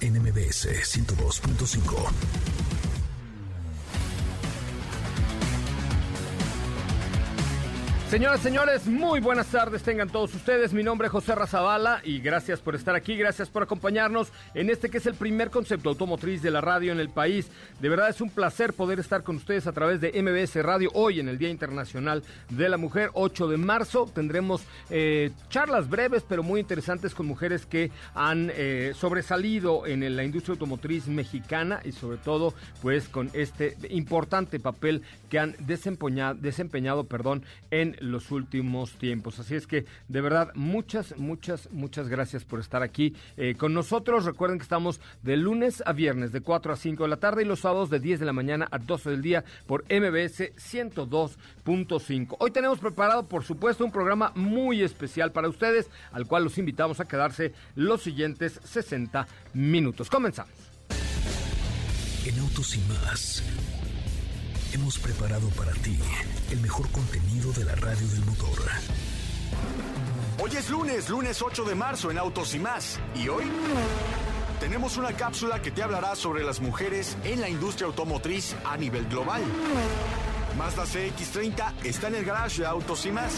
NMBS 0.00 0.66
102.5. 0.66 2.53
Señoras, 8.14 8.42
señores, 8.42 8.86
muy 8.86 9.18
buenas 9.18 9.48
tardes 9.48 9.82
tengan 9.82 10.08
todos 10.08 10.32
ustedes. 10.36 10.72
Mi 10.72 10.84
nombre 10.84 11.06
es 11.06 11.12
José 11.12 11.34
Razabala 11.34 12.00
y 12.04 12.20
gracias 12.20 12.60
por 12.60 12.76
estar 12.76 12.94
aquí, 12.94 13.16
gracias 13.16 13.48
por 13.48 13.64
acompañarnos 13.64 14.32
en 14.54 14.70
este 14.70 14.88
que 14.88 14.98
es 14.98 15.06
el 15.06 15.16
primer 15.16 15.50
concepto 15.50 15.88
automotriz 15.88 16.40
de 16.40 16.52
la 16.52 16.60
radio 16.60 16.92
en 16.92 17.00
el 17.00 17.08
país. 17.08 17.48
De 17.80 17.88
verdad 17.88 18.08
es 18.08 18.20
un 18.20 18.30
placer 18.30 18.72
poder 18.72 19.00
estar 19.00 19.24
con 19.24 19.34
ustedes 19.34 19.66
a 19.66 19.72
través 19.72 20.00
de 20.00 20.12
MBS 20.22 20.54
Radio 20.62 20.90
hoy 20.94 21.18
en 21.18 21.28
el 21.28 21.38
Día 21.38 21.48
Internacional 21.48 22.22
de 22.50 22.68
la 22.68 22.76
Mujer, 22.76 23.10
8 23.14 23.48
de 23.48 23.56
marzo. 23.56 24.08
Tendremos 24.14 24.62
eh, 24.90 25.32
charlas 25.50 25.90
breves 25.90 26.22
pero 26.22 26.44
muy 26.44 26.60
interesantes 26.60 27.16
con 27.16 27.26
mujeres 27.26 27.66
que 27.66 27.90
han 28.14 28.52
eh, 28.54 28.92
sobresalido 28.94 29.88
en 29.88 30.14
la 30.14 30.22
industria 30.22 30.52
automotriz 30.52 31.08
mexicana 31.08 31.80
y 31.84 31.90
sobre 31.90 32.18
todo 32.18 32.54
pues 32.80 33.08
con 33.08 33.28
este 33.32 33.76
importante 33.88 34.60
papel 34.60 35.02
que 35.28 35.40
han 35.40 35.56
desempeñado, 35.58 36.36
desempeñado 36.36 37.02
perdón, 37.02 37.42
en 37.72 37.96
los 38.04 38.30
últimos 38.30 38.92
tiempos. 38.92 39.38
Así 39.38 39.54
es 39.54 39.66
que, 39.66 39.84
de 40.08 40.20
verdad, 40.20 40.52
muchas, 40.54 41.16
muchas, 41.18 41.70
muchas 41.72 42.08
gracias 42.08 42.44
por 42.44 42.60
estar 42.60 42.82
aquí 42.82 43.14
eh, 43.36 43.54
con 43.56 43.74
nosotros. 43.74 44.24
Recuerden 44.24 44.58
que 44.58 44.64
estamos 44.64 45.00
de 45.22 45.36
lunes 45.36 45.82
a 45.86 45.92
viernes 45.92 46.32
de 46.32 46.40
4 46.40 46.72
a 46.72 46.76
5 46.76 47.02
de 47.02 47.08
la 47.08 47.16
tarde 47.16 47.42
y 47.42 47.46
los 47.46 47.60
sábados 47.60 47.90
de 47.90 48.00
10 48.00 48.20
de 48.20 48.26
la 48.26 48.32
mañana 48.32 48.68
a 48.70 48.78
12 48.78 49.10
del 49.10 49.22
día 49.22 49.44
por 49.66 49.84
MBS 49.84 50.54
102.5. 50.56 52.36
Hoy 52.38 52.50
tenemos 52.50 52.78
preparado, 52.78 53.26
por 53.26 53.44
supuesto, 53.44 53.84
un 53.84 53.92
programa 53.92 54.32
muy 54.34 54.82
especial 54.82 55.32
para 55.32 55.48
ustedes, 55.48 55.90
al 56.12 56.26
cual 56.26 56.44
los 56.44 56.58
invitamos 56.58 57.00
a 57.00 57.08
quedarse 57.08 57.52
los 57.74 58.02
siguientes 58.02 58.60
60 58.64 59.26
minutos. 59.54 60.10
Comenzamos. 60.10 60.52
En 62.26 62.38
Autos 62.38 62.76
y 62.76 62.80
más 62.88 63.73
hemos 64.74 64.98
preparado 64.98 65.48
para 65.50 65.72
ti 65.72 65.96
el 66.50 66.58
mejor 66.60 66.90
contenido 66.90 67.52
de 67.52 67.64
la 67.64 67.76
radio 67.76 68.08
del 68.08 68.24
motor. 68.24 68.58
Hoy 70.42 70.50
es 70.56 70.68
lunes, 70.68 71.08
lunes 71.08 71.40
8 71.40 71.64
de 71.64 71.76
marzo 71.76 72.10
en 72.10 72.18
Autos 72.18 72.54
y 72.56 72.58
más. 72.58 72.98
Y 73.14 73.28
hoy 73.28 73.44
tenemos 74.58 74.96
una 74.96 75.12
cápsula 75.12 75.62
que 75.62 75.70
te 75.70 75.80
hablará 75.80 76.16
sobre 76.16 76.42
las 76.42 76.60
mujeres 76.60 77.16
en 77.22 77.40
la 77.40 77.48
industria 77.48 77.86
automotriz 77.86 78.56
a 78.64 78.76
nivel 78.76 79.06
global. 79.06 79.42
Mazda 80.58 80.84
CX30 80.84 81.84
está 81.84 82.08
en 82.08 82.16
el 82.16 82.24
garage 82.24 82.62
de 82.62 82.66
Autos 82.66 83.06
y 83.06 83.12
más. 83.12 83.32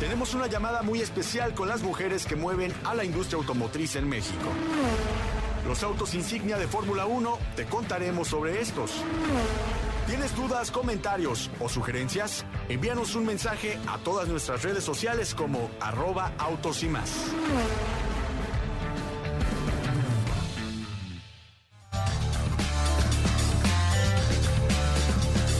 Tenemos 0.00 0.34
una 0.34 0.48
llamada 0.48 0.82
muy 0.82 1.00
especial 1.00 1.54
con 1.54 1.68
las 1.68 1.82
mujeres 1.82 2.26
que 2.26 2.34
mueven 2.34 2.72
a 2.84 2.96
la 2.96 3.04
industria 3.04 3.38
automotriz 3.38 3.94
en 3.94 4.08
México. 4.08 4.48
Los 5.64 5.82
autos 5.84 6.12
insignia 6.14 6.58
de 6.58 6.66
Fórmula 6.66 7.06
1, 7.06 7.38
te 7.54 7.64
contaremos 7.66 8.28
sobre 8.28 8.60
estos. 8.60 8.90
¿Tienes 10.06 10.36
dudas, 10.36 10.70
comentarios 10.70 11.50
o 11.60 11.68
sugerencias? 11.68 12.44
Envíanos 12.68 13.14
un 13.14 13.24
mensaje 13.24 13.78
a 13.88 13.96
todas 13.98 14.28
nuestras 14.28 14.62
redes 14.62 14.84
sociales 14.84 15.34
como 15.34 15.70
arroba. 15.80 16.32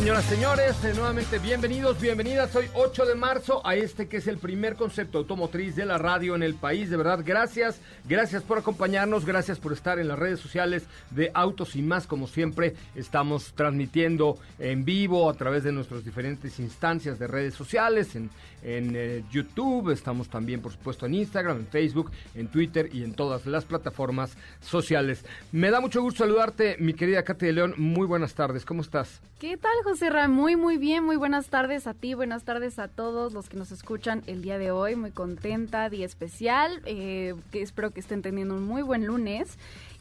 Señoras, 0.05 0.25
señores, 0.27 0.85
eh, 0.85 0.93
nuevamente 0.95 1.39
bienvenidos, 1.39 1.99
bienvenidas. 1.99 2.55
Hoy 2.55 2.67
8 2.75 3.07
de 3.07 3.15
marzo 3.15 3.67
a 3.67 3.75
este 3.75 4.07
que 4.07 4.19
es 4.19 4.27
el 4.27 4.37
primer 4.37 4.77
concepto 4.77 5.17
automotriz 5.17 5.77
de 5.77 5.87
la 5.87 5.97
radio 5.97 6.35
en 6.35 6.43
el 6.43 6.57
país. 6.57 6.91
De 6.91 6.99
verdad, 6.99 7.21
gracias, 7.25 7.81
gracias 8.07 8.43
por 8.43 8.59
acompañarnos, 8.59 9.25
gracias 9.25 9.59
por 9.59 9.73
estar 9.73 9.99
en 9.99 10.09
las 10.09 10.19
redes 10.19 10.41
sociales 10.41 10.83
de 11.09 11.31
Autos 11.33 11.75
y 11.75 11.81
más. 11.81 12.07
Como 12.07 12.27
siempre, 12.27 12.75
estamos 12.95 13.55
transmitiendo 13.55 14.37
en 14.59 14.85
vivo 14.85 15.31
a 15.31 15.35
través 15.39 15.65
de 15.65 15.73
nuestras 15.73 16.05
diferentes 16.05 16.61
instancias 16.61 17.19
de 17.19 17.27
redes 17.27 17.55
sociales, 17.55 18.15
en 18.65 18.95
eh, 18.97 19.23
YouTube, 19.31 19.91
estamos 19.91 20.29
también, 20.29 20.61
por 20.61 20.73
supuesto, 20.73 21.07
en 21.07 21.15
Instagram, 21.15 21.59
en 21.59 21.67
Facebook, 21.67 22.11
en 22.35 22.49
Twitter 22.49 22.89
y 22.93 23.05
en 23.05 23.15
todas 23.15 23.47
las 23.47 23.65
plataformas 23.65 24.37
sociales. 24.61 25.25
Me 25.53 25.71
da 25.71 25.81
mucho 25.81 26.03
gusto 26.03 26.25
saludarte, 26.25 26.77
mi 26.81 26.95
querida 26.95 27.23
Katy 27.23 27.47
de 27.47 27.53
León. 27.53 27.75
Muy 27.77 28.07
buenas 28.07 28.35
tardes, 28.35 28.65
¿cómo 28.65 28.81
estás? 28.81 29.21
¿Qué 29.39 29.57
tal, 29.59 29.73
José 29.85 30.09
Ra? 30.11 30.27
Muy, 30.27 30.57
muy 30.57 30.79
bien. 30.79 31.05
Muy 31.05 31.17
buenas 31.17 31.49
tardes 31.49 31.87
a 31.87 31.95
ti, 31.95 32.15
buenas 32.15 32.45
tardes 32.45 32.79
a 32.79 32.89
todos 32.89 33.35
los 33.35 33.49
que 33.49 33.59
nos 33.59 33.71
escuchan 33.71 34.23
el 34.27 34.41
día 34.41 34.57
de 34.57 34.71
hoy. 34.71 34.97
Muy 34.97 35.11
contenta, 35.11 35.91
día 35.91 36.07
especial. 36.07 36.81
Eh, 36.87 37.35
que 37.53 37.61
espero 37.61 37.91
que 37.91 38.01
estén 38.01 38.23
teniendo 38.23 38.55
un 38.55 38.65
muy 38.65 38.83
buen 38.83 39.07
lunes. 39.07 39.59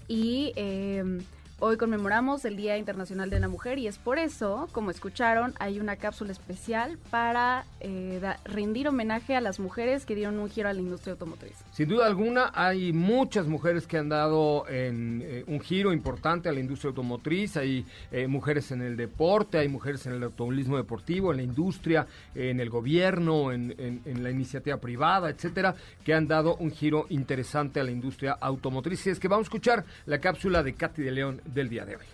Y. 0.07 0.53
Eh, 0.55 1.21
Hoy 1.65 1.77
conmemoramos 1.77 2.43
el 2.43 2.57
Día 2.57 2.77
Internacional 2.77 3.29
de 3.29 3.39
la 3.39 3.47
Mujer 3.47 3.79
y 3.79 3.87
es 3.87 3.97
por 3.97 4.19
eso, 4.19 4.67
como 4.73 4.91
escucharon, 4.91 5.53
hay 5.59 5.79
una 5.79 5.95
cápsula 5.95 6.33
especial 6.33 6.97
para 7.09 7.63
eh, 7.79 8.19
rendir 8.43 8.89
homenaje 8.89 9.33
a 9.33 9.39
las 9.39 9.61
mujeres 9.61 10.05
que 10.05 10.13
dieron 10.13 10.39
un 10.39 10.49
giro 10.49 10.67
a 10.67 10.73
la 10.73 10.81
industria 10.81 11.13
automotriz. 11.13 11.53
Sin 11.71 11.87
duda 11.87 12.05
alguna, 12.05 12.51
hay 12.53 12.91
muchas 12.91 13.47
mujeres 13.47 13.87
que 13.87 13.97
han 13.97 14.09
dado 14.09 14.65
eh, 14.67 15.45
un 15.47 15.61
giro 15.61 15.93
importante 15.93 16.49
a 16.49 16.51
la 16.51 16.59
industria 16.59 16.89
automotriz. 16.89 17.55
Hay 17.55 17.85
eh, 18.11 18.27
mujeres 18.27 18.69
en 18.73 18.81
el 18.81 18.97
deporte, 18.97 19.57
hay 19.57 19.69
mujeres 19.69 20.05
en 20.05 20.15
el 20.15 20.23
automovilismo 20.23 20.75
deportivo, 20.75 21.31
en 21.31 21.37
la 21.37 21.43
industria, 21.43 22.05
en 22.35 22.59
el 22.59 22.69
gobierno, 22.69 23.53
en, 23.53 23.73
en 23.77 24.21
la 24.21 24.31
iniciativa 24.31 24.75
privada, 24.81 25.29
etcétera, 25.29 25.75
que 26.03 26.13
han 26.13 26.27
dado 26.27 26.57
un 26.57 26.71
giro 26.71 27.05
interesante 27.07 27.79
a 27.79 27.85
la 27.85 27.91
industria 27.91 28.33
automotriz. 28.33 29.07
Y 29.07 29.11
es 29.11 29.19
que 29.21 29.29
vamos 29.29 29.45
a 29.45 29.47
escuchar 29.47 29.85
la 30.07 30.19
cápsula 30.19 30.61
de 30.61 30.73
Katy 30.73 31.03
de 31.03 31.11
León 31.11 31.41
del 31.53 31.69
día 31.69 31.85
de 31.85 31.95
hoy. 31.97 32.05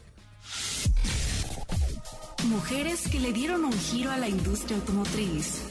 Mujeres 2.45 3.07
que 3.09 3.19
le 3.19 3.33
dieron 3.33 3.65
un 3.65 3.73
giro 3.73 4.11
a 4.11 4.17
la 4.17 4.29
industria 4.29 4.77
automotriz. 4.77 5.61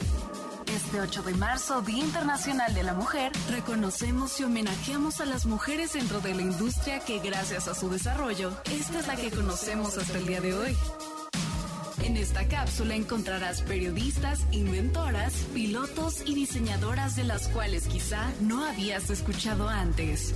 Este 0.74 1.00
8 1.00 1.22
de 1.22 1.34
marzo, 1.34 1.80
Día 1.80 2.04
Internacional 2.04 2.74
de 2.74 2.82
la 2.82 2.92
Mujer, 2.92 3.32
reconocemos 3.50 4.38
y 4.38 4.44
homenajeamos 4.44 5.20
a 5.20 5.24
las 5.24 5.46
mujeres 5.46 5.94
dentro 5.94 6.20
de 6.20 6.34
la 6.34 6.42
industria 6.42 7.00
que 7.00 7.20
gracias 7.20 7.68
a 7.68 7.74
su 7.74 7.88
desarrollo, 7.88 8.52
esta 8.70 9.00
es 9.00 9.06
la 9.06 9.16
que 9.16 9.30
conocemos 9.30 9.96
hasta 9.96 10.18
el 10.18 10.26
día 10.26 10.40
de 10.40 10.54
hoy. 10.54 10.76
En 12.02 12.16
esta 12.16 12.46
cápsula 12.46 12.94
encontrarás 12.94 13.62
periodistas, 13.62 14.46
inventoras, 14.52 15.32
pilotos 15.52 16.22
y 16.26 16.34
diseñadoras 16.34 17.16
de 17.16 17.24
las 17.24 17.48
cuales 17.48 17.86
quizá 17.88 18.30
no 18.40 18.64
habías 18.64 19.10
escuchado 19.10 19.68
antes. 19.68 20.34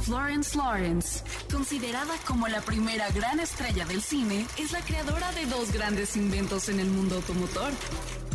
Florence 0.00 0.56
Lawrence, 0.56 1.22
considerada 1.52 2.14
como 2.26 2.48
la 2.48 2.60
primera 2.62 3.10
gran 3.10 3.38
estrella 3.38 3.84
del 3.84 4.00
cine, 4.00 4.46
es 4.58 4.72
la 4.72 4.80
creadora 4.80 5.30
de 5.32 5.46
dos 5.46 5.72
grandes 5.72 6.16
inventos 6.16 6.68
en 6.68 6.80
el 6.80 6.88
mundo 6.88 7.16
automotor. 7.16 7.70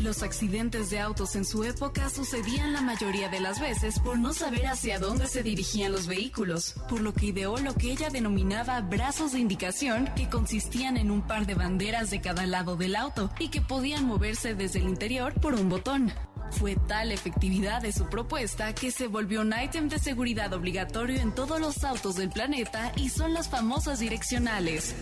Los 0.02 0.24
accidentes 0.24 0.90
de 0.90 1.00
autos 1.00 1.36
en 1.36 1.46
su 1.46 1.64
época 1.64 2.10
sucedían 2.10 2.74
la 2.74 2.82
mayoría 2.82 3.30
de 3.30 3.40
las 3.40 3.60
veces 3.60 4.00
por 4.00 4.20
no 4.20 4.34
saber 4.34 4.68
hacia 4.68 5.00
dónde 5.00 5.28
se 5.28 5.42
dirigían 5.42 5.92
los 5.92 6.06
vehículos, 6.06 6.76
por 6.88 7.02
lo 7.02 7.14
que 7.14 7.28
ideó 7.28 7.58
lo 7.58 7.74
que 7.74 7.92
ella 7.92 8.10
denominaba 8.10 8.82
brazos 8.82 9.32
de 9.32 9.40
indicación 9.40 10.10
que 10.16 10.30
consistían 10.30 10.98
en 10.98 11.10
un 11.10 11.26
par 11.26 11.46
de 11.46 11.56
banderas 11.56 12.10
de 12.12 12.22
cada 12.22 12.46
lado 12.46 12.76
del 12.76 12.96
auto 12.96 13.32
y 13.40 13.50
que 13.50 13.62
podían 13.62 14.06
moverse 14.06 14.54
desde 14.54 14.80
el 14.80 14.88
interior 14.88 15.34
por 15.34 15.56
un 15.56 15.70
botón. 15.70 16.14
Fue 16.52 16.76
tal 16.76 17.12
efectividad 17.12 17.82
de 17.82 17.92
su 17.92 18.06
propuesta 18.10 18.74
que 18.74 18.92
se 18.92 19.08
volvió 19.08 19.42
un 19.42 19.54
ítem 19.62 19.90
de 19.90 20.00
seguridad 20.00 20.54
obligatorio 20.54 21.20
en 21.20 21.34
todos 21.34 21.60
los 21.60 21.84
autos 21.84 22.16
del 22.16 22.30
planeta 22.30 22.92
y 22.96 23.10
son 23.10 23.34
las 23.34 23.50
famosas 23.50 24.00
direccionales. 24.00 24.96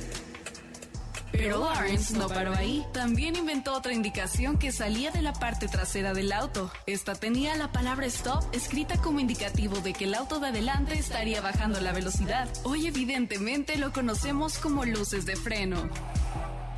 Pero 1.34 1.60
Lawrence 1.60 2.16
no 2.16 2.30
paró 2.30 2.54
ahí. 2.56 2.86
También 2.94 3.36
inventó 3.36 3.74
otra 3.74 3.92
indicación 3.92 4.58
que 4.58 4.72
salía 4.72 5.10
de 5.10 5.24
la 5.24 5.34
parte 5.34 5.68
trasera 5.68 6.14
del 6.14 6.32
auto. 6.32 6.72
Esta 6.86 7.16
tenía 7.16 7.56
la 7.56 7.72
palabra 7.72 8.06
stop 8.06 8.44
escrita 8.54 8.98
como 8.98 9.20
indicativo 9.20 9.78
de 9.78 9.94
que 9.94 10.06
el 10.06 10.14
auto 10.14 10.40
de 10.40 10.50
adelante 10.50 10.94
estaría 10.94 11.42
bajando 11.42 11.82
la 11.82 11.92
velocidad. 11.92 12.48
Hoy 12.64 12.86
evidentemente 12.86 13.78
lo 13.78 13.92
conocemos 13.92 14.60
como 14.60 14.86
luces 14.86 15.26
de 15.26 15.36
freno. 15.36 15.90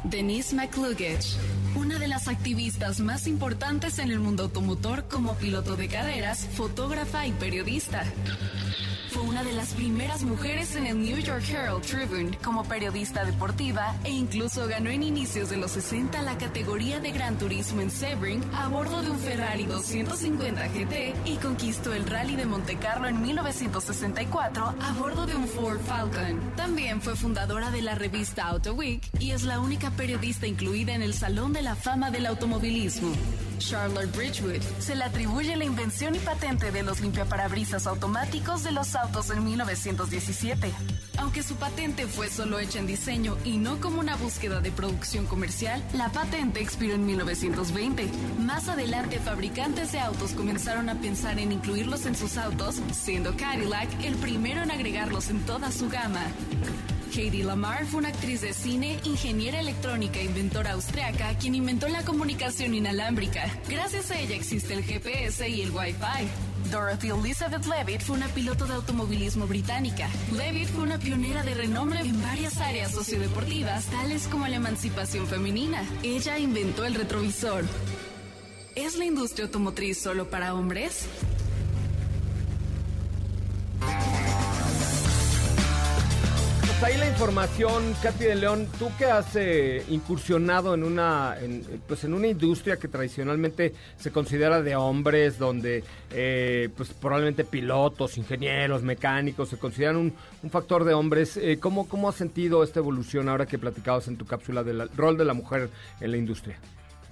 Denise 0.10 0.56
McCluggage, 0.56 1.36
una 1.76 1.98
de 1.98 2.08
las 2.08 2.28
activistas 2.28 3.00
más 3.00 3.26
importantes 3.26 3.98
en 3.98 4.12
el 4.12 4.20
mundo 4.20 4.44
automotor 4.44 5.08
como 5.08 5.34
piloto 5.36 5.76
de 5.76 5.88
carreras, 5.88 6.48
fotógrafa 6.54 7.26
y 7.26 7.32
periodista. 7.32 8.04
Fue 9.16 9.24
una 9.24 9.46
de 9.46 9.54
las 9.54 9.74
primeras 9.74 10.24
mujeres 10.24 10.76
en 10.76 10.88
el 10.88 11.02
New 11.02 11.18
York 11.20 11.42
Herald 11.50 11.84
Tribune 11.84 12.38
como 12.44 12.66
periodista 12.66 13.24
deportiva 13.24 13.96
e 14.04 14.12
incluso 14.12 14.68
ganó 14.68 14.90
en 14.90 15.04
inicios 15.04 15.50
de 15.50 15.56
los 15.56 15.72
60 15.72 16.22
la 16.22 16.38
categoría 16.38 17.00
de 17.00 17.14
Gran 17.14 17.38
Turismo 17.38 17.80
en 17.80 17.92
Sebring 17.92 18.44
a 18.54 18.68
bordo 18.68 19.02
de 19.02 19.12
un 19.12 19.18
Ferrari 19.18 19.64
250 19.64 20.68
GT 20.68 21.14
y 21.24 21.38
conquistó 21.38 21.94
el 21.94 22.06
Rally 22.06 22.36
de 22.36 22.46
Monte 22.46 22.76
Carlo 22.76 23.08
en 23.08 23.22
1964 23.22 24.76
a 24.82 24.94
bordo 25.00 25.26
de 25.26 25.36
un 25.36 25.48
Ford 25.48 25.80
Falcon. 25.80 26.52
También 26.58 27.02
fue 27.02 27.16
fundadora 27.16 27.72
de 27.72 27.84
la 27.84 27.96
revista 27.96 28.48
Auto 28.48 28.74
Week 28.74 29.02
y 29.18 29.32
es 29.32 29.44
la 29.44 29.62
única 29.62 29.92
periodista 29.92 30.46
incluida 30.46 30.94
en 30.94 31.02
el 31.02 31.14
Salón 31.14 31.54
de 31.54 31.62
la 31.62 31.78
Fama 31.78 32.12
del 32.12 32.26
Automovilismo. 32.26 33.14
Charlotte 33.58 34.16
Bridgewood 34.16 34.62
se 34.80 34.96
le 34.96 35.04
atribuye 35.04 35.56
la 35.56 35.66
invención 35.66 36.16
y 36.16 36.20
patente 36.20 36.72
de 36.72 36.84
los 36.84 37.02
limpiaparabrisas 37.02 37.88
automáticos 37.88 38.64
de 38.64 38.72
los 38.72 38.96
autos 38.96 39.30
en 39.30 39.44
1917. 39.44 40.72
Aunque 41.18 41.44
su 41.44 41.56
patente 41.56 42.08
fue 42.08 42.30
solo 42.30 42.60
hecha 42.60 42.80
en 42.80 42.88
diseño 42.88 43.38
y 43.44 43.58
no 43.58 43.80
como 43.80 44.00
una 44.00 44.16
búsqueda 44.16 44.60
de 44.60 44.72
producción 44.72 45.26
comercial, 45.26 45.84
la 45.94 46.10
patente 46.10 46.62
expiró 46.62 46.96
en 46.96 47.06
1920. 47.06 48.10
Más 48.40 48.68
adelante, 48.70 49.20
fabricantes 49.20 49.92
de 49.92 50.00
autos 50.00 50.32
comenzaron 50.32 50.90
a 50.90 50.96
pensar 50.96 51.40
en 51.40 51.52
incluirlos 51.52 52.06
en 52.06 52.16
sus 52.16 52.38
autos, 52.38 52.76
siendo 52.94 53.36
Cadillac 53.38 53.90
el 54.04 54.16
primero 54.16 54.62
en 54.64 54.72
agregarlos 54.72 55.30
en 55.30 55.46
toda 55.46 55.72
su 55.72 55.90
gama. 55.90 56.26
Katie 57.16 57.46
Lamar 57.46 57.86
fue 57.86 58.00
una 58.00 58.10
actriz 58.10 58.42
de 58.42 58.52
cine, 58.52 59.00
ingeniera 59.06 59.62
electrónica 59.62 60.20
e 60.20 60.26
inventora 60.26 60.74
austriaca 60.74 61.34
quien 61.38 61.56
inventó 61.56 61.88
la 61.88 62.04
comunicación 62.04 62.74
inalámbrica. 62.74 63.50
Gracias 63.70 64.12
a 64.12 64.20
ella 64.20 64.36
existe 64.36 64.74
el 64.74 64.84
GPS 64.84 65.48
y 65.48 65.62
el 65.62 65.72
Wi-Fi. 65.72 66.28
Dorothy 66.70 67.12
Elizabeth 67.12 67.66
Levitt 67.68 68.02
fue 68.02 68.18
una 68.18 68.28
piloto 68.28 68.66
de 68.66 68.74
automovilismo 68.74 69.48
británica. 69.48 70.10
Levitt 70.36 70.68
fue 70.68 70.84
una 70.84 71.00
pionera 71.00 71.42
de 71.44 71.54
renombre 71.54 72.02
en 72.02 72.22
varias 72.22 72.58
áreas 72.58 72.92
sociodeportivas, 72.92 73.86
tales 73.86 74.28
como 74.28 74.50
la 74.50 74.58
emancipación 74.58 75.26
femenina. 75.26 75.86
Ella 76.04 76.38
inventó 76.38 76.84
el 76.84 76.96
retrovisor. 76.96 77.64
¿Es 78.76 78.98
la 78.98 79.06
industria 79.06 79.46
automotriz 79.46 80.02
solo 80.02 80.30
para 80.30 80.54
hombres? 80.54 81.08
Ahí 86.86 86.98
la 86.98 87.08
información, 87.08 87.96
Katy 88.04 88.26
de 88.26 88.36
León, 88.36 88.68
tú 88.78 88.92
que 89.00 89.06
has 89.06 89.36
eh, 89.36 89.84
incursionado 89.90 90.76
en 90.76 90.84
una, 90.84 91.36
pues 91.88 92.04
en 92.04 92.14
una 92.14 92.28
industria 92.28 92.78
que 92.78 92.88
tradicionalmente 92.88 93.74
se 93.98 94.12
considera 94.12 94.62
de 94.62 94.76
hombres, 94.76 95.40
donde 95.40 95.84
eh, 96.12 96.70
pues 96.78 96.94
probablemente 96.94 97.44
pilotos, 97.44 98.20
ingenieros, 98.20 98.84
mecánicos 98.84 99.50
se 99.50 99.58
consideran 99.58 99.96
un, 99.96 100.14
factor 100.52 100.84
de 100.84 100.94
hombres. 100.94 101.38
Eh, 101.38 101.58
¿cómo, 101.60 101.90
¿Cómo 101.90 102.08
has 102.08 102.16
sentido 102.16 102.64
esta 102.64 102.82
evolución 102.82 103.30
ahora 103.30 103.48
que 103.48 103.58
platicabas 103.58 104.08
en 104.08 104.18
tu 104.18 104.28
cápsula 104.28 104.64
del 104.64 104.88
rol 104.96 105.18
de 105.18 105.26
la 105.26 105.34
mujer 105.34 105.72
en 106.02 106.12
la 106.12 106.18
industria? 106.18 106.60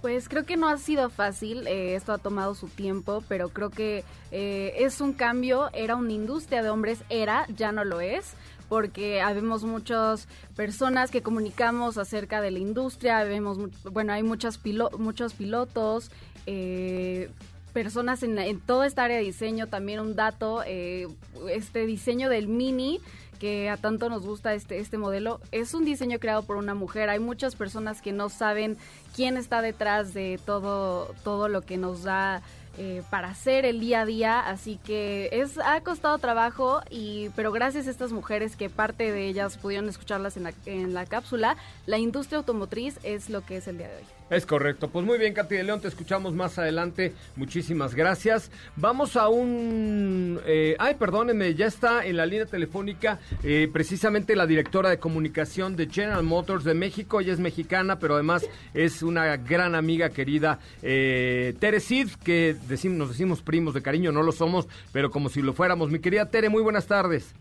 Pues 0.03 0.29
creo 0.29 0.45
que 0.45 0.57
no 0.57 0.67
ha 0.67 0.77
sido 0.77 1.09
fácil, 1.09 1.65
esto 1.65 2.11
ha 2.11 2.17
tomado 2.17 2.55
su 2.55 2.67
tiempo, 2.67 3.23
pero 3.29 3.47
creo 3.49 3.69
que 3.69 4.03
es 4.31 4.99
un 4.99 5.13
cambio, 5.13 5.69
era 5.73 5.95
una 5.95 6.11
industria 6.11 6.61
de 6.61 6.69
hombres, 6.69 7.05
era, 7.09 7.47
ya 7.55 7.71
no 7.71 7.85
lo 7.85 8.01
es, 8.01 8.33
porque 8.69 9.21
habemos 9.21 9.63
muchas 9.63 10.27
personas 10.55 11.11
que 11.11 11.21
comunicamos 11.21 11.97
acerca 11.97 12.41
de 12.41 12.51
la 12.51 12.59
industria, 12.59 13.23
vemos, 13.23 13.57
bueno, 13.91 14.13
hay 14.13 14.23
muchas 14.23 14.57
pilo 14.57 14.89
muchos 14.97 15.33
pilotos, 15.33 16.11
eh, 16.45 17.29
personas 17.73 18.23
en, 18.23 18.37
en, 18.37 18.59
toda 18.59 18.85
esta 18.85 19.03
área 19.03 19.17
de 19.17 19.23
diseño, 19.23 19.67
también 19.67 19.99
un 19.99 20.15
dato, 20.15 20.63
eh, 20.65 21.07
este 21.49 21.85
diseño 21.85 22.29
del 22.29 22.47
mini 22.47 22.99
que 23.43 23.69
a 23.69 23.75
tanto 23.75 24.07
nos 24.09 24.25
gusta 24.25 24.53
este, 24.53 24.79
este 24.79 24.97
modelo, 24.97 25.41
es 25.51 25.73
un 25.73 25.83
diseño 25.83 26.17
creado 26.17 26.43
por 26.43 26.55
una 26.55 26.75
mujer. 26.75 27.09
Hay 27.09 27.19
muchas 27.19 27.55
personas 27.57 28.01
que 28.01 28.13
no 28.13 28.29
saben 28.29 28.77
quién 29.17 29.35
está 29.35 29.61
detrás 29.61 30.13
de 30.13 30.39
todo, 30.45 31.13
todo 31.25 31.49
lo 31.49 31.61
que 31.61 31.75
nos 31.75 32.03
da 32.03 32.41
eh, 32.77 33.03
para 33.09 33.29
hacer 33.29 33.65
el 33.65 33.79
día 33.79 34.01
a 34.01 34.05
día, 34.05 34.39
así 34.39 34.79
que 34.83 35.29
es 35.31 35.57
ha 35.59 35.81
costado 35.81 36.17
trabajo 36.17 36.81
y 36.89 37.29
pero 37.35 37.51
gracias 37.51 37.87
a 37.87 37.91
estas 37.91 38.11
mujeres 38.11 38.55
que 38.55 38.69
parte 38.69 39.11
de 39.11 39.27
ellas 39.27 39.57
pudieron 39.57 39.89
escucharlas 39.89 40.37
en 40.37 40.43
la, 40.43 40.53
en 40.65 40.93
la 40.93 41.05
cápsula, 41.05 41.55
la 41.85 41.97
industria 41.97 42.39
automotriz 42.39 42.99
es 43.03 43.29
lo 43.29 43.45
que 43.45 43.57
es 43.57 43.67
el 43.67 43.77
día 43.77 43.89
de 43.89 43.97
hoy. 43.97 44.03
Es 44.29 44.47
correcto. 44.47 44.89
Pues 44.89 45.05
muy 45.05 45.19
bien, 45.19 45.33
Katy 45.33 45.55
de 45.55 45.63
León, 45.63 45.79
te 45.79 45.87
escuchamos 45.87 46.33
más 46.33 46.57
adelante. 46.57 47.13
Muchísimas 47.35 47.93
gracias. 47.93 48.49
Vamos 48.75 49.15
a 49.15 49.27
un... 49.27 50.39
Eh, 50.45 50.75
ay, 50.79 50.95
perdónenme, 50.95 51.53
ya 51.53 51.67
está 51.67 52.03
en 52.03 52.17
la 52.17 52.25
línea 52.25 52.47
telefónica 52.47 53.19
eh, 53.43 53.69
precisamente 53.71 54.35
la 54.35 54.47
directora 54.47 54.89
de 54.89 54.97
comunicación 54.97 55.75
de 55.75 55.87
General 55.87 56.23
Motors 56.23 56.63
de 56.63 56.73
México. 56.73 57.19
Ella 57.19 57.33
es 57.33 57.39
mexicana, 57.39 57.99
pero 57.99 58.15
además 58.15 58.43
es 58.73 59.03
una 59.03 59.37
gran 59.37 59.75
amiga 59.75 60.09
querida, 60.09 60.57
eh, 60.81 61.53
Tere 61.59 61.79
Cid, 61.79 62.09
que 62.23 62.55
decimos, 62.67 62.97
nos 62.97 63.09
decimos 63.09 63.41
primos 63.41 63.73
de 63.73 63.81
cariño, 63.81 64.11
no 64.11 64.23
lo 64.23 64.31
somos, 64.31 64.67
pero 64.91 65.11
como 65.11 65.29
si 65.29 65.41
lo 65.41 65.53
fuéramos. 65.53 65.89
Mi 65.89 65.99
querida 65.99 66.29
Tere, 66.29 66.49
muy 66.49 66.61
buenas 66.61 66.87
tardes. 66.87 67.33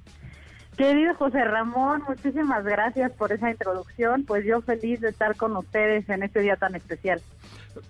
Querido 0.76 1.14
José 1.16 1.44
Ramón, 1.44 2.02
muchísimas 2.08 2.64
gracias 2.64 3.12
por 3.12 3.30
esa 3.30 3.50
introducción. 3.50 4.24
Pues 4.24 4.44
yo 4.46 4.62
feliz 4.62 5.00
de 5.00 5.10
estar 5.10 5.36
con 5.36 5.54
ustedes 5.56 6.08
en 6.08 6.22
este 6.22 6.40
día 6.40 6.56
tan 6.56 6.74
especial. 6.74 7.20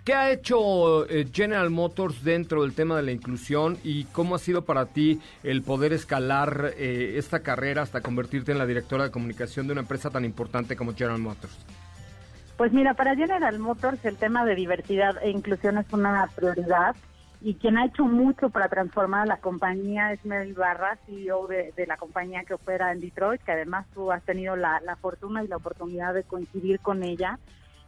¿Qué 0.05 0.15
ha 0.15 0.31
hecho 0.31 1.09
eh, 1.09 1.29
General 1.33 1.71
Motors 1.71 2.25
dentro 2.25 2.63
del 2.63 2.75
tema 2.75 2.97
de 2.97 3.03
la 3.03 3.13
inclusión 3.13 3.79
y 3.85 4.05
cómo 4.07 4.35
ha 4.35 4.39
sido 4.39 4.65
para 4.65 4.87
ti 4.87 5.21
el 5.45 5.63
poder 5.63 5.93
escalar 5.93 6.73
eh, 6.77 7.15
esta 7.17 7.41
carrera 7.41 7.83
hasta 7.83 8.01
convertirte 8.01 8.53
en 8.53 8.59
la 8.59 8.67
directora 8.67 9.05
de 9.05 9.11
comunicación 9.11 9.67
de 9.67 9.73
una 9.73 9.83
empresa 9.83 10.11
tan 10.11 10.25
importante 10.25 10.77
como 10.77 10.95
General 10.95 11.19
Motors? 11.19 11.57
Pues 12.57 12.73
mira, 12.73 12.95
para 12.95 13.15
General 13.17 13.59
Motors 13.59 14.05
el 14.05 14.17
tema 14.17 14.45
de 14.45 14.55
diversidad 14.55 15.17
e 15.23 15.31
inclusión 15.31 15.79
es 15.79 15.93
una 15.93 16.29
prioridad 16.35 16.95
y 17.45 17.55
quien 17.55 17.77
ha 17.77 17.87
hecho 17.87 18.05
mucho 18.05 18.51
para 18.51 18.69
transformar 18.69 19.27
la 19.27 19.39
compañía 19.39 20.13
es 20.13 20.25
Mary 20.25 20.53
Barra, 20.53 20.97
CEO 21.07 21.49
de, 21.49 21.73
de, 21.77 21.87
la 21.87 21.97
compañía 21.97 22.45
que 22.45 22.55
opera 22.55 22.93
en 22.93 23.01
Detroit, 23.01 23.43
que 23.43 23.53
además 23.53 23.87
tú 23.93 24.13
has 24.13 24.23
tenido 24.23 24.55
la, 24.55 24.81
la 24.81 24.95
fortuna 24.97 25.43
y 25.43 25.49
la 25.49 25.57
oportunidad 25.57 26.15
de 26.15 26.23
coincidir 26.23 26.79
con 26.79 27.03
ella. 27.03 27.39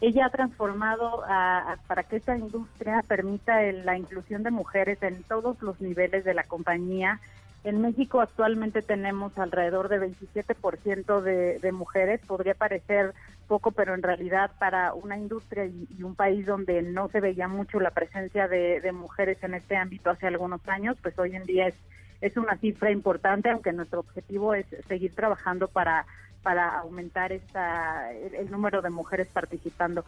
Ella 0.00 0.26
ha 0.26 0.30
transformado 0.30 1.22
a, 1.28 1.76
para 1.86 2.02
que 2.02 2.16
esta 2.16 2.36
industria 2.36 3.02
permita 3.06 3.62
el, 3.62 3.86
la 3.86 3.96
inclusión 3.96 4.42
de 4.42 4.50
mujeres 4.50 5.02
en 5.02 5.22
todos 5.22 5.62
los 5.62 5.80
niveles 5.80 6.24
de 6.24 6.34
la 6.34 6.42
compañía. 6.42 7.20
En 7.62 7.80
México 7.80 8.20
actualmente 8.20 8.82
tenemos 8.82 9.38
alrededor 9.38 9.88
de 9.88 10.00
27% 10.00 11.22
de, 11.22 11.58
de 11.60 11.72
mujeres. 11.72 12.20
Podría 12.26 12.54
parecer 12.54 13.14
poco, 13.44 13.72
pero 13.72 13.94
en 13.94 14.02
realidad 14.02 14.50
para 14.58 14.94
una 14.94 15.16
industria 15.16 15.66
y, 15.66 15.86
y, 15.96 16.02
un 16.02 16.14
país 16.14 16.46
donde 16.46 16.82
no 16.82 17.08
se 17.08 17.20
veía 17.20 17.48
mucho 17.48 17.80
la 17.80 17.90
presencia 17.90 18.48
de, 18.48 18.92
mujeres 18.92 19.42
en 19.42 19.54
este 19.54 19.76
ámbito 19.76 20.10
hace 20.10 20.26
algunos 20.26 20.66
años, 20.68 20.96
pues 21.02 21.18
hoy 21.18 21.36
en 21.36 21.44
día 21.44 21.68
es, 21.68 21.74
es 22.20 22.36
una 22.36 22.56
cifra 22.56 22.90
importante, 22.90 23.50
aunque 23.50 23.72
nuestro 23.72 24.00
objetivo 24.00 24.54
es 24.54 24.66
seguir 24.88 25.14
trabajando 25.14 25.68
para, 25.68 26.06
para 26.42 26.78
aumentar 26.78 27.32
esta, 27.32 28.12
el, 28.12 28.34
el 28.34 28.50
número 28.50 28.82
de 28.82 28.90
mujeres 28.90 29.28
participando. 29.28 30.04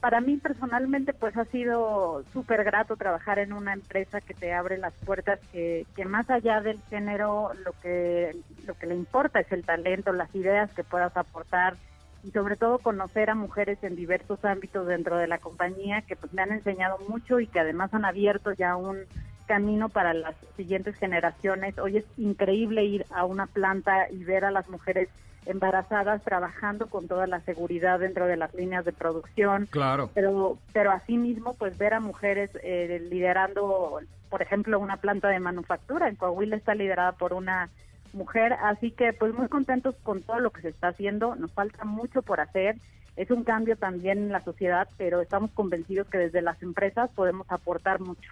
Para 0.00 0.20
mí 0.20 0.36
personalmente 0.36 1.12
pues 1.12 1.36
ha 1.36 1.44
sido 1.46 2.22
súper 2.32 2.62
grato 2.62 2.96
trabajar 2.96 3.40
en 3.40 3.52
una 3.52 3.72
empresa 3.72 4.20
que 4.20 4.32
te 4.32 4.52
abre 4.52 4.78
las 4.78 4.94
puertas, 5.04 5.40
que, 5.50 5.86
que 5.96 6.04
más 6.04 6.30
allá 6.30 6.60
del 6.60 6.80
género 6.88 7.50
lo 7.64 7.72
que, 7.82 8.36
lo 8.64 8.74
que 8.74 8.86
le 8.86 8.94
importa 8.94 9.40
es 9.40 9.50
el 9.50 9.64
talento, 9.64 10.12
las 10.12 10.32
ideas 10.36 10.72
que 10.72 10.84
puedas 10.84 11.16
aportar, 11.16 11.76
y 12.24 12.30
sobre 12.30 12.56
todo 12.56 12.78
conocer 12.78 13.30
a 13.30 13.34
mujeres 13.34 13.78
en 13.82 13.96
diversos 13.96 14.44
ámbitos 14.44 14.86
dentro 14.86 15.16
de 15.16 15.28
la 15.28 15.38
compañía 15.38 16.02
que 16.02 16.16
pues 16.16 16.32
me 16.32 16.42
han 16.42 16.52
enseñado 16.52 16.98
mucho 17.08 17.40
y 17.40 17.46
que 17.46 17.60
además 17.60 17.94
han 17.94 18.04
abierto 18.04 18.52
ya 18.52 18.76
un 18.76 18.98
camino 19.46 19.88
para 19.88 20.14
las 20.14 20.36
siguientes 20.56 20.96
generaciones. 20.96 21.78
Hoy 21.78 21.98
es 21.98 22.04
increíble 22.16 22.84
ir 22.84 23.06
a 23.10 23.24
una 23.24 23.46
planta 23.46 24.10
y 24.10 24.22
ver 24.24 24.44
a 24.44 24.50
las 24.50 24.68
mujeres 24.68 25.08
embarazadas 25.46 26.22
trabajando 26.22 26.88
con 26.88 27.08
toda 27.08 27.26
la 27.26 27.40
seguridad 27.40 27.98
dentro 27.98 28.26
de 28.26 28.36
las 28.36 28.54
líneas 28.54 28.84
de 28.84 28.92
producción. 28.92 29.66
Claro. 29.70 30.10
Pero, 30.14 30.58
pero 30.72 30.92
asimismo, 30.92 31.54
pues 31.54 31.78
ver 31.78 31.94
a 31.94 32.00
mujeres 32.00 32.50
eh, 32.62 33.00
liderando, 33.10 34.00
por 34.28 34.42
ejemplo, 34.42 34.78
una 34.78 34.98
planta 34.98 35.28
de 35.28 35.40
manufactura. 35.40 36.08
En 36.08 36.16
Coahuila 36.16 36.54
está 36.54 36.74
liderada 36.74 37.12
por 37.12 37.32
una 37.32 37.70
mujer, 38.18 38.52
así 38.52 38.90
que 38.90 39.12
pues 39.12 39.32
muy 39.32 39.48
contentos 39.48 39.94
con 40.02 40.22
todo 40.22 40.40
lo 40.40 40.50
que 40.50 40.60
se 40.60 40.68
está 40.68 40.88
haciendo. 40.88 41.36
Nos 41.36 41.52
falta 41.52 41.84
mucho 41.84 42.22
por 42.22 42.40
hacer. 42.40 42.76
Es 43.16 43.30
un 43.30 43.44
cambio 43.44 43.76
también 43.76 44.18
en 44.18 44.32
la 44.32 44.44
sociedad, 44.44 44.88
pero 44.98 45.20
estamos 45.20 45.50
convencidos 45.52 46.08
que 46.08 46.18
desde 46.18 46.42
las 46.42 46.62
empresas 46.62 47.10
podemos 47.14 47.46
aportar 47.50 48.00
mucho. 48.00 48.30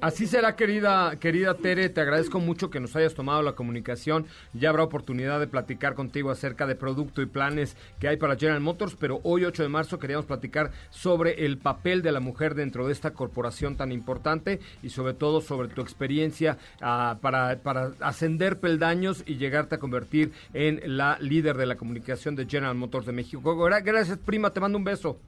Así 0.00 0.26
será, 0.26 0.56
querida, 0.56 1.16
querida 1.16 1.54
Tere. 1.54 1.88
Te 1.88 2.00
agradezco 2.00 2.40
mucho 2.40 2.70
que 2.70 2.80
nos 2.80 2.94
hayas 2.96 3.14
tomado 3.14 3.42
la 3.42 3.52
comunicación. 3.52 4.26
Ya 4.52 4.70
habrá 4.70 4.82
oportunidad 4.82 5.40
de 5.40 5.46
platicar 5.46 5.94
contigo 5.94 6.30
acerca 6.30 6.66
de 6.66 6.74
producto 6.74 7.22
y 7.22 7.26
planes 7.26 7.76
que 7.98 8.08
hay 8.08 8.16
para 8.16 8.36
General 8.36 8.60
Motors, 8.60 8.96
pero 8.98 9.20
hoy, 9.22 9.44
8 9.44 9.62
de 9.62 9.68
marzo, 9.68 9.98
queríamos 9.98 10.26
platicar 10.26 10.70
sobre 10.90 11.44
el 11.44 11.58
papel 11.58 12.02
de 12.02 12.12
la 12.12 12.20
mujer 12.20 12.54
dentro 12.54 12.86
de 12.86 12.92
esta 12.92 13.12
corporación 13.12 13.76
tan 13.76 13.92
importante 13.92 14.60
y 14.82 14.90
sobre 14.90 15.14
todo 15.14 15.40
sobre 15.40 15.68
tu 15.68 15.80
experiencia 15.80 16.58
ah, 16.80 17.18
para, 17.20 17.58
para 17.58 17.92
ascender 18.00 18.58
peldaños 18.58 19.24
y 19.26 19.36
llegarte 19.36 19.76
a 19.76 19.78
convertir 19.78 20.32
en 20.54 20.96
la 20.96 21.18
líder 21.20 21.56
de 21.56 21.66
la 21.66 21.76
comunicación 21.76 22.36
de 22.36 22.46
General 22.46 22.74
Motors 22.74 23.06
de 23.06 23.12
México. 23.12 23.56
Gracias, 23.84 24.18
prima. 24.18 24.50
Te 24.50 24.60
mando 24.60 24.78
un 24.78 24.84
beso. 24.84 25.18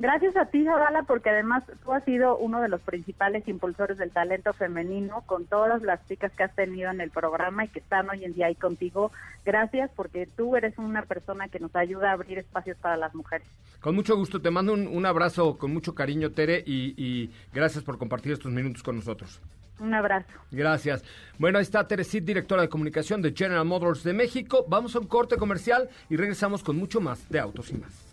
Gracias 0.00 0.34
a 0.34 0.46
ti, 0.46 0.64
Zavala, 0.64 1.02
porque 1.02 1.28
además 1.28 1.62
tú 1.84 1.92
has 1.92 2.02
sido 2.04 2.38
uno 2.38 2.62
de 2.62 2.70
los 2.70 2.80
principales 2.80 3.46
impulsores 3.46 3.98
del 3.98 4.10
talento 4.10 4.54
femenino 4.54 5.24
con 5.26 5.44
todas 5.44 5.82
las 5.82 6.02
chicas 6.08 6.32
que 6.32 6.42
has 6.42 6.54
tenido 6.54 6.90
en 6.90 7.02
el 7.02 7.10
programa 7.10 7.66
y 7.66 7.68
que 7.68 7.80
están 7.80 8.08
hoy 8.08 8.24
en 8.24 8.32
día 8.32 8.46
ahí 8.46 8.54
contigo. 8.54 9.12
Gracias 9.44 9.90
porque 9.94 10.26
tú 10.26 10.56
eres 10.56 10.78
una 10.78 11.02
persona 11.02 11.48
que 11.48 11.60
nos 11.60 11.76
ayuda 11.76 12.08
a 12.08 12.12
abrir 12.14 12.38
espacios 12.38 12.78
para 12.78 12.96
las 12.96 13.14
mujeres. 13.14 13.46
Con 13.80 13.94
mucho 13.94 14.16
gusto, 14.16 14.40
te 14.40 14.50
mando 14.50 14.72
un, 14.72 15.04
abrazo 15.04 15.58
con 15.58 15.70
mucho 15.70 15.94
cariño, 15.94 16.30
Tere, 16.30 16.64
y, 16.66 17.30
gracias 17.52 17.84
por 17.84 17.98
compartir 17.98 18.32
estos 18.32 18.50
minutos 18.50 18.82
con 18.82 18.96
nosotros. 18.96 19.38
Un 19.80 19.92
abrazo. 19.92 20.32
Gracias. 20.50 21.04
Bueno, 21.38 21.58
ahí 21.58 21.62
está 21.62 21.86
Teresit, 21.86 22.24
directora 22.24 22.62
de 22.62 22.70
comunicación 22.70 23.20
de 23.20 23.34
General 23.36 23.66
Motors 23.66 24.02
de 24.02 24.14
México. 24.14 24.64
Vamos 24.66 24.96
a 24.96 24.98
un 24.98 25.06
corte 25.06 25.36
comercial 25.36 25.90
y 26.08 26.16
regresamos 26.16 26.64
con 26.64 26.78
mucho 26.78 27.02
más 27.02 27.28
de 27.28 27.38
Autos 27.38 27.70
y 27.70 27.76
más. 27.76 28.09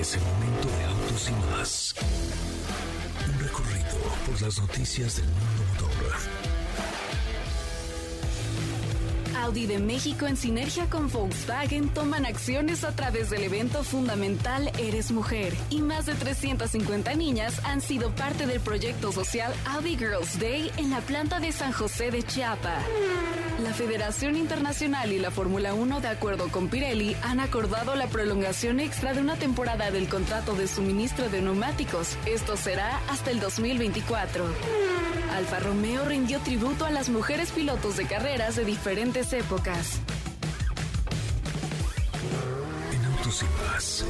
Es 0.00 0.14
el 0.14 0.20
momento 0.20 0.68
de 0.68 0.84
autos 0.84 1.30
y 1.30 1.32
más. 1.50 1.94
Un 3.26 3.38
recorrido 3.38 3.96
por 4.26 4.42
las 4.42 4.60
noticias 4.60 5.16
del 5.16 5.24
mundo 5.24 5.62
motor 5.72 6.16
Audi 9.42 9.66
de 9.66 9.78
México 9.78 10.26
en 10.26 10.36
sinergia 10.36 10.90
con 10.90 11.10
Volkswagen 11.10 11.88
toman 11.88 12.26
acciones 12.26 12.84
a 12.84 12.92
través 12.92 13.30
del 13.30 13.44
evento 13.44 13.82
fundamental 13.84 14.70
Eres 14.78 15.12
Mujer 15.12 15.54
y 15.70 15.80
más 15.80 16.04
de 16.04 16.14
350 16.14 17.14
niñas 17.14 17.58
han 17.64 17.80
sido 17.80 18.10
parte 18.10 18.46
del 18.46 18.60
proyecto 18.60 19.12
social 19.12 19.54
Audi 19.64 19.96
Girls 19.96 20.38
Day 20.38 20.70
en 20.76 20.90
la 20.90 21.00
planta 21.00 21.40
de 21.40 21.52
San 21.52 21.72
José 21.72 22.10
de 22.10 22.22
Chiapa. 22.22 22.80
La 23.62 23.72
Federación 23.72 24.36
Internacional 24.36 25.12
y 25.12 25.18
la 25.18 25.30
Fórmula 25.30 25.72
1, 25.72 26.00
de 26.00 26.08
acuerdo 26.08 26.48
con 26.48 26.68
Pirelli, 26.68 27.16
han 27.22 27.40
acordado 27.40 27.94
la 27.94 28.06
prolongación 28.06 28.80
extra 28.80 29.14
de 29.14 29.22
una 29.22 29.36
temporada 29.36 29.90
del 29.90 30.08
contrato 30.08 30.54
de 30.54 30.68
suministro 30.68 31.30
de 31.30 31.40
neumáticos. 31.40 32.18
Esto 32.26 32.56
será 32.58 33.00
hasta 33.08 33.30
el 33.30 33.40
2024. 33.40 34.44
Alfa 35.34 35.58
Romeo 35.60 36.04
rindió 36.04 36.38
tributo 36.40 36.84
a 36.84 36.90
las 36.90 37.08
mujeres 37.08 37.50
pilotos 37.50 37.96
de 37.96 38.06
carreras 38.06 38.56
de 38.56 38.66
diferentes 38.66 39.32
épocas. 39.32 40.00
En 42.92 43.04
Autos 43.06 43.42
y 43.42 43.46
Más, 43.66 44.04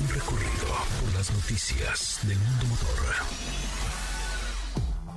un 0.00 0.08
recorrido 0.14 0.66
por 1.00 1.14
las 1.14 1.30
noticias 1.32 2.20
del 2.24 2.38
mundo 2.38 2.66
motor. 2.66 3.67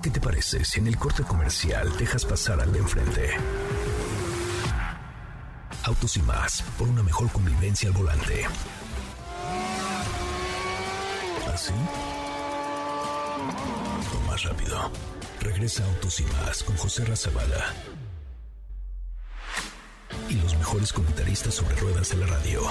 ¿Qué 0.01 0.10
te 0.10 0.20
parece 0.20 0.65
si 0.65 0.79
en 0.79 0.88
el 0.88 0.98
corte 0.98 1.24
comercial 1.24 1.96
dejas 1.98 2.25
pasar 2.25 2.60
al 2.60 2.74
de 2.74 2.79
enfrente? 2.79 3.29
Autos 5.84 6.17
y 6.17 6.22
Más, 6.24 6.63
por 6.77 6.88
una 6.88 7.03
mejor 7.03 7.31
convivencia 7.31 7.89
al 7.89 7.96
volante. 7.96 8.46
¿Así? 11.53 11.74
O 14.15 14.27
más 14.27 14.43
rápido. 14.43 14.91
Regresa 15.39 15.84
Autos 15.86 16.20
y 16.20 16.24
Más 16.24 16.63
con 16.63 16.75
José 16.77 17.05
Razabala 17.05 17.74
y 20.29 20.36
los 20.36 20.55
mejores 20.55 20.93
comentaristas 20.93 21.53
sobre 21.55 21.75
ruedas 21.75 22.10
de 22.10 22.17
la 22.17 22.27
radio. 22.27 22.62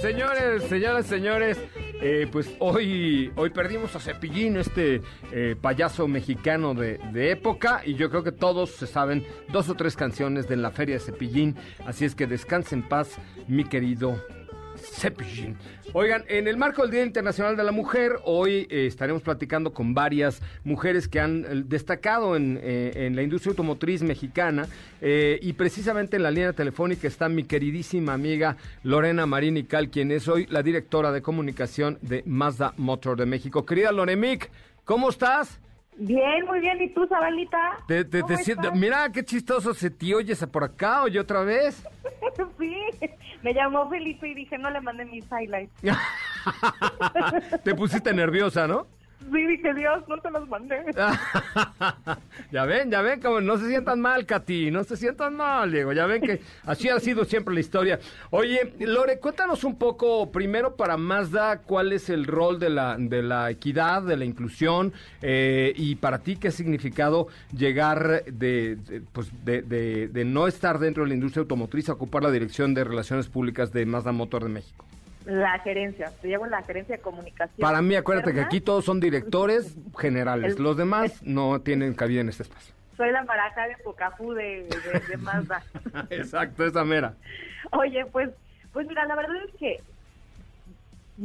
Señores, 0.00 0.62
señoras, 0.64 1.06
señores, 1.06 1.58
eh, 2.00 2.26
pues 2.30 2.50
hoy, 2.58 3.32
hoy 3.36 3.50
perdimos 3.50 3.94
a 3.96 4.00
Cepillín, 4.00 4.56
este 4.56 5.02
eh, 5.32 5.56
payaso 5.60 6.08
mexicano 6.08 6.74
de, 6.74 6.98
de, 7.12 7.30
época, 7.30 7.82
y 7.84 7.94
yo 7.94 8.10
creo 8.10 8.22
que 8.22 8.32
todos 8.32 8.70
se 8.70 8.86
saben 8.86 9.24
dos 9.48 9.68
o 9.68 9.74
tres 9.74 9.96
canciones 9.96 10.48
de 10.48 10.56
la 10.56 10.70
Feria 10.70 10.96
de 10.96 11.00
Cepillín, 11.00 11.56
así 11.86 12.04
es 12.04 12.14
que 12.14 12.26
descanse 12.26 12.74
en 12.74 12.88
paz, 12.88 13.18
mi 13.48 13.64
querido 13.64 14.20
Oigan, 15.92 16.24
en 16.28 16.46
el 16.46 16.56
marco 16.56 16.82
del 16.82 16.90
Día 16.92 17.04
Internacional 17.04 17.56
de 17.56 17.64
la 17.64 17.72
Mujer, 17.72 18.18
hoy 18.24 18.68
eh, 18.70 18.86
estaremos 18.86 19.22
platicando 19.22 19.72
con 19.72 19.92
varias 19.92 20.40
mujeres 20.62 21.08
que 21.08 21.18
han 21.18 21.44
eh, 21.44 21.62
destacado 21.66 22.36
en, 22.36 22.60
eh, 22.62 22.92
en 22.94 23.16
la 23.16 23.22
industria 23.22 23.50
automotriz 23.50 24.02
mexicana 24.02 24.68
y 25.02 25.52
precisamente 25.54 26.16
en 26.16 26.22
la 26.22 26.30
línea 26.30 26.52
telefónica 26.52 27.08
está 27.08 27.28
mi 27.28 27.44
queridísima 27.44 28.12
amiga 28.12 28.56
Lorena 28.82 29.24
Marinical, 29.24 29.88
quien 29.88 30.12
es 30.12 30.28
hoy 30.28 30.46
la 30.50 30.62
directora 30.62 31.10
de 31.10 31.22
comunicación 31.22 31.98
de 32.02 32.22
Mazda 32.26 32.74
Motor 32.76 33.16
de 33.16 33.26
México. 33.26 33.64
Querida 33.64 33.92
Loremic, 33.92 34.50
¿cómo 34.84 35.08
estás? 35.08 35.58
Bien, 35.96 36.46
muy 36.46 36.60
bien. 36.60 36.80
¿Y 36.80 36.88
tú, 36.90 37.06
Sabalita? 37.06 37.58
Te, 37.86 38.04
te, 38.04 38.22
mira, 38.74 39.10
qué 39.12 39.24
chistoso 39.24 39.74
se 39.74 39.90
te 39.90 40.14
oyes 40.14 40.44
por 40.46 40.64
acá, 40.64 41.02
oye 41.02 41.20
otra 41.20 41.42
vez. 41.42 41.84
sí, 42.58 42.74
me 43.42 43.52
llamó 43.52 43.88
Felipe 43.90 44.28
y 44.28 44.34
dije, 44.34 44.56
no 44.58 44.70
le 44.70 44.80
mandé 44.80 45.04
mis 45.04 45.24
highlights. 45.30 45.72
te 47.64 47.74
pusiste 47.74 48.12
nerviosa, 48.14 48.66
¿no? 48.66 48.86
Sí, 49.20 49.46
dije, 49.46 49.74
Dios, 49.74 50.02
no 50.08 50.16
te 50.18 50.30
los 50.30 50.48
mandé. 50.48 50.82
ya 52.52 52.64
ven, 52.64 52.90
ya 52.90 53.02
ven, 53.02 53.20
como 53.20 53.40
no 53.40 53.58
se 53.58 53.68
sientan 53.68 54.00
mal, 54.00 54.24
Katy, 54.24 54.70
no 54.70 54.82
se 54.82 54.96
sientan 54.96 55.36
mal, 55.36 55.70
Diego. 55.70 55.92
Ya 55.92 56.06
ven 56.06 56.22
que 56.22 56.40
así 56.64 56.88
ha 56.88 56.98
sido 56.98 57.24
siempre 57.24 57.54
la 57.54 57.60
historia. 57.60 58.00
Oye, 58.30 58.74
Lore, 58.80 59.18
cuéntanos 59.18 59.62
un 59.62 59.76
poco, 59.76 60.32
primero 60.32 60.74
para 60.74 60.96
Mazda, 60.96 61.58
cuál 61.58 61.92
es 61.92 62.08
el 62.08 62.26
rol 62.26 62.58
de 62.58 62.70
la, 62.70 62.96
de 62.98 63.22
la 63.22 63.50
equidad, 63.50 64.02
de 64.02 64.16
la 64.16 64.24
inclusión, 64.24 64.92
eh, 65.20 65.74
y 65.76 65.96
para 65.96 66.20
ti, 66.20 66.36
qué 66.36 66.50
significado 66.50 67.28
llegar 67.56 68.24
de, 68.24 68.78
pues 69.12 69.30
de, 69.44 69.62
de 69.62 70.24
no 70.24 70.48
estar 70.48 70.78
dentro 70.78 71.02
de 71.02 71.10
la 71.10 71.14
industria 71.14 71.42
automotriz 71.42 71.88
a 71.88 71.92
ocupar 71.92 72.22
la 72.22 72.30
dirección 72.30 72.74
de 72.74 72.84
Relaciones 72.84 73.28
Públicas 73.28 73.72
de 73.72 73.84
Mazda 73.84 74.12
Motor 74.12 74.44
de 74.44 74.48
México. 74.48 74.86
La 75.26 75.58
gerencia, 75.58 76.10
te 76.22 76.28
llevo 76.28 76.46
la 76.46 76.62
gerencia 76.62 76.96
de 76.96 77.02
comunicación. 77.02 77.58
Para 77.60 77.82
mí, 77.82 77.94
acuérdate 77.94 78.32
que 78.32 78.40
aquí 78.40 78.60
todos 78.60 78.84
son 78.84 79.00
directores 79.00 79.76
generales, 79.98 80.58
los 80.58 80.76
demás 80.76 81.22
no 81.24 81.60
tienen 81.60 81.94
cabida 81.94 82.22
en 82.22 82.30
este 82.30 82.44
espacio. 82.44 82.74
Soy 82.96 83.12
la 83.12 83.24
maraja 83.24 83.66
de 83.68 83.76
Pocafú 83.78 84.32
de, 84.32 84.68
de, 85.08 85.16
Mazda. 85.18 85.62
Exacto, 86.10 86.66
esa 86.66 86.84
mera. 86.84 87.14
Oye, 87.72 88.04
pues, 88.06 88.30
pues 88.72 88.86
mira, 88.86 89.04
la 89.06 89.16
verdad 89.16 89.36
es 89.46 89.54
que 89.56 89.76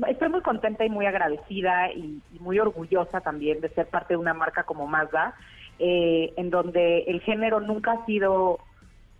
estoy 0.08 0.30
muy 0.30 0.42
contenta 0.42 0.86
y 0.86 0.90
muy 0.90 1.06
agradecida 1.06 1.92
y, 1.92 2.22
muy 2.40 2.60
orgullosa 2.60 3.22
también 3.22 3.62
de 3.62 3.70
ser 3.70 3.88
parte 3.88 4.14
de 4.14 4.18
una 4.18 4.34
marca 4.34 4.64
como 4.64 4.88
Mazda, 4.88 5.36
eh, 5.80 6.34
en 6.38 6.50
donde 6.50 7.00
el 7.08 7.22
género 7.22 7.60
nunca 7.60 7.94
ha 7.94 8.06
sido 8.06 8.60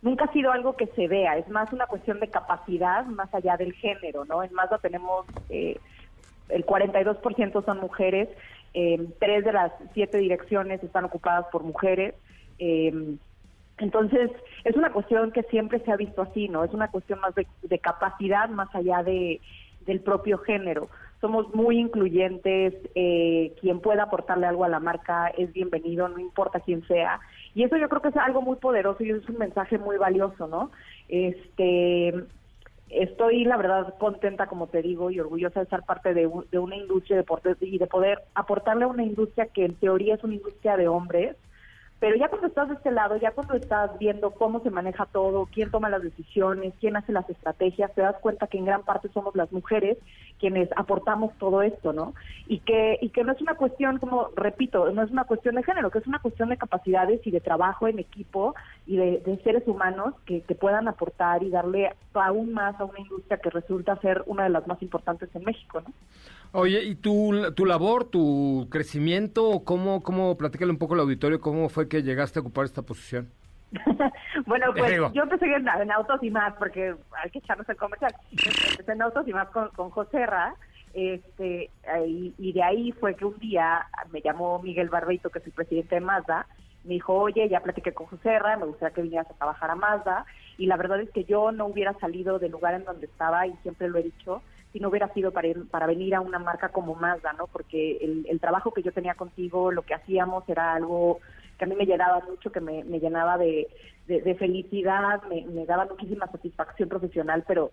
nunca 0.06 0.26
ha 0.26 0.32
sido 0.32 0.52
algo 0.52 0.78
que 0.78 0.86
se 0.96 1.08
vea, 1.08 1.36
es 1.38 1.50
más 1.50 1.74
una 1.74 1.88
cuestión 1.88 2.20
de 2.20 2.30
capacidad 2.30 3.06
más 3.06 3.34
allá 3.34 3.58
del 3.58 3.74
género, 3.74 4.24
¿no? 4.24 4.44
En 4.44 4.54
Mazda 4.54 4.78
tenemos 4.78 5.26
eh, 5.50 5.80
el 6.50 6.64
42% 6.64 7.66
son 7.66 7.80
mujeres, 7.80 8.30
tres 9.20 9.44
de 9.44 9.52
las 9.52 9.72
siete 9.94 10.20
direcciones 10.20 10.84
están 10.84 11.06
ocupadas 11.06 11.48
por 11.52 11.64
mujeres. 11.64 12.14
Eh, 12.60 13.18
Entonces, 13.80 14.30
es 14.64 14.76
una 14.76 14.92
cuestión 14.92 15.32
que 15.32 15.44
siempre 15.44 15.80
se 15.80 15.92
ha 15.92 15.98
visto 15.98 16.22
así, 16.22 16.50
¿no? 16.50 16.64
Es 16.64 16.72
una 16.72 16.92
cuestión 16.92 17.20
más 17.20 17.34
de, 17.34 17.48
de 17.64 17.80
capacidad 17.80 18.48
más 18.50 18.74
allá 18.76 19.02
de, 19.02 19.42
del 19.88 20.02
propio 20.02 20.38
género. 20.38 20.88
Somos 21.20 21.54
muy 21.56 21.80
incluyentes, 21.80 22.76
eh, 22.94 23.54
quien 23.60 23.80
pueda 23.80 24.04
aportarle 24.04 24.46
algo 24.46 24.66
a 24.66 24.70
la 24.70 24.80
marca 24.80 25.30
es 25.30 25.52
bienvenido, 25.52 26.08
no 26.08 26.20
importa 26.20 26.60
quién 26.60 26.86
sea. 26.88 27.20
Y 27.56 27.64
eso 27.64 27.78
yo 27.78 27.90
creo 27.90 28.02
que 28.04 28.10
es 28.10 28.18
algo 28.18 28.42
muy 28.44 28.58
poderoso 28.58 29.04
y 29.04 29.12
es 29.12 29.28
un 29.30 29.38
mensaje 29.40 29.78
muy 29.80 29.98
valioso, 29.98 30.48
¿no? 30.48 30.72
Este, 31.08 32.14
estoy 32.90 33.46
la 33.46 33.58
verdad 33.58 33.96
contenta, 34.00 34.48
como 34.48 34.68
te 34.68 34.82
digo, 34.82 35.10
y 35.12 35.20
orgullosa 35.20 35.62
de 35.62 35.68
ser 35.68 35.84
parte 35.84 36.14
de, 36.14 36.28
un- 36.28 36.46
de 36.52 36.60
una 36.60 36.76
industria 36.76 37.16
de 37.18 37.22
deportes 37.24 37.58
y 37.62 37.78
de 37.78 37.88
poder 37.88 38.20
aportarle 38.36 38.84
a 38.86 38.88
una 38.88 39.04
industria 39.04 39.48
que 39.48 39.66
en 39.66 39.76
teoría 39.80 40.16
es 40.16 40.24
una 40.24 40.36
industria 40.36 40.78
de 40.78 40.88
hombres, 40.88 41.38
pero 42.00 42.18
ya 42.18 42.28
cuando 42.28 42.48
estás 42.48 42.68
de 42.68 42.76
este 42.76 42.92
lado, 42.92 43.16
ya 43.18 43.32
cuando 43.32 43.54
estás 43.54 43.98
viendo 43.98 44.32
cómo 44.32 44.60
se 44.62 44.70
maneja 44.70 45.06
todo, 45.06 45.48
quién 45.52 45.72
toma 45.72 45.90
las 45.90 46.04
decisiones, 46.04 46.74
quién 46.80 46.98
hace 46.98 47.14
las 47.14 47.30
estrategias, 47.30 47.94
te 47.94 48.02
das 48.02 48.18
cuenta 48.22 48.48
que 48.48 48.58
en 48.58 48.66
gran 48.66 48.84
parte 48.84 49.10
somos 49.14 49.36
las 49.36 49.52
mujeres 49.52 49.98
quienes 50.38 50.70
aportamos 50.76 51.32
todo 51.38 51.62
esto, 51.62 51.94
¿no? 51.94 52.14
Y 52.48 52.60
que 52.60 53.00
y 53.02 53.10
que 53.10 53.24
no 53.24 53.32
es 53.32 53.42
una 53.42 53.56
cuestión, 53.56 54.00
como 54.00 54.30
repito, 54.36 54.92
no 54.92 55.04
es 55.04 55.12
una 55.12 55.24
cuestión 55.24 55.56
de 55.56 55.64
género, 55.64 55.90
que 55.90 56.00
es 56.00 56.08
una 56.08 56.20
cuestión 56.20 56.50
de 56.50 56.58
capacidades 56.58 57.26
y 57.26 57.32
de 57.32 57.40
trabajo 57.40 57.88
en 57.88 58.00
equipo 58.00 58.56
y 58.86 58.98
de, 58.98 59.20
de 59.20 59.38
seres 59.44 59.64
humanos 59.66 60.14
que, 60.26 60.42
que 60.42 60.56
puedan 60.56 60.90
aportar 60.90 61.44
y 61.44 61.50
darle 61.50 61.94
aún 62.14 62.54
más 62.54 62.80
a 62.80 62.86
una 62.86 63.00
industria 63.00 63.38
que 63.38 63.50
resulta 63.50 63.96
ser 63.98 64.24
una 64.26 64.44
de 64.44 64.50
las 64.50 64.68
más 64.68 64.82
importantes 64.82 65.30
en 65.34 65.44
México, 65.44 65.82
¿no? 65.82 65.94
Oye, 66.58 66.84
¿y 66.84 66.96
tu, 66.96 67.52
tu 67.54 67.66
labor, 67.66 68.06
tu 68.06 68.70
crecimiento, 68.72 69.64
cómo, 69.66 70.02
cómo, 70.02 70.38
platícale 70.38 70.72
un 70.72 70.78
poco 70.78 70.94
al 70.94 71.02
auditorio, 71.02 71.42
cómo 71.42 71.68
fue 71.68 71.90
que 71.90 72.02
llegaste 72.02 72.40
a 72.40 72.42
ocupar 72.42 72.64
esta 72.64 72.82
posición? 72.82 73.30
bueno, 74.46 74.68
pues 74.72 74.90
Digo. 74.90 75.12
yo 75.14 75.24
empecé 75.24 75.48
en, 75.48 75.68
en 75.68 75.92
Autos 75.92 76.24
y 76.24 76.30
Más, 76.30 76.54
porque 76.54 76.96
hay 77.22 77.30
que 77.30 77.40
echarnos 77.40 77.68
el 77.68 77.76
comercial. 77.76 78.16
Empecé 78.32 78.90
en 78.90 79.02
Autos 79.02 79.28
y 79.28 79.34
Más 79.34 79.50
con, 79.50 79.68
con 79.72 79.90
José 79.90 80.26
Ra, 80.26 80.56
este, 80.94 81.70
y, 82.08 82.34
y 82.38 82.54
de 82.54 82.64
ahí 82.64 82.94
fue 82.94 83.16
que 83.16 83.26
un 83.26 83.38
día 83.40 83.86
me 84.14 84.22
llamó 84.22 84.62
Miguel 84.62 84.88
Barbeito, 84.88 85.30
que 85.30 85.40
es 85.40 85.46
el 85.48 85.52
presidente 85.52 85.96
de 85.96 86.02
Mazda, 86.02 86.48
me 86.86 86.94
dijo, 86.94 87.16
oye, 87.16 87.50
ya 87.50 87.60
platiqué 87.60 87.92
con 87.94 88.08
José 88.08 88.40
Ra, 88.40 88.56
me 88.56 88.66
gustaría 88.66 88.96
que 88.96 89.02
vinieras 89.02 89.30
a 89.30 89.34
trabajar 89.34 89.72
a 89.72 89.76
Mazda, 89.76 90.26
y 90.58 90.68
la 90.68 90.78
verdad 90.78 91.02
es 91.02 91.10
que 91.10 91.26
yo 91.26 91.52
no 91.52 91.66
hubiera 91.66 91.94
salido 92.00 92.40
del 92.40 92.54
lugar 92.54 92.76
en 92.76 92.86
donde 92.86 93.08
estaba, 93.08 93.46
y 93.46 93.54
siempre 93.58 93.90
lo 93.90 93.98
he 93.98 94.04
dicho, 94.04 94.42
si 94.76 94.82
no 94.82 94.90
hubiera 94.90 95.08
sido 95.14 95.32
para, 95.32 95.48
ir- 95.48 95.70
para 95.70 95.88
venir 95.88 96.14
a 96.16 96.20
una 96.20 96.38
marca 96.38 96.68
como 96.68 96.96
Mazda, 96.96 97.32
¿no? 97.32 97.48
Porque 97.48 97.96
el, 98.28 98.42
trabajo 98.42 98.74
que 98.74 98.84
yo 98.84 98.92
tenía 98.92 99.14
contigo, 99.16 99.72
lo 99.72 99.84
que 99.84 99.94
hacíamos 99.94 100.44
era 100.50 100.74
algo 100.74 101.22
que 101.58 101.64
a 101.64 101.68
mí 101.70 101.76
me 101.78 101.86
llenaba 101.86 102.20
mucho, 102.28 102.52
que 102.52 102.60
me, 102.60 102.84
llenaba 103.00 103.38
de, 103.38 103.70
de, 104.06 104.36
felicidad, 104.36 105.24
me, 105.30 105.66
daba 105.66 105.86
muchísima 105.86 106.28
satisfacción 106.30 106.90
profesional, 106.90 107.46
pero 107.48 107.72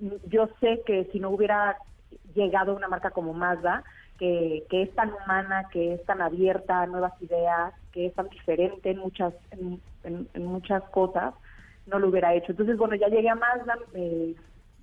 yo 0.00 0.48
sé 0.58 0.82
que 0.84 1.04
si 1.12 1.20
no 1.20 1.30
hubiera 1.30 1.78
llegado 2.34 2.72
a 2.72 2.74
una 2.74 2.88
marca 2.88 3.12
como 3.12 3.32
Mazda, 3.32 3.84
que, 4.18 4.64
que 4.68 4.82
es 4.82 4.94
tan 4.96 5.12
humana, 5.12 5.68
que 5.72 5.94
es 5.94 6.04
tan 6.04 6.20
abierta 6.20 6.82
a 6.82 6.86
nuevas 6.86 7.12
ideas, 7.22 7.72
que 7.92 8.06
es 8.06 8.14
tan 8.16 8.28
diferente 8.28 8.90
en 8.90 8.98
muchas, 8.98 9.34
en, 9.52 9.80
en- 10.02 10.44
muchas 10.44 10.82
cosas, 10.90 11.32
no 11.86 12.00
lo 12.00 12.08
hubiera 12.08 12.34
hecho. 12.34 12.50
Entonces, 12.50 12.76
bueno, 12.76 12.96
ya 12.96 13.06
llegué 13.06 13.28
a 13.28 13.36
Mazda, 13.36 13.76
me, 13.92 14.34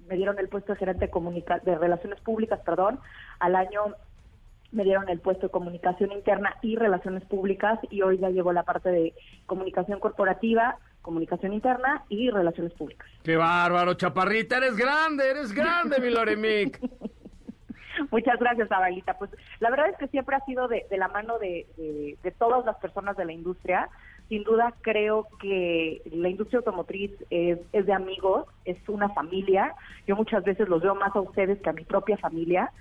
me 0.08 0.16
dieron 0.16 0.40
el 0.40 0.50
puesto 0.50 0.74
de 0.74 0.80
gerente 0.80 1.06
de, 1.06 1.12
comunica- 1.12 1.60
de 1.64 1.78
relaciones 1.78 2.20
públicas, 2.22 2.60
perdón, 2.66 3.00
al 3.40 3.56
año 3.56 3.96
me 4.72 4.84
dieron 4.84 5.08
el 5.10 5.20
puesto 5.20 5.48
de 5.48 5.52
comunicación 5.52 6.12
interna 6.12 6.56
y 6.62 6.76
relaciones 6.76 7.24
públicas 7.26 7.80
y 7.90 8.02
hoy 8.02 8.18
ya 8.18 8.30
llevo 8.30 8.52
la 8.52 8.64
parte 8.64 8.90
de 8.90 9.14
comunicación 9.46 10.00
corporativa, 10.00 10.78
comunicación 11.02 11.54
interna 11.54 12.04
y 12.10 12.30
relaciones 12.32 12.74
públicas. 12.74 13.08
¡Qué 13.24 13.38
bárbaro, 13.38 13.94
chaparrita! 13.94 14.58
¡Eres 14.58 14.76
grande, 14.76 15.30
eres 15.30 15.54
grande, 15.54 16.00
mi 16.02 16.10
Loremic! 16.10 16.80
Muchas 18.12 18.38
gracias, 18.40 18.72
Abalita. 18.72 19.18
Pues 19.18 19.32
la 19.60 19.70
verdad 19.72 19.90
es 19.90 19.98
que 19.98 20.08
siempre 20.10 20.36
ha 20.36 20.46
sido 20.46 20.68
de, 20.68 20.86
de 20.90 20.98
la 20.98 21.08
mano 21.08 21.40
de, 21.40 21.66
de- 21.78 22.18
de 22.22 22.32
todas 22.32 22.64
las 22.66 22.76
personas 22.78 23.18
de 23.18 23.26
la 23.26 23.32
industria. 23.34 23.90
Sin 24.30 24.44
duda 24.44 24.74
creo 24.82 25.28
que 25.40 26.02
la 26.12 26.30
industria 26.30 26.60
automotriz 26.60 27.12
es, 27.30 27.60
es 27.72 27.86
de 27.86 27.94
amigos, 27.94 28.46
es 28.66 28.78
una 28.90 29.10
familia. 29.10 29.74
Yo 30.06 30.16
muchas 30.16 30.44
veces 30.44 30.68
los 30.68 30.82
veo 30.82 30.96
más 30.96 31.16
a 31.16 31.22
ustedes 31.22 31.62
que 31.62 31.70
a 31.70 31.74
mi 31.74 31.86
propia 31.86 32.18
familia. 32.18 32.72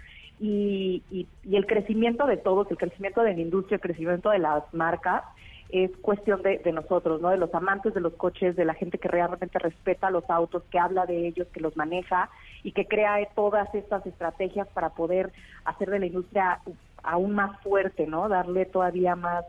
Y, 0.41 1.03
y- 1.11 1.27
y 1.45 1.57
el 1.57 1.67
crecimiento 1.67 2.27
de 2.27 2.37
todos, 2.37 2.71
el 2.71 2.77
crecimiento 2.77 3.23
de 3.23 3.33
la 3.35 3.41
industria, 3.41 3.77
el 3.77 3.81
crecimiento 3.81 4.31
de 4.31 4.39
las 4.41 4.63
marcas, 4.75 5.23
es 5.71 5.91
cuestión 6.03 6.43
de, 6.43 6.59
de 6.59 6.73
nosotros, 6.73 7.21
¿no? 7.21 7.31
De 7.31 7.39
los 7.39 7.53
amantes 7.55 7.95
de 7.95 8.01
los 8.01 8.13
coches, 8.15 8.55
de 8.55 8.65
la 8.65 8.75
gente 8.75 8.99
que 8.99 9.09
realmente 9.09 9.59
respeta 9.59 10.11
los 10.11 10.29
autos, 10.31 10.63
que 10.71 10.79
habla 10.79 11.07
de 11.07 11.27
ellos, 11.27 11.49
que 11.53 11.61
los 11.61 11.77
maneja 11.77 12.29
y 12.63 12.73
que 12.73 12.87
crea 12.87 13.17
todas 13.35 13.73
estas 13.75 14.05
estrategias 14.07 14.69
para 14.69 14.91
poder 14.91 15.33
hacer 15.65 15.91
de 15.91 15.99
la 16.01 16.07
industria 16.07 16.61
aún 17.03 17.35
más 17.35 17.59
fuerte, 17.63 18.07
¿no? 18.07 18.29
Darle 18.29 18.67
todavía 18.67 19.17
más 19.17 19.45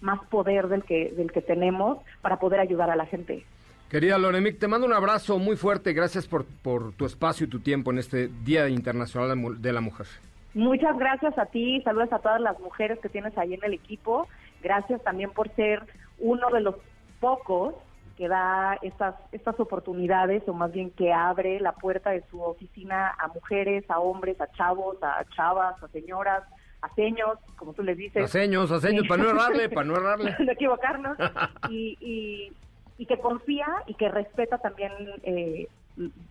más 0.00 0.24
poder 0.26 0.68
del 0.68 0.84
que 0.84 1.12
del 1.16 1.32
que 1.32 1.42
tenemos 1.42 1.98
para 2.22 2.38
poder 2.38 2.60
ayudar 2.60 2.90
a 2.90 2.96
la 2.96 3.06
gente. 3.06 3.44
Querida 3.90 4.18
Loremic, 4.18 4.58
te 4.58 4.66
mando 4.66 4.86
un 4.86 4.92
abrazo 4.92 5.38
muy 5.38 5.56
fuerte. 5.56 5.92
Gracias 5.92 6.26
por, 6.26 6.44
por 6.44 6.92
tu 6.94 7.06
espacio 7.06 7.46
y 7.46 7.50
tu 7.50 7.60
tiempo 7.60 7.92
en 7.92 7.98
este 7.98 8.28
Día 8.44 8.68
Internacional 8.68 9.62
de 9.62 9.72
la 9.72 9.80
Mujer. 9.80 10.06
Muchas 10.54 10.98
gracias 10.98 11.38
a 11.38 11.46
ti, 11.46 11.82
saludos 11.82 12.12
a 12.12 12.18
todas 12.18 12.40
las 12.40 12.58
mujeres 12.58 12.98
que 12.98 13.08
tienes 13.08 13.36
ahí 13.38 13.54
en 13.54 13.62
el 13.62 13.74
equipo. 13.74 14.26
Gracias 14.62 15.02
también 15.04 15.30
por 15.30 15.54
ser 15.54 15.82
uno 16.18 16.48
de 16.50 16.62
los 16.62 16.74
pocos 17.20 17.74
que 18.16 18.26
da 18.26 18.78
estas 18.82 19.14
estas 19.32 19.60
oportunidades 19.60 20.42
o 20.48 20.54
más 20.54 20.72
bien 20.72 20.90
que 20.90 21.12
abre 21.12 21.60
la 21.60 21.72
puerta 21.72 22.10
de 22.10 22.24
su 22.30 22.40
oficina 22.40 23.14
a 23.18 23.28
mujeres, 23.28 23.84
a 23.90 24.00
hombres, 24.00 24.40
a 24.40 24.50
chavos, 24.52 24.96
a 25.02 25.24
chavas, 25.36 25.80
a 25.82 25.88
señoras, 25.88 26.42
a 26.82 26.94
seños, 26.94 27.38
como 27.56 27.72
tú 27.72 27.82
les 27.82 27.96
dices. 27.96 28.24
Aseños, 28.24 28.70
aseños, 28.70 29.06
para 29.08 29.22
no 29.22 29.30
errarle, 29.30 29.68
para 29.68 29.86
no 29.86 29.96
errarle. 29.96 30.36
no 30.38 30.52
equivocarnos 30.52 31.16
y, 31.70 31.96
y, 32.00 32.52
y 32.98 33.06
que 33.06 33.18
confía 33.18 33.66
y 33.86 33.94
que 33.94 34.08
respeta 34.08 34.58
también 34.58 34.92
eh, 35.22 35.68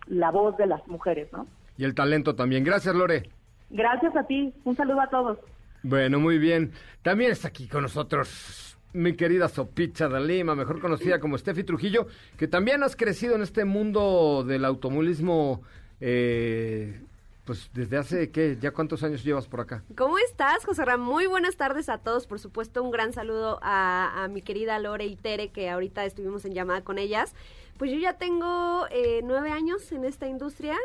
la 0.06 0.30
voz 0.30 0.56
de 0.56 0.66
las 0.66 0.86
mujeres, 0.88 1.32
¿no? 1.32 1.46
Y 1.76 1.84
el 1.84 1.94
talento 1.94 2.34
también. 2.34 2.64
Gracias, 2.64 2.94
Lore. 2.94 3.30
Gracias 3.70 4.14
a 4.16 4.24
ti, 4.24 4.54
un 4.64 4.76
saludo 4.76 5.00
a 5.00 5.08
todos. 5.08 5.38
Bueno, 5.82 6.18
muy 6.18 6.38
bien. 6.38 6.72
También 7.02 7.32
está 7.32 7.48
aquí 7.48 7.68
con 7.68 7.82
nosotros 7.82 8.76
mi 8.96 9.14
querida 9.14 9.48
Sopita 9.48 10.08
de 10.08 10.20
Lima, 10.20 10.54
mejor 10.54 10.80
conocida 10.80 11.20
como 11.20 11.36
Steffi 11.36 11.64
Trujillo, 11.64 12.06
que 12.38 12.48
también 12.48 12.82
has 12.82 12.96
crecido 12.96 13.34
en 13.34 13.42
este 13.42 13.64
mundo 13.64 14.42
del 14.42 14.64
automovilismo, 14.64 15.62
eh, 16.00 17.02
pues 17.46 17.70
desde 17.72 17.96
hace, 17.96 18.30
¿qué? 18.30 18.58
¿Ya 18.60 18.72
cuántos 18.72 19.02
años 19.04 19.24
llevas 19.24 19.46
por 19.46 19.60
acá? 19.60 19.84
¿Cómo 19.96 20.18
estás, 20.18 20.64
José 20.64 20.84
Ram? 20.84 21.00
Muy 21.00 21.26
buenas 21.26 21.56
tardes 21.56 21.88
a 21.88 21.98
todos. 21.98 22.26
Por 22.26 22.40
supuesto, 22.40 22.82
un 22.82 22.90
gran 22.90 23.12
saludo 23.12 23.60
a, 23.62 24.24
a 24.24 24.28
mi 24.28 24.42
querida 24.42 24.78
Lore 24.80 25.06
y 25.06 25.16
Tere, 25.16 25.48
que 25.50 25.70
ahorita 25.70 26.04
estuvimos 26.04 26.44
en 26.44 26.54
llamada 26.54 26.82
con 26.82 26.98
ellas. 26.98 27.34
Pues 27.78 27.90
yo 27.90 27.98
ya 27.98 28.14
tengo 28.14 28.86
eh, 28.90 29.20
nueve 29.22 29.50
años 29.50 29.92
en 29.92 30.04
esta 30.04 30.26
industria. 30.26 30.76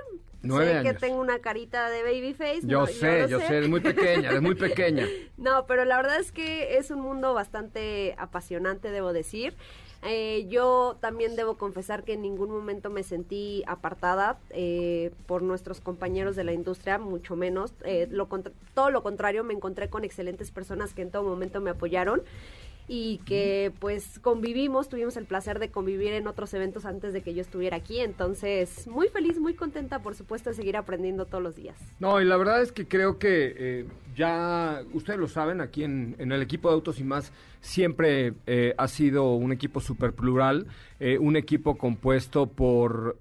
Nueve 0.43 0.73
sé 0.73 0.81
que 0.81 0.89
años. 0.89 1.01
tengo 1.01 1.19
una 1.21 1.39
carita 1.39 1.89
de 1.89 2.03
babyface. 2.03 2.61
Yo 2.63 2.81
no, 2.81 2.87
sé, 2.87 3.27
yo 3.29 3.39
sé, 3.39 3.59
es 3.59 3.69
muy 3.69 3.79
pequeña, 3.79 4.31
es 4.31 4.41
muy 4.41 4.55
pequeña. 4.55 5.07
No, 5.37 5.65
pero 5.65 5.85
la 5.85 5.97
verdad 5.97 6.19
es 6.19 6.31
que 6.31 6.77
es 6.77 6.91
un 6.91 6.99
mundo 7.01 7.33
bastante 7.33 8.13
apasionante, 8.19 8.91
debo 8.91 9.11
decir. 9.11 9.55
Eh, 10.03 10.47
yo 10.49 10.97
también 10.99 11.35
debo 11.35 11.57
confesar 11.57 12.03
que 12.03 12.13
en 12.13 12.23
ningún 12.23 12.49
momento 12.49 12.89
me 12.89 13.03
sentí 13.03 13.63
apartada 13.67 14.39
eh, 14.49 15.11
por 15.27 15.43
nuestros 15.43 15.79
compañeros 15.79 16.35
de 16.35 16.43
la 16.43 16.53
industria, 16.53 16.97
mucho 16.97 17.35
menos. 17.35 17.73
Eh, 17.83 18.07
lo 18.09 18.27
todo 18.73 18.89
lo 18.89 19.03
contrario, 19.03 19.43
me 19.43 19.53
encontré 19.53 19.89
con 19.89 20.03
excelentes 20.03 20.49
personas 20.49 20.93
que 20.93 21.03
en 21.03 21.11
todo 21.11 21.23
momento 21.23 21.61
me 21.61 21.69
apoyaron 21.69 22.23
y 22.87 23.19
que 23.25 23.71
pues 23.79 24.19
convivimos, 24.19 24.89
tuvimos 24.89 25.15
el 25.17 25.25
placer 25.25 25.59
de 25.59 25.69
convivir 25.69 26.13
en 26.13 26.27
otros 26.27 26.53
eventos 26.53 26.85
antes 26.85 27.13
de 27.13 27.21
que 27.21 27.33
yo 27.33 27.41
estuviera 27.41 27.77
aquí, 27.77 27.99
entonces 27.99 28.87
muy 28.87 29.07
feliz, 29.07 29.39
muy 29.39 29.53
contenta 29.53 29.99
por 30.01 30.15
supuesto 30.15 30.49
de 30.49 30.55
seguir 30.55 30.75
aprendiendo 30.77 31.25
todos 31.25 31.43
los 31.43 31.55
días. 31.55 31.77
No, 31.99 32.19
y 32.21 32.25
la 32.25 32.37
verdad 32.37 32.61
es 32.61 32.71
que 32.71 32.87
creo 32.87 33.17
que 33.17 33.53
eh, 33.57 33.85
ya, 34.15 34.83
ustedes 34.93 35.19
lo 35.19 35.27
saben, 35.27 35.61
aquí 35.61 35.83
en, 35.83 36.15
en 36.19 36.31
el 36.31 36.41
equipo 36.41 36.69
de 36.69 36.75
Autos 36.75 36.99
y 36.99 37.03
más, 37.03 37.31
siempre 37.61 38.33
eh, 38.47 38.73
ha 38.77 38.87
sido 38.87 39.35
un 39.35 39.51
equipo 39.51 39.79
súper 39.79 40.13
plural, 40.13 40.67
eh, 40.99 41.17
un 41.17 41.35
equipo 41.35 41.77
compuesto 41.77 42.47
por 42.47 43.17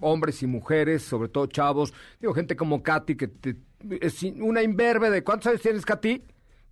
hombres 0.00 0.42
y 0.42 0.46
mujeres, 0.46 1.02
sobre 1.02 1.28
todo 1.28 1.46
chavos, 1.46 1.92
digo, 2.20 2.32
gente 2.32 2.56
como 2.56 2.82
Katy, 2.82 3.16
que 3.16 3.28
te- 3.28 3.56
es 4.00 4.22
una 4.22 4.62
imberbe 4.62 5.10
de, 5.10 5.22
¿cuántos 5.22 5.48
años 5.48 5.60
tienes, 5.60 5.84
Katy? 5.84 6.22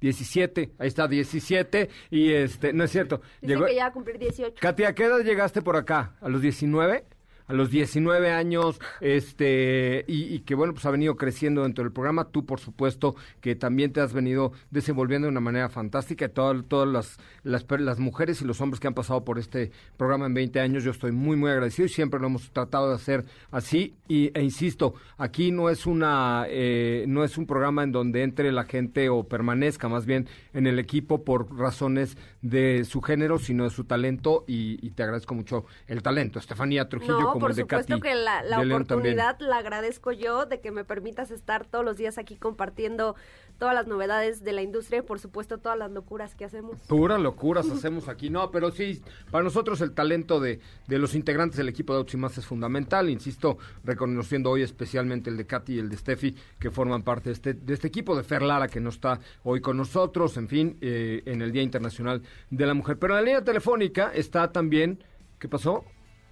17, 0.04 0.72
ahí 0.78 0.88
está, 0.88 1.08
17, 1.08 1.88
y 2.10 2.32
este, 2.32 2.72
no 2.74 2.84
es 2.84 2.90
cierto. 2.90 3.22
Dice 3.40 3.54
llegó- 3.54 3.64
que 3.66 3.74
ya 3.74 3.84
va 3.84 3.88
a 3.88 3.92
cumplir 3.92 4.18
18. 4.18 4.56
Katy, 4.60 4.84
¿a 4.84 4.94
qué 4.94 5.04
edad 5.04 5.20
llegaste 5.20 5.62
por 5.62 5.76
acá? 5.76 6.14
¿A 6.20 6.28
los 6.28 6.42
19? 6.42 7.04
A 7.46 7.52
los 7.52 7.70
19 7.70 8.30
años, 8.30 8.80
este, 9.00 10.04
y, 10.08 10.34
y 10.34 10.40
que 10.40 10.54
bueno, 10.54 10.72
pues 10.72 10.86
ha 10.86 10.90
venido 10.90 11.16
creciendo 11.16 11.62
dentro 11.62 11.84
del 11.84 11.92
programa. 11.92 12.24
Tú, 12.24 12.46
por 12.46 12.60
supuesto, 12.60 13.16
que 13.40 13.54
también 13.54 13.92
te 13.92 14.00
has 14.00 14.12
venido 14.12 14.52
desenvolviendo 14.70 15.26
de 15.26 15.32
una 15.32 15.40
manera 15.40 15.68
fantástica. 15.68 16.28
Todas, 16.28 16.64
todas 16.68 16.88
las, 16.88 17.18
las, 17.42 17.66
las 17.78 17.98
mujeres 17.98 18.40
y 18.40 18.44
los 18.44 18.60
hombres 18.60 18.80
que 18.80 18.88
han 18.88 18.94
pasado 18.94 19.24
por 19.24 19.38
este 19.38 19.70
programa 19.96 20.26
en 20.26 20.34
20 20.34 20.60
años, 20.60 20.84
yo 20.84 20.90
estoy 20.90 21.12
muy, 21.12 21.36
muy 21.36 21.50
agradecido 21.50 21.86
y 21.86 21.90
siempre 21.90 22.20
lo 22.20 22.26
hemos 22.26 22.50
tratado 22.50 22.88
de 22.88 22.94
hacer 22.94 23.24
así. 23.50 23.94
Y, 24.08 24.30
e 24.38 24.42
insisto, 24.42 24.94
aquí 25.18 25.52
no 25.52 25.70
es 25.70 25.86
una, 25.86 26.46
eh, 26.48 27.04
no 27.08 27.24
es 27.24 27.38
un 27.38 27.46
programa 27.46 27.82
en 27.82 27.92
donde 27.92 28.22
entre 28.22 28.52
la 28.52 28.64
gente 28.64 29.08
o 29.08 29.24
permanezca 29.24 29.88
más 29.88 30.06
bien 30.06 30.28
en 30.52 30.66
el 30.66 30.78
equipo 30.78 31.24
por 31.24 31.56
razones 31.56 32.16
de 32.42 32.84
su 32.84 33.00
género, 33.00 33.38
sino 33.38 33.64
de 33.64 33.70
su 33.70 33.84
talento. 33.84 34.44
Y, 34.46 34.74
te 34.94 35.02
agradezco 35.02 35.34
mucho 35.34 35.64
el 35.88 36.02
talento, 36.02 36.38
Estefanía 36.38 36.88
Trujillo, 36.88 37.32
como 37.34 37.44
por 37.44 37.50
el 37.50 37.56
de 37.56 37.62
supuesto 37.62 37.94
Katy 37.94 38.00
que 38.00 38.14
la, 38.14 38.60
oportunidad 38.60 39.38
la 39.40 39.58
agradezco 39.58 40.12
yo 40.12 40.46
de 40.46 40.60
que 40.60 40.70
me 40.70 40.84
permitas 40.84 41.30
estar 41.30 41.66
todos 41.66 41.84
los 41.84 41.96
días 41.96 42.18
aquí 42.18 42.36
compartiendo 42.36 43.16
todas 43.58 43.74
las 43.74 43.86
novedades 43.86 44.42
de 44.42 44.52
la 44.52 44.62
industria 44.62 45.00
y 45.00 45.02
por 45.02 45.20
supuesto 45.20 45.58
todas 45.58 45.78
las 45.78 45.90
locuras 45.90 46.34
que 46.34 46.44
hacemos. 46.44 46.78
Pura 46.88 47.18
locuras 47.18 47.68
hacemos 47.70 48.08
aquí, 48.08 48.30
no, 48.30 48.50
pero 48.50 48.70
sí, 48.70 49.02
para 49.30 49.44
nosotros 49.44 49.80
el 49.80 49.92
talento 49.92 50.40
de, 50.40 50.60
de 50.86 50.98
los 50.98 51.14
integrantes 51.14 51.56
del 51.56 51.68
equipo 51.68 52.02
de 52.02 52.16
Más 52.16 52.38
es 52.38 52.46
fundamental, 52.46 53.10
insisto, 53.10 53.58
reconociendo 53.82 54.50
hoy 54.50 54.62
especialmente 54.62 55.30
el 55.30 55.36
de 55.36 55.46
Katy 55.46 55.74
y 55.74 55.78
el 55.78 55.88
de 55.88 55.96
Steffi, 55.96 56.36
que 56.58 56.70
forman 56.70 57.02
parte 57.02 57.30
de 57.30 57.32
este, 57.34 57.54
de 57.54 57.74
este 57.74 57.88
equipo, 57.88 58.16
de 58.16 58.22
Fer 58.22 58.42
Lara, 58.42 58.68
que 58.68 58.80
no 58.80 58.90
está 58.90 59.18
hoy 59.42 59.60
con 59.60 59.76
nosotros, 59.76 60.36
en 60.36 60.48
fin, 60.48 60.78
eh, 60.80 61.22
en 61.26 61.42
el 61.42 61.52
Día 61.52 61.62
Internacional 61.62 62.22
de 62.50 62.66
la 62.66 62.74
Mujer. 62.74 62.98
Pero 62.98 63.14
en 63.14 63.20
la 63.20 63.24
línea 63.24 63.44
telefónica 63.44 64.12
está 64.14 64.52
también, 64.52 65.02
¿qué 65.38 65.48
pasó? 65.48 65.84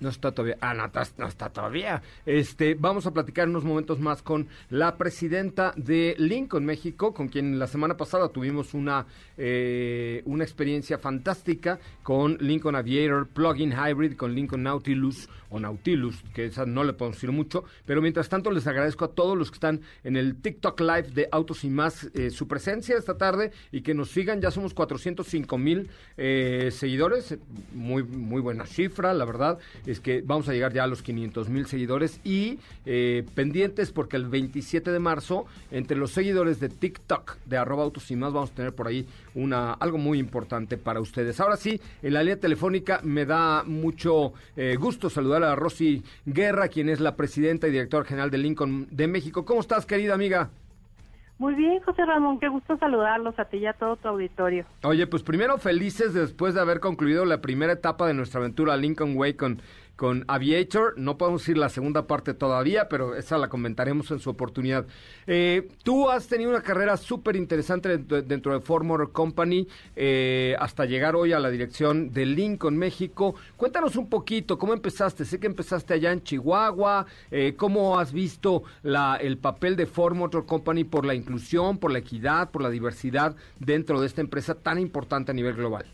No 0.03 0.09
está 0.09 0.33
todavía. 0.33 0.57
Ah, 0.61 0.75
no, 0.75 0.85
está- 0.85 1.07
no 1.17 1.29
está 1.29 1.49
todavía. 1.51 2.03
Este, 2.27 2.75
vamos 2.75 3.07
a 3.07 3.12
platicar 3.12 3.49
unos 3.49 3.62
momentos 3.62 4.01
más 4.01 4.21
con 4.21 4.49
la 4.69 4.97
presidenta 4.97 5.73
de 5.77 6.17
Lincoln 6.19 6.65
México, 6.65 7.15
con 7.15 7.29
quien 7.29 7.61
la 7.61 7.69
semana 7.69 7.97
pasada 7.97 8.29
tuvimos 8.31 8.75
una, 8.75 9.07
eh, 9.38 10.23
una 10.25 10.43
experiencia 10.43 10.99
fantástica 10.99 11.79
con 12.03 12.37
Lincoln 12.41 12.75
Aviator 12.75 13.29
Plug-in 13.29 13.73
Hybrid, 13.73 14.17
con 14.17 14.35
Lincoln 14.35 14.65
Nautilus 14.65 15.29
o 15.51 15.61
Nautilus, 15.61 16.21
que 16.35 16.47
esa 16.47 16.67
no 16.67 16.83
le 16.83 16.95
podemos 16.95 17.17
decir 17.19 17.31
mucho. 17.31 17.62
Pero 17.87 18.03
mientras 18.03 18.29
tanto, 18.29 18.51
les 18.51 18.67
agradezco 18.67 19.05
a 19.05 19.12
todos 19.12 19.38
los 19.38 19.51
que 19.53 19.57
están 19.57 19.83
en 20.03 20.17
el 20.17 20.35
TikTok 20.35 20.81
Live 20.81 21.11
de 21.15 21.29
Autos 21.31 21.62
y 21.62 21.71
Más 21.71 22.11
eh, 22.15 22.31
su 22.31 22.49
presencia 22.49 22.97
esta 22.97 23.17
tarde 23.19 23.53
y 23.71 23.83
que 23.83 23.95
nos 23.95 24.11
sigan. 24.11 24.41
Ya 24.41 24.51
somos 24.51 24.75
405 24.75 25.59
mil 25.59 25.91
eh, 26.17 26.71
seguidores, 26.73 27.37
muy, 27.73 28.03
muy 28.03 28.41
buena 28.41 28.67
cifra, 28.67 29.15
la 29.15 29.25
verdad 29.27 29.59
es 29.93 30.01
que 30.01 30.23
vamos 30.23 30.49
a 30.49 30.53
llegar 30.53 30.73
ya 30.73 30.85
a 30.85 30.87
los 30.87 31.03
500 31.03 31.49
mil 31.49 31.67
seguidores 31.67 32.21
y 32.25 32.59
eh, 32.85 33.25
pendientes 33.35 33.93
porque 33.93 34.17
el 34.17 34.27
27 34.27 34.91
de 34.91 34.99
marzo, 34.99 35.47
entre 35.71 35.97
los 35.97 36.11
seguidores 36.11 36.61
de 36.61 36.69
TikTok 36.69 37.37
de 37.47 37.57
arroba 37.57 37.85
autos 37.85 38.11
y 38.11 38.17
más, 38.17 38.33
vamos 38.33 38.51
a 38.51 38.55
tener 38.55 38.75
por 38.75 38.89
ahí 38.89 39.07
una, 39.35 39.73
algo 39.75 39.99
muy 39.99 40.19
importante 40.19 40.77
para 40.77 41.01
ustedes. 41.01 41.41
Ahora 41.41 41.57
sí, 41.57 41.81
en 42.03 42.15
la 42.15 42.23
línea 42.23 42.41
telefónica 42.41 43.01
me 43.03 43.25
da 43.25 43.63
mucho 43.65 44.33
eh, 44.57 44.77
gusto 44.77 45.11
saludar 45.11 45.45
a 45.45 45.55
Rosy 45.55 46.03
Guerra, 46.27 46.69
quien 46.69 46.89
es 46.89 47.01
la 47.01 47.17
presidenta 47.17 47.69
y 47.69 47.71
directora 47.71 48.05
general 48.05 48.31
de 48.31 48.39
Lincoln 48.39 48.89
de 48.91 49.07
México. 49.07 49.45
¿Cómo 49.45 49.61
estás, 49.61 49.87
querida 49.87 50.15
amiga? 50.15 50.51
Muy 51.43 51.55
bien, 51.57 51.81
José 51.81 52.07
Ramón, 52.07 52.39
qué 52.39 52.47
gusto 52.49 52.77
saludarlos 52.77 53.37
a 53.37 53.47
ti 53.47 53.57
y 53.57 53.67
a 53.67 53.73
todo 53.73 53.97
tu 53.97 54.07
auditorio. 54.07 54.65
Oye, 54.85 55.09
pues 55.09 55.25
primero 55.25 55.59
felices 55.59 56.15
después 56.15 56.55
de 56.55 56.61
haber 56.61 56.79
concluido 56.79 57.25
la 57.25 57.41
primera 57.41 57.73
etapa 57.73 58.07
de 58.07 58.15
nuestra 58.15 58.39
aventura 58.39 58.77
Lincoln 58.77 59.17
Way 59.17 59.35
con, 59.35 59.61
con 60.03 60.25
Aviator. 60.27 60.95
No 60.97 61.17
podemos 61.17 61.43
decir 61.43 61.57
la 61.57 61.69
segunda 61.69 62.09
parte 62.09 62.35
todavía, 62.35 62.88
pero 62.88 63.15
esa 63.15 63.38
la 63.38 63.47
comentaremos 63.47 64.11
en 64.11 64.19
su 64.19 64.31
oportunidad. 64.31 64.85
Eh, 65.29 65.69
tú 65.85 66.11
has 66.11 66.27
tenido 66.27 66.51
una 66.51 66.61
carrera 66.61 66.97
súper 66.97 67.37
interesante 67.37 67.88
dentro, 67.88 68.21
dentro 68.21 68.53
de 68.53 68.61
Ford 68.61 68.83
Motor 68.83 69.12
Company 69.12 69.69
eh, 69.95 70.57
hasta 70.59 70.87
llegar 70.87 71.15
hoy 71.15 71.33
a 71.33 71.38
la 71.38 71.51
dirección 71.51 72.12
de 72.12 72.27
Lincoln 72.27 72.77
México. 72.77 73.37
Cuéntanos 73.57 73.95
un 73.95 74.09
poquito, 74.09 74.59
¿cómo 74.59 74.73
empezaste? 74.73 75.25
Sé 75.25 75.38
que 75.38 75.47
empezaste 75.47 75.95
allá 75.95 76.11
en 76.11 76.25
Chihuahua. 76.25 77.07
eh, 77.31 77.55
¿Cómo 77.57 78.01
has 78.01 78.12
visto 78.12 78.65
la, 78.83 79.19
el 79.21 79.38
papel 79.38 79.77
de 79.77 79.87
Ford 79.87 80.17
Motor 80.17 80.47
Company 80.47 80.83
por 80.83 81.07
la 81.07 81.15
inclusión, 81.15 81.79
por 81.79 81.93
la 81.93 82.01
equidad, 82.01 82.51
por 82.51 82.61
la 82.61 82.71
diversidad 82.71 83.37
dentro 83.61 84.01
de 84.01 84.09
esta 84.09 84.21
empresa 84.21 84.57
tan 84.57 84.81
importante 84.81 85.31
a 85.31 85.35
nivel 85.35 85.55
global? 85.55 85.85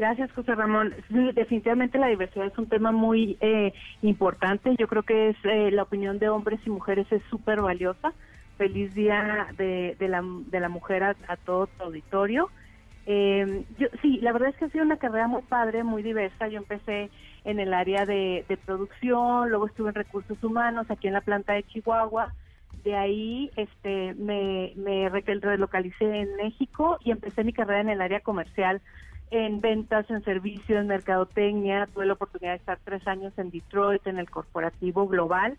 Gracias, 0.00 0.32
José 0.32 0.54
Ramón. 0.54 0.94
Sí, 1.08 1.30
definitivamente 1.34 1.98
la 1.98 2.06
diversidad 2.06 2.46
es 2.46 2.56
un 2.56 2.70
tema 2.70 2.90
muy 2.90 3.36
eh, 3.42 3.74
importante. 4.00 4.74
Yo 4.78 4.88
creo 4.88 5.02
que 5.02 5.28
es 5.28 5.36
eh, 5.44 5.70
la 5.72 5.82
opinión 5.82 6.18
de 6.18 6.30
hombres 6.30 6.58
y 6.64 6.70
mujeres 6.70 7.06
es 7.12 7.22
súper 7.28 7.60
valiosa. 7.60 8.14
Feliz 8.56 8.94
día 8.94 9.48
de, 9.58 9.96
de 9.98 10.08
la, 10.08 10.22
de 10.24 10.58
la 10.58 10.70
mujer 10.70 11.02
a, 11.04 11.14
todo 11.44 11.66
tu 11.66 11.84
auditorio. 11.84 12.48
Eh, 13.04 13.66
yo, 13.78 13.88
sí, 14.00 14.18
la 14.22 14.32
verdad 14.32 14.48
es 14.48 14.56
que 14.56 14.64
ha 14.64 14.70
sido 14.70 14.84
una 14.86 14.96
carrera 14.96 15.28
muy 15.28 15.42
padre, 15.42 15.84
muy 15.84 16.02
diversa. 16.02 16.48
Yo 16.48 16.56
empecé 16.56 17.10
en 17.44 17.60
el 17.60 17.74
área 17.74 18.06
de, 18.06 18.46
producción, 18.64 19.50
luego 19.50 19.66
estuve 19.66 19.90
en 19.90 19.96
recursos 19.96 20.42
humanos 20.42 20.90
aquí 20.90 21.08
en 21.08 21.12
la 21.12 21.20
planta 21.20 21.52
de 21.52 21.64
Chihuahua. 21.64 22.32
De 22.84 22.96
ahí 22.96 23.50
este, 23.54 24.14
me, 24.14 24.72
me 24.76 25.10
re- 25.10 25.24
relocalicé 25.26 26.20
en 26.20 26.36
México 26.36 26.98
y 27.04 27.10
empecé 27.10 27.44
mi 27.44 27.52
carrera 27.52 27.82
en 27.82 27.90
el 27.90 28.00
área 28.00 28.20
comercial 28.20 28.80
en 29.30 29.60
ventas, 29.60 30.08
en 30.10 30.22
servicios, 30.24 30.80
en 30.80 30.86
mercadotecnia. 30.86 31.86
Tuve 31.92 32.06
la 32.06 32.14
oportunidad 32.14 32.52
de 32.52 32.58
estar 32.58 32.78
tres 32.84 33.06
años 33.06 33.32
en 33.38 33.50
Detroit, 33.50 34.06
en 34.06 34.18
el 34.18 34.28
corporativo 34.30 35.06
global. 35.06 35.56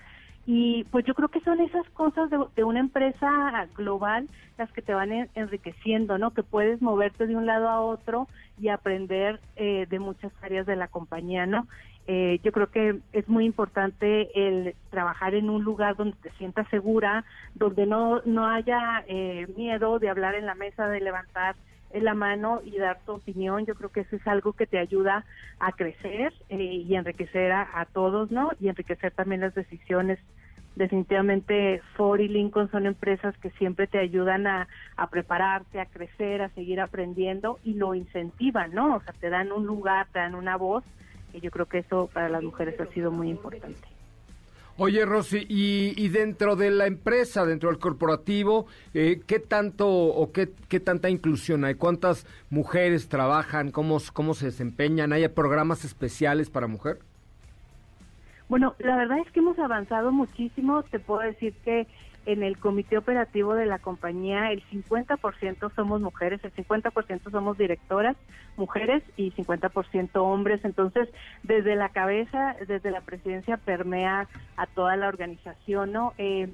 Y 0.48 0.86
pues 0.86 1.06
yo 1.06 1.14
creo 1.14 1.30
que 1.30 1.40
son 1.42 1.60
esas 1.62 1.88
cosas 1.92 2.30
de, 2.32 2.40
de 2.56 2.64
una 2.64 2.80
empresa 2.80 3.68
global 3.78 4.28
las 4.58 4.72
que 4.72 4.82
te 4.82 4.94
van 4.94 5.12
en- 5.12 5.30
enriqueciendo, 5.36 6.18
¿no? 6.18 6.32
Que 6.32 6.42
puedes 6.42 6.82
moverte 6.82 7.28
de 7.28 7.36
un 7.36 7.46
lado 7.46 7.70
a 7.70 7.80
otro 7.80 8.28
y 8.60 8.70
aprender 8.70 9.40
eh, 9.56 9.86
de 9.90 10.00
muchas 10.00 10.32
áreas 10.42 10.66
de 10.66 10.76
la 10.76 10.88
compañía, 10.88 11.46
¿no? 11.46 11.68
Eh, 12.08 12.40
yo 12.44 12.52
creo 12.52 12.72
que 12.72 13.00
es 13.14 13.30
muy 13.30 13.46
importante 13.46 14.30
el 14.34 14.74
trabajar 14.90 15.36
en 15.36 15.52
un 15.52 15.64
lugar 15.64 15.96
donde 15.96 16.18
te 16.18 16.32
sientas 16.32 16.68
segura, 16.70 17.24
donde 17.54 17.86
no, 17.86 18.22
no 18.26 18.48
haya 18.48 19.04
eh, 19.08 19.48
miedo 19.56 20.00
de 20.00 20.10
hablar 20.10 20.34
en 20.34 20.48
la 20.48 20.56
mesa, 20.56 20.88
de 20.88 21.00
levantar 21.00 21.56
la 22.00 22.14
mano 22.14 22.62
y 22.64 22.78
dar 22.78 23.00
tu 23.06 23.14
opinión. 23.14 23.66
Yo 23.66 23.76
creo 23.76 23.90
que 23.90 24.02
eso 24.02 24.16
es 24.16 24.26
algo 24.28 24.54
que 24.54 24.68
te 24.68 24.80
ayuda 24.80 25.26
a 25.60 25.72
crecer 25.74 26.34
eh, 26.50 26.64
y 26.64 26.96
enriquecer 26.96 27.52
a, 27.52 27.68
a 27.74 27.86
todos, 27.86 28.32
¿no? 28.32 28.52
Y 28.60 28.70
enriquecer 28.70 29.12
también 29.12 29.42
las 29.42 29.54
decisiones. 29.54 30.20
Definitivamente 30.76 31.82
Ford 31.98 32.22
y 32.22 32.30
Lincoln 32.30 32.72
son 32.72 32.86
empresas 32.86 33.38
que 33.40 33.50
siempre 33.52 33.88
te 33.88 34.00
ayudan 34.00 34.48
a, 34.48 34.70
a 34.96 35.08
prepararte, 35.08 35.82
a 35.82 35.86
crecer, 35.86 36.42
a 36.42 36.50
seguir 36.50 36.80
aprendiendo 36.80 37.60
y 37.66 37.74
lo 37.74 37.94
incentivan, 37.94 38.74
¿no? 38.74 38.96
O 38.96 39.02
sea, 39.02 39.14
te 39.20 39.30
dan 39.30 39.52
un 39.52 39.66
lugar, 39.66 40.08
te 40.14 40.20
dan 40.20 40.34
una 40.34 40.56
voz 40.56 40.86
y 41.34 41.42
yo 41.42 41.52
creo 41.52 41.66
que 41.66 41.80
eso 41.80 42.10
para 42.14 42.30
las 42.30 42.42
mujeres 42.42 42.80
ha 42.80 42.86
sido 42.88 43.12
muy 43.12 43.30
importante. 43.30 43.91
Oye, 44.78 45.06
Rosy, 45.06 45.46
y, 45.50 45.94
y 45.96 46.10
dentro 46.10 46.56
de 46.56 46.72
la 46.72 46.88
empresa, 46.88 47.46
dentro 47.46 47.70
del 47.70 47.78
corporativo, 47.78 48.66
eh, 48.94 49.22
¿qué 49.28 49.40
tanto 49.40 49.88
o 49.88 50.32
qué, 50.32 50.50
qué 50.70 50.80
tanta 50.80 51.10
inclusión 51.10 51.66
hay? 51.66 51.76
¿Cuántas 51.76 52.26
mujeres 52.50 53.10
trabajan? 53.10 53.72
¿Cómo, 53.72 53.98
¿Cómo 54.14 54.34
se 54.34 54.46
desempeñan? 54.48 55.14
¿Hay 55.14 55.28
programas 55.28 55.86
especiales 55.86 56.50
para 56.50 56.68
mujer? 56.68 57.00
Bueno, 58.50 58.76
la 58.80 58.98
verdad 58.98 59.20
es 59.20 59.32
que 59.32 59.40
hemos 59.40 59.58
avanzado 59.60 60.12
muchísimo. 60.12 60.84
Te 60.84 61.00
puedo 61.00 61.22
decir 61.22 61.54
que 61.64 61.88
en 62.26 62.44
el 62.44 62.58
comité 62.58 62.98
operativo 62.98 63.56
de 63.56 63.66
la 63.66 63.80
compañía 63.80 64.52
el 64.52 64.64
50% 64.70 65.74
somos 65.76 66.02
mujeres, 66.02 66.40
el 66.44 66.54
50% 66.54 67.32
somos 67.32 67.58
directoras 67.58 68.16
mujeres 68.58 69.04
y 69.18 69.32
50% 69.32 70.10
hombres. 70.16 70.64
Entonces, 70.64 71.10
desde 71.44 71.76
la 71.76 71.90
cabeza, 71.90 72.56
desde 72.68 72.92
la 72.92 73.02
presidencia 73.02 73.58
permea 73.58 74.28
a 74.58 74.68
toda 74.68 74.96
la 74.96 75.08
organización, 75.08 75.92
¿no? 75.92 76.14
Eh, 76.18 76.50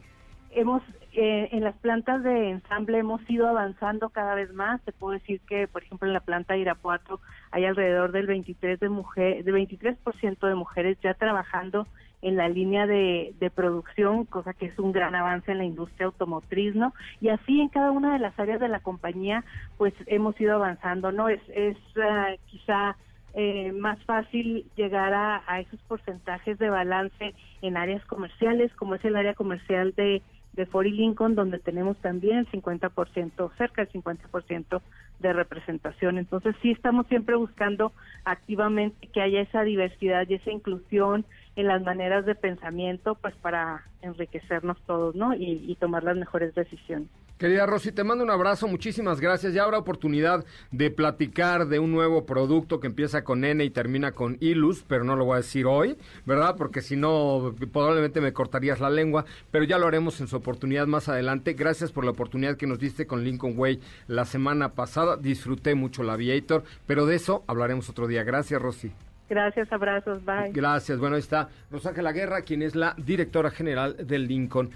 hemos 0.52 0.82
eh, 1.14 1.50
en 1.52 1.64
las 1.64 1.76
plantas 1.78 2.24
de 2.24 2.52
ensamble 2.52 3.00
hemos 3.00 3.28
ido 3.30 3.48
avanzando 3.48 4.10
cada 4.10 4.36
vez 4.36 4.54
más. 4.54 4.82
Te 4.84 4.92
puedo 4.92 5.14
decir 5.14 5.42
que, 5.42 5.68
por 5.68 5.84
ejemplo, 5.84 6.08
en 6.08 6.14
la 6.14 6.20
planta 6.20 6.54
de 6.54 6.60
Irapuato 6.60 7.20
hay 7.52 7.66
alrededor 7.66 8.12
del 8.12 8.28
23 8.28 8.80
de 8.80 8.90
mujer, 8.90 9.44
de 9.44 9.52
23% 9.52 10.48
de 10.48 10.56
mujeres 10.56 10.98
ya 11.02 11.14
trabajando 11.16 11.88
en 12.22 12.36
la 12.36 12.50
línea 12.50 12.88
de, 12.88 13.34
de 13.40 13.50
producción, 13.50 14.26
cosa 14.26 14.54
que 14.54 14.68
es 14.68 14.80
un 14.80 14.92
gran 14.92 15.16
avance 15.16 15.52
en 15.52 15.60
la 15.60 15.66
industria 15.66 16.08
automotriz, 16.08 16.76
¿no? 16.76 16.94
Y 17.22 17.30
así 17.30 17.62
en 17.62 17.70
cada 17.70 17.92
una 17.92 18.14
de 18.14 18.20
las 18.20 18.38
áreas 18.40 18.60
de 18.60 18.68
la 18.68 18.80
compañía, 18.80 19.44
pues 19.78 19.94
hemos 20.08 20.40
ido 20.42 20.56
avanzando, 20.56 21.12
¿no? 21.12 21.30
Es, 21.30 21.42
es 21.50 21.78
ah, 22.02 22.30
quizá 22.48 22.98
eh, 23.34 23.72
más 23.72 24.04
fácil 24.06 24.66
llegar 24.76 25.14
a, 25.14 25.44
a 25.46 25.60
esos 25.60 25.80
porcentajes 25.82 26.58
de 26.58 26.70
balance 26.70 27.36
en 27.62 27.78
áreas 27.78 28.04
comerciales, 28.06 28.74
como 28.76 28.96
es 28.96 29.06
el 29.06 29.16
área 29.16 29.36
comercial 29.36 29.94
de, 29.96 30.24
de 30.54 30.66
Ford 30.66 30.88
y 30.88 30.92
Lincoln, 30.92 31.36
donde 31.36 31.60
tenemos 31.60 31.98
también 31.98 32.40
el 32.40 32.48
50%, 32.50 33.52
cerca 33.58 33.86
del 33.86 34.04
50% 34.04 34.82
de 35.20 35.34
representación. 35.34 36.18
Entonces 36.18 36.56
sí 36.62 36.72
estamos 36.72 37.06
siempre 37.08 37.36
buscando 37.36 37.94
activamente 38.26 39.08
que 39.08 39.22
haya 39.22 39.42
esa 39.42 39.62
diversidad 39.62 40.28
y 40.28 40.34
esa 40.34 40.52
inclusión 40.52 41.24
en 41.58 41.68
las 41.68 41.82
maneras 41.82 42.26
de 42.26 42.36
pensamiento, 42.36 43.16
pues 43.16 43.36
para 43.36 43.84
enriquecernos 44.02 44.78
todos, 44.86 45.16
¿no? 45.16 45.34
Y, 45.34 45.66
y 45.68 45.76
tomar 45.76 46.04
las 46.04 46.16
mejores 46.16 46.54
decisiones. 46.56 47.10
Querida 47.40 47.68
Rosy, 47.68 47.92
te 47.92 48.04
mando 48.04 48.24
un 48.24 48.32
abrazo, 48.32 48.68
muchísimas 48.68 49.20
gracias. 49.20 49.54
Ya 49.54 49.64
habrá 49.64 49.78
oportunidad 49.78 50.44
de 50.72 50.90
platicar 50.90 51.68
de 51.68 51.78
un 51.78 51.92
nuevo 51.92 52.26
producto 52.26 52.80
que 52.80 52.88
empieza 52.88 53.24
con 53.24 53.44
N 53.44 53.64
y 53.64 53.70
termina 53.70 54.12
con 54.12 54.38
Ilus, 54.40 54.84
pero 54.88 55.04
no 55.04 55.16
lo 55.16 55.26
voy 55.26 55.34
a 55.36 55.38
decir 55.38 55.68
hoy, 55.68 55.98
¿verdad? 56.26 56.56
Porque 56.58 56.82
si 56.82 56.96
no, 56.96 57.54
probablemente 57.72 58.22
me 58.22 58.34
cortarías 58.34 58.80
la 58.80 58.90
lengua, 58.90 59.26
pero 59.52 59.66
ya 59.66 59.78
lo 59.78 59.88
haremos 59.88 60.20
en 60.20 60.28
su 60.28 60.36
oportunidad 60.36 60.88
más 60.88 61.10
adelante. 61.10 61.54
Gracias 61.54 61.92
por 61.92 62.06
la 62.06 62.12
oportunidad 62.12 62.58
que 62.58 62.66
nos 62.66 62.80
diste 62.80 63.06
con 63.06 63.24
Lincoln 63.24 63.54
Way 63.56 63.82
la 64.08 64.26
semana 64.26 64.74
pasada. 64.74 65.18
Disfruté 65.18 65.76
mucho 65.76 66.02
la 66.02 66.14
Aviator, 66.14 66.64
pero 66.88 67.06
de 67.06 67.16
eso 67.16 67.44
hablaremos 67.46 67.88
otro 67.90 68.08
día. 68.08 68.24
Gracias, 68.24 68.60
Rosy. 68.60 68.92
Gracias, 69.30 69.72
abrazos, 69.72 70.24
bye. 70.24 70.52
Gracias. 70.52 70.98
Bueno, 71.00 71.16
ahí 71.16 71.22
está 71.22 71.50
Rosángela 71.72 72.12
Guerra, 72.12 72.42
quien 72.44 72.62
es 72.62 72.76
la 72.76 72.94
directora 72.98 73.52
general 73.52 73.96
del 74.08 74.28
Lincoln. 74.28 74.70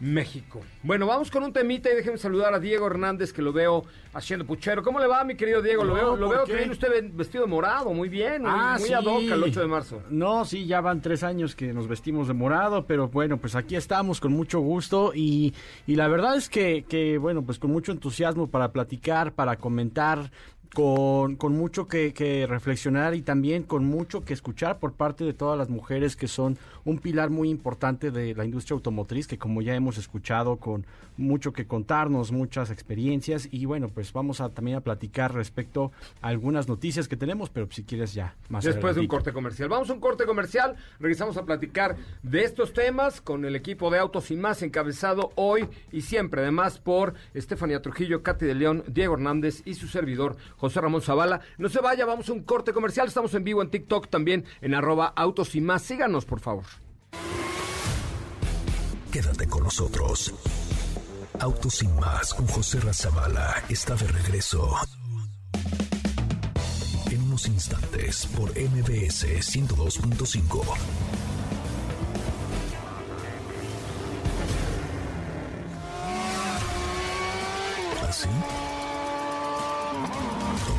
México. 0.00 0.60
Bueno, 0.82 1.06
vamos 1.06 1.30
con 1.30 1.44
un 1.44 1.52
temita 1.52 1.88
y 1.90 1.94
déjenme 1.94 2.18
saludar 2.18 2.52
a 2.52 2.58
Diego 2.58 2.86
Hernández 2.88 3.32
que 3.32 3.40
lo 3.40 3.52
veo 3.52 3.84
haciendo 4.12 4.44
puchero. 4.44 4.82
¿Cómo 4.82 4.98
le 4.98 5.06
va, 5.06 5.22
mi 5.24 5.36
querido 5.36 5.62
Diego? 5.62 5.84
Lo 5.84 5.90
No, 5.94 5.94
veo, 5.94 6.16
lo 6.16 6.26
¿por 6.26 6.36
veo 6.36 6.44
que 6.46 6.56
viene 6.56 6.72
usted 6.72 6.88
vestido 7.12 7.44
de 7.44 7.50
morado, 7.50 7.94
muy 7.94 8.08
bien, 8.08 8.42
Ah, 8.44 8.76
muy 8.78 8.88
sí. 8.88 8.92
ad 8.92 9.04
hoc 9.04 9.22
el 9.22 9.42
8 9.44 9.60
de 9.60 9.66
marzo. 9.68 10.02
No, 10.10 10.44
sí, 10.44 10.66
ya 10.66 10.80
van 10.80 11.00
tres 11.00 11.22
años 11.22 11.54
que 11.54 11.72
nos 11.72 11.86
vestimos 11.86 12.26
de 12.26 12.34
morado, 12.34 12.86
pero 12.86 13.08
bueno, 13.08 13.38
pues 13.38 13.54
aquí 13.54 13.76
estamos 13.76 14.20
con 14.20 14.32
mucho 14.32 14.58
gusto 14.58 15.12
y, 15.14 15.54
y 15.86 15.94
la 15.94 16.08
verdad 16.08 16.36
es 16.36 16.48
que, 16.48 16.84
que, 16.88 17.16
bueno, 17.16 17.42
pues 17.44 17.60
con 17.60 17.70
mucho 17.70 17.92
entusiasmo 17.92 18.50
para 18.50 18.72
platicar, 18.72 19.32
para 19.32 19.56
comentar, 19.56 20.32
con, 20.74 21.36
con 21.36 21.56
mucho 21.56 21.88
que, 21.88 22.12
que 22.12 22.46
reflexionar 22.46 23.14
y 23.14 23.22
también 23.22 23.62
con 23.62 23.86
mucho 23.86 24.24
que 24.24 24.34
escuchar 24.34 24.78
por 24.78 24.92
parte 24.92 25.24
de 25.24 25.32
todas 25.32 25.56
las 25.56 25.70
mujeres 25.70 26.16
que 26.16 26.28
son 26.28 26.58
un 26.84 26.98
pilar 26.98 27.30
muy 27.30 27.48
importante 27.48 28.10
de 28.10 28.34
la 28.34 28.44
industria 28.44 28.74
automotriz, 28.74 29.26
que 29.26 29.38
como 29.38 29.62
ya 29.62 29.74
hemos 29.74 29.96
escuchado, 29.96 30.56
con 30.56 30.84
mucho 31.16 31.52
que 31.52 31.66
contarnos, 31.66 32.32
muchas 32.32 32.70
experiencias. 32.70 33.48
Y 33.50 33.64
bueno, 33.66 33.88
pues 33.88 34.12
vamos 34.12 34.40
a 34.40 34.50
también 34.50 34.76
a 34.76 34.80
platicar 34.80 35.32
respecto 35.32 35.92
a 36.20 36.28
algunas 36.28 36.68
noticias 36.68 37.08
que 37.08 37.16
tenemos, 37.16 37.50
pero 37.50 37.68
si 37.70 37.84
quieres 37.84 38.12
ya 38.12 38.34
más 38.48 38.64
Después 38.64 38.96
de 38.96 39.02
un 39.02 39.06
corte 39.06 39.32
comercial. 39.32 39.68
Vamos 39.68 39.88
a 39.90 39.92
un 39.94 40.00
corte 40.00 40.26
comercial, 40.26 40.76
regresamos 40.98 41.36
a 41.36 41.44
platicar 41.44 41.96
de 42.22 42.44
estos 42.44 42.72
temas 42.72 43.20
con 43.20 43.44
el 43.44 43.56
equipo 43.56 43.90
de 43.90 43.98
Autos 43.98 44.30
y 44.30 44.36
Más, 44.36 44.62
encabezado 44.62 45.32
hoy 45.36 45.68
y 45.92 46.02
siempre, 46.02 46.42
además 46.42 46.78
por 46.78 47.14
Estefanía 47.32 47.80
Trujillo, 47.80 48.22
Katy 48.22 48.44
de 48.44 48.54
León, 48.54 48.84
Diego 48.88 49.14
Hernández 49.14 49.62
y 49.64 49.74
su 49.74 49.86
servidor, 49.86 50.36
José 50.56 50.63
Ramón 50.72 51.02
Zavala. 51.02 51.40
No 51.58 51.68
se 51.68 51.80
vaya, 51.80 52.06
vamos 52.06 52.28
a 52.28 52.32
un 52.32 52.44
corte 52.44 52.72
comercial, 52.72 53.08
estamos 53.08 53.34
en 53.34 53.44
vivo 53.44 53.60
en 53.62 53.70
TikTok 53.70 54.08
también, 54.08 54.44
en 54.60 54.74
arroba 54.74 55.12
Autos 55.14 55.54
y 55.54 55.60
Más. 55.60 55.82
Síganos, 55.82 56.24
por 56.24 56.40
favor. 56.40 56.64
Quédate 59.12 59.46
con 59.46 59.62
nosotros. 59.62 60.34
Autos 61.40 61.74
sin 61.74 61.94
más 61.96 62.32
con 62.34 62.46
José 62.46 62.80
Razabala 62.80 63.62
está 63.68 63.94
de 63.94 64.06
regreso. 64.06 64.74
En 67.10 67.22
unos 67.22 67.46
instantes 67.46 68.26
por 68.26 68.50
MBS 68.50 69.24
102.5. 69.24 70.64
¿Así? 78.08 78.28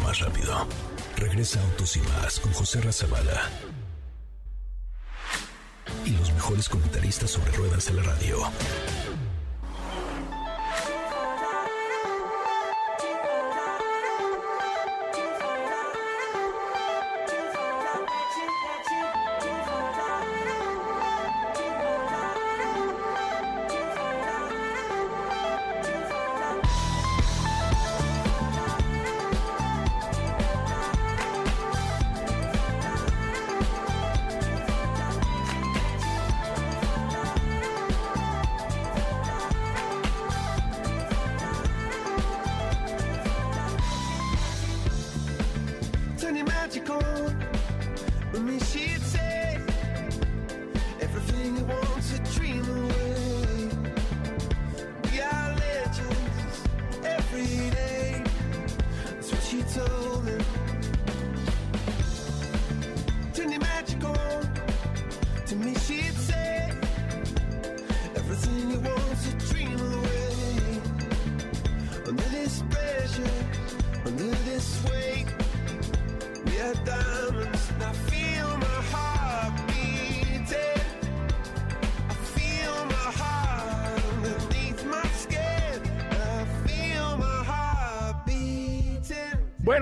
Más 0.04 0.20
rápido. 0.20 0.68
Regresa 1.18 1.60
Autos 1.62 1.98
y 1.98 2.00
más 2.00 2.40
con 2.40 2.54
José 2.54 2.82
Razabala. 2.82 3.50
Y 6.06 6.12
los 6.12 6.32
mejores 6.34 6.70
comentaristas 6.70 7.32
sobre 7.32 7.52
ruedas 7.52 7.86
de 7.88 7.94
la 7.94 8.04
radio. 8.04 8.38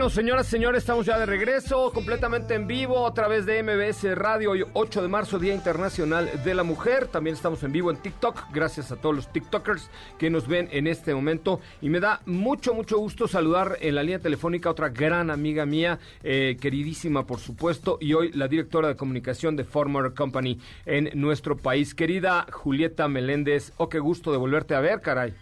Bueno, 0.03 0.15
señoras 0.15 0.47
y 0.47 0.51
señores, 0.51 0.83
estamos 0.83 1.05
ya 1.05 1.17
de 1.17 1.25
regreso, 1.25 1.89
completamente 1.93 2.55
en 2.55 2.67
vivo, 2.67 3.07
a 3.07 3.13
través 3.13 3.45
de 3.45 3.63
MBS 3.63 4.17
Radio, 4.17 4.51
hoy 4.51 4.65
8 4.73 5.01
de 5.01 5.07
marzo, 5.07 5.39
Día 5.39 5.53
Internacional 5.53 6.29
de 6.43 6.53
la 6.53 6.63
Mujer. 6.63 7.07
También 7.07 7.37
estamos 7.37 7.63
en 7.63 7.71
vivo 7.71 7.89
en 7.89 7.95
TikTok, 7.95 8.51
gracias 8.51 8.91
a 8.91 8.97
todos 8.97 9.15
los 9.15 9.31
TikTokers 9.31 9.89
que 10.17 10.29
nos 10.29 10.45
ven 10.45 10.67
en 10.73 10.87
este 10.87 11.15
momento. 11.15 11.61
Y 11.79 11.87
me 11.87 12.01
da 12.01 12.19
mucho, 12.25 12.73
mucho 12.73 12.97
gusto 12.97 13.29
saludar 13.29 13.77
en 13.79 13.95
la 13.95 14.03
línea 14.03 14.19
telefónica 14.19 14.67
a 14.67 14.73
otra 14.73 14.89
gran 14.89 15.29
amiga 15.29 15.65
mía, 15.65 15.99
eh, 16.21 16.57
queridísima, 16.59 17.25
por 17.25 17.39
supuesto, 17.39 17.97
y 18.01 18.11
hoy 18.13 18.29
la 18.33 18.49
directora 18.49 18.89
de 18.89 18.97
comunicación 18.97 19.55
de 19.55 19.63
Former 19.63 20.13
Company 20.13 20.59
en 20.85 21.11
nuestro 21.13 21.55
país. 21.55 21.95
Querida 21.95 22.45
Julieta 22.51 23.07
Meléndez, 23.07 23.71
oh, 23.77 23.87
qué 23.87 23.99
gusto 23.99 24.33
de 24.33 24.37
volverte 24.37 24.75
a 24.75 24.81
ver, 24.81 24.99
caray. 24.99 25.33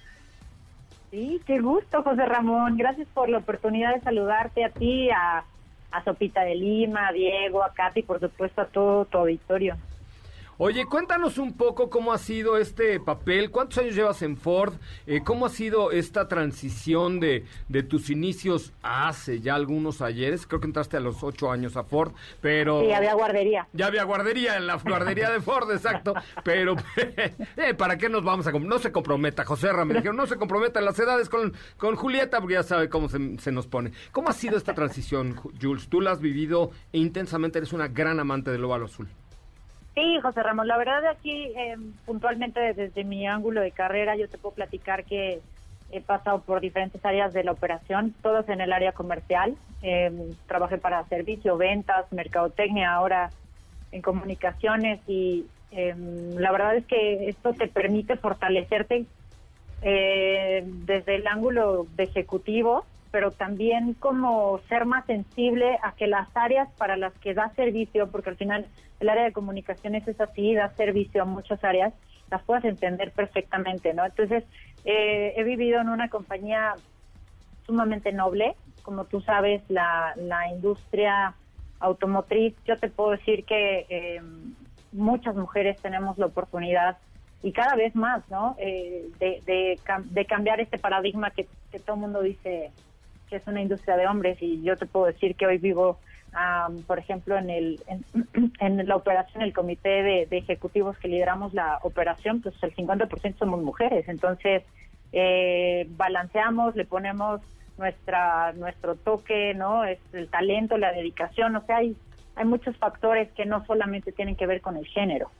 Sí, 1.12 1.42
qué 1.46 1.60
gusto, 1.60 2.04
José 2.04 2.26
Ramón. 2.26 2.78
Gracias 2.78 3.08
por 3.10 3.28
la 3.28 3.40
oportunidad 3.40 3.94
de 3.94 4.02
saludarte 4.02 4.64
a 4.64 4.70
ti, 4.70 5.10
a, 5.12 5.44
a 5.92 6.04
Sopita 6.06 6.42
de 6.42 6.56
Lima, 6.56 7.10
a 7.10 7.12
Diego, 7.12 7.64
a 7.64 7.74
Katy, 7.74 8.04
por 8.04 8.22
supuesto 8.22 8.62
a 8.62 8.68
todo 8.68 9.04
tu 9.06 9.18
auditorio. 9.18 9.76
Oye, 10.64 10.86
cuéntanos 10.86 11.40
un 11.40 11.54
poco 11.54 11.90
cómo 11.90 12.14
ha 12.14 12.20
sido 12.20 12.56
este 12.56 13.00
papel, 13.00 13.50
cuántos 13.50 13.80
años 13.80 13.96
llevas 13.96 14.22
en 14.22 14.38
Ford, 14.38 14.76
Eh, 15.08 15.22
cómo 15.26 15.48
ha 15.48 15.50
sido 15.50 15.90
esta 15.92 16.28
transición 16.28 17.20
de, 17.20 17.46
de 17.68 17.82
tus 17.82 18.12
inicios 18.12 18.72
hace 18.84 19.40
ya 19.42 19.56
algunos 19.56 20.04
ayeres, 20.04 20.46
creo 20.46 20.62
que 20.62 20.68
entraste 20.68 20.98
a 20.98 21.00
los 21.00 21.24
ocho 21.24 21.50
años 21.52 21.78
a 21.78 21.84
Ford, 21.84 22.12
pero... 22.42 22.82
Sí, 22.82 22.92
había 22.94 23.16
guardería. 23.16 23.68
Ya 23.74 23.88
había 23.88 24.04
guardería 24.04 24.56
en 24.56 24.68
la 24.68 24.76
guardería 24.76 25.32
de 25.32 25.42
Ford, 25.42 25.72
exacto. 25.72 26.14
Pero, 26.44 26.76
eh, 27.58 27.74
¿para 27.76 27.98
qué 27.98 28.08
nos 28.08 28.24
vamos 28.24 28.46
a... 28.46 28.52
No 28.52 28.78
se 28.78 28.92
comprometa, 28.92 29.44
José 29.46 29.74
Ramírez, 29.74 30.04
dijeron, 30.04 30.16
no 30.18 30.28
se 30.28 30.36
comprometa 30.36 30.78
en 30.78 30.86
las 30.86 31.00
edades 31.00 31.28
con, 31.28 31.54
con 31.78 31.96
Julieta, 31.96 32.40
porque 32.40 32.54
ya 32.54 32.62
sabe 32.64 32.88
cómo 32.88 33.10
se, 33.10 33.40
se 33.40 33.52
nos 33.52 33.66
pone. 33.66 33.94
¿Cómo 34.12 34.30
ha 34.30 34.34
sido 34.34 34.58
esta 34.58 34.76
transición, 34.76 35.36
Ju- 35.36 35.54
Jules? 35.60 35.88
Tú 35.90 36.02
la 36.02 36.12
has 36.12 36.22
vivido 36.22 36.70
intensamente, 36.92 37.58
eres 37.58 37.74
una 37.74 37.88
gran 37.88 38.20
amante 38.20 38.52
del 38.52 38.64
óvalo 38.64 38.86
azul. 38.86 39.08
Sí, 39.94 40.20
José 40.22 40.42
Ramón, 40.42 40.68
la 40.68 40.78
verdad 40.78 41.06
aquí 41.06 41.52
eh, 41.56 41.76
puntualmente 42.06 42.74
desde 42.74 43.04
mi 43.04 43.28
ángulo 43.28 43.60
de 43.62 43.72
carrera 43.72 44.16
yo 44.16 44.30
te 44.30 44.38
puedo 44.38 44.56
platicar 44.56 45.04
que 45.04 45.42
he 45.92 46.02
pasado 46.02 46.42
por 46.42 46.62
diferentes 46.62 47.04
áreas 47.04 47.34
de 47.34 47.44
la 47.44 47.52
operación, 47.52 48.16
todas 48.22 48.48
en 48.48 48.62
el 48.62 48.72
área 48.72 48.94
comercial. 48.94 49.58
Eh, 49.82 50.12
trabajé 50.48 50.78
para 50.78 51.06
servicio, 51.10 51.58
ventas, 51.58 52.06
mercadotecnia, 52.12 52.94
ahora 52.94 53.32
en 53.92 54.02
comunicaciones 54.02 55.02
y 55.08 55.46
eh, 55.72 55.94
la 56.38 56.52
verdad 56.52 56.78
es 56.78 56.86
que 56.86 57.30
esto 57.30 57.54
te 57.54 57.68
permite 57.68 58.16
fortalecerte 58.16 59.06
eh, 59.82 60.64
desde 60.66 61.16
el 61.16 61.28
ángulo 61.28 61.88
de 61.96 62.04
ejecutivo 62.04 62.86
pero 63.12 63.32
también 63.32 63.94
como 63.94 64.60
ser 64.70 64.86
más 64.86 65.06
sensible 65.06 65.78
a 65.84 65.94
que 65.94 66.08
las 66.08 66.30
áreas 66.36 66.70
para 66.78 66.96
las 66.98 67.14
que 67.20 67.34
da 67.34 67.52
servicio, 67.56 68.10
porque 68.10 68.30
al 68.30 68.38
final 68.38 68.66
el 69.00 69.10
área 69.10 69.26
de 69.26 69.34
comunicaciones 69.34 70.08
es 70.08 70.20
así, 70.20 70.54
da 70.56 70.70
servicio 70.76 71.24
a 71.24 71.26
muchas 71.26 71.64
áreas, 71.64 71.94
las 72.30 72.42
puedas 72.44 72.64
entender 72.64 73.12
perfectamente, 73.12 73.94
¿no? 73.94 74.06
Entonces, 74.06 74.46
eh, 74.86 75.34
he 75.36 75.44
vivido 75.44 75.82
en 75.82 75.90
una 75.90 76.08
compañía 76.10 76.76
sumamente 77.66 78.14
noble, 78.14 78.56
como 78.82 79.06
tú 79.06 79.22
sabes, 79.22 79.62
la, 79.70 80.14
la 80.16 80.48
industria 80.48 81.36
automotriz, 81.80 82.56
yo 82.66 82.78
te 82.78 82.90
puedo 82.90 83.12
decir 83.12 83.44
que 83.44 83.86
eh, 83.90 84.22
muchas 84.92 85.36
mujeres 85.36 85.82
tenemos 85.82 86.18
la 86.18 86.28
oportunidad 86.28 86.98
y 87.44 87.52
cada 87.52 87.76
vez 87.76 87.96
más, 87.96 88.24
¿no? 88.30 88.56
Eh, 88.60 89.10
de, 89.20 89.42
de, 89.46 89.80
de 90.06 90.26
cambiar 90.26 90.62
este 90.62 90.78
paradigma 90.78 91.32
que, 91.32 91.48
que 91.72 91.80
todo 91.80 91.96
el 91.96 92.02
mundo 92.02 92.22
dice 92.22 92.72
que 93.32 93.38
es 93.38 93.48
una 93.48 93.62
industria 93.62 93.96
de 93.96 94.08
hombres 94.08 94.38
y 94.42 94.62
yo 94.62 94.76
te 94.76 94.86
puedo 94.86 95.06
decir 95.06 95.36
que 95.36 95.48
hoy 95.48 95.58
vivo, 95.58 95.98
am, 96.34 96.84
por 96.84 97.00
ejemplo, 97.00 97.38
en 97.38 97.50
el 97.50 97.82
en, 97.88 98.04
en 98.60 98.86
la 98.86 98.98
operación, 98.98 99.42
el 99.42 99.54
comité 99.54 100.04
de, 100.04 100.28
de 100.30 100.38
ejecutivos 100.38 100.98
que 100.98 101.08
lideramos 101.08 101.54
la 101.54 101.80
operación, 101.84 102.42
pues 102.42 102.54
el 102.62 102.76
50% 102.76 103.38
somos 103.40 103.64
mujeres, 103.64 104.10
entonces 104.10 104.64
eh, 105.14 105.88
balanceamos, 105.92 106.76
le 106.76 106.84
ponemos 106.84 107.40
nuestra 107.78 108.52
nuestro 108.52 108.96
toque, 108.98 109.54
¿no? 109.54 109.86
Es 109.86 110.00
el 110.12 110.28
talento, 110.28 110.78
la 110.78 110.92
dedicación, 110.92 111.56
o 111.56 111.66
sea, 111.66 111.78
hay 111.78 111.96
hay 112.36 112.46
muchos 112.46 112.76
factores 112.78 113.32
que 113.32 113.46
no 113.46 113.66
solamente 113.66 114.12
tienen 114.12 114.36
que 114.36 114.46
ver 114.46 114.62
con 114.62 114.76
el 114.76 114.86
género. 114.88 115.32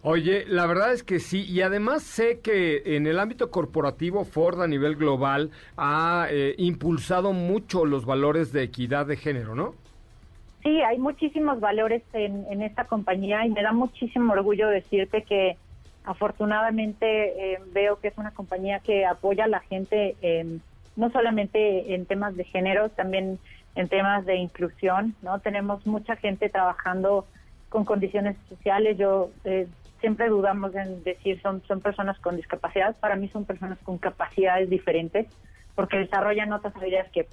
Oye, 0.00 0.44
la 0.46 0.66
verdad 0.66 0.92
es 0.92 1.02
que 1.02 1.18
sí, 1.18 1.44
y 1.44 1.60
además 1.62 2.02
sé 2.04 2.40
que 2.40 2.96
en 2.96 3.06
el 3.08 3.18
ámbito 3.18 3.50
corporativo 3.50 4.24
Ford 4.24 4.62
a 4.62 4.68
nivel 4.68 4.94
global 4.96 5.50
ha 5.76 6.28
eh, 6.30 6.54
impulsado 6.58 7.32
mucho 7.32 7.84
los 7.84 8.04
valores 8.06 8.52
de 8.52 8.62
equidad 8.62 9.06
de 9.06 9.16
género, 9.16 9.54
¿no? 9.56 9.74
Sí, 10.62 10.80
hay 10.82 10.98
muchísimos 10.98 11.60
valores 11.60 12.02
en, 12.12 12.44
en 12.50 12.62
esta 12.62 12.84
compañía 12.86 13.46
y 13.46 13.50
me 13.50 13.62
da 13.62 13.72
muchísimo 13.72 14.32
orgullo 14.32 14.68
decirte 14.68 15.22
que 15.24 15.56
afortunadamente 16.04 17.54
eh, 17.54 17.58
veo 17.72 18.00
que 18.00 18.08
es 18.08 18.18
una 18.18 18.32
compañía 18.32 18.80
que 18.80 19.06
apoya 19.06 19.44
a 19.44 19.48
la 19.48 19.60
gente 19.60 20.16
en- 20.20 20.62
no 20.96 21.10
solamente 21.10 21.94
en 21.94 22.06
temas 22.06 22.34
de 22.36 22.44
género, 22.44 22.88
también 22.90 23.38
en 23.76 23.88
temas 23.88 24.26
de 24.26 24.36
inclusión, 24.36 25.14
¿no? 25.22 25.38
Tenemos 25.40 25.86
mucha 25.86 26.16
gente 26.16 26.48
trabajando 26.48 27.28
con 27.68 27.84
condiciones 27.84 28.36
sociales. 28.48 28.98
Yo 28.98 29.30
eh, 29.44 29.68
siempre 30.00 30.28
dudamos 30.28 30.74
en 30.74 31.02
decir 31.02 31.40
son 31.42 31.62
son 31.66 31.80
personas 31.80 32.18
con 32.20 32.36
discapacidad. 32.36 32.96
Para 33.00 33.16
mí 33.16 33.28
son 33.28 33.44
personas 33.44 33.78
con 33.84 33.98
capacidades 33.98 34.70
diferentes 34.70 35.26
porque 35.74 35.98
desarrollan 35.98 36.52
otras 36.52 36.74
habilidades 36.74 37.10
que, 37.12 37.28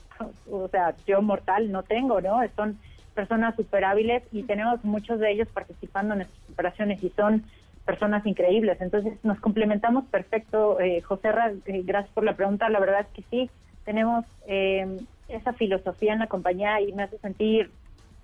o 0.52 0.68
sea, 0.68 0.94
yo 1.08 1.22
mortal 1.24 1.72
no 1.72 1.82
tengo, 1.82 2.22
¿no? 2.22 2.40
Son 2.56 2.78
personas 3.16 3.56
super 3.56 3.84
hábiles 3.84 4.22
y 4.32 4.44
tenemos 4.44 4.84
muchos 4.84 5.20
de 5.20 5.32
ellos 5.32 5.48
participando 5.48 6.14
en 6.14 6.20
nuestras 6.20 6.50
operaciones 6.52 7.04
y 7.04 7.10
son 7.10 7.44
personas 7.86 8.26
increíbles. 8.26 8.80
Entonces 8.82 9.14
nos 9.24 9.40
complementamos 9.40 10.06
perfecto. 10.06 10.80
Eh, 10.80 11.02
José, 11.02 11.30
eh, 11.66 11.82
gracias 11.84 12.14
por 12.14 12.24
la 12.24 12.36
pregunta. 12.36 12.70
La 12.70 12.80
verdad 12.80 13.02
es 13.02 13.08
que 13.08 13.24
sí, 13.32 13.50
tenemos 13.84 14.26
eh, 14.48 15.00
esa 15.28 15.54
filosofía 15.54 16.14
en 16.14 16.20
la 16.20 16.28
compañía 16.28 16.82
y 16.82 16.92
me 16.94 17.04
hace 17.04 17.18
sentir 17.20 17.72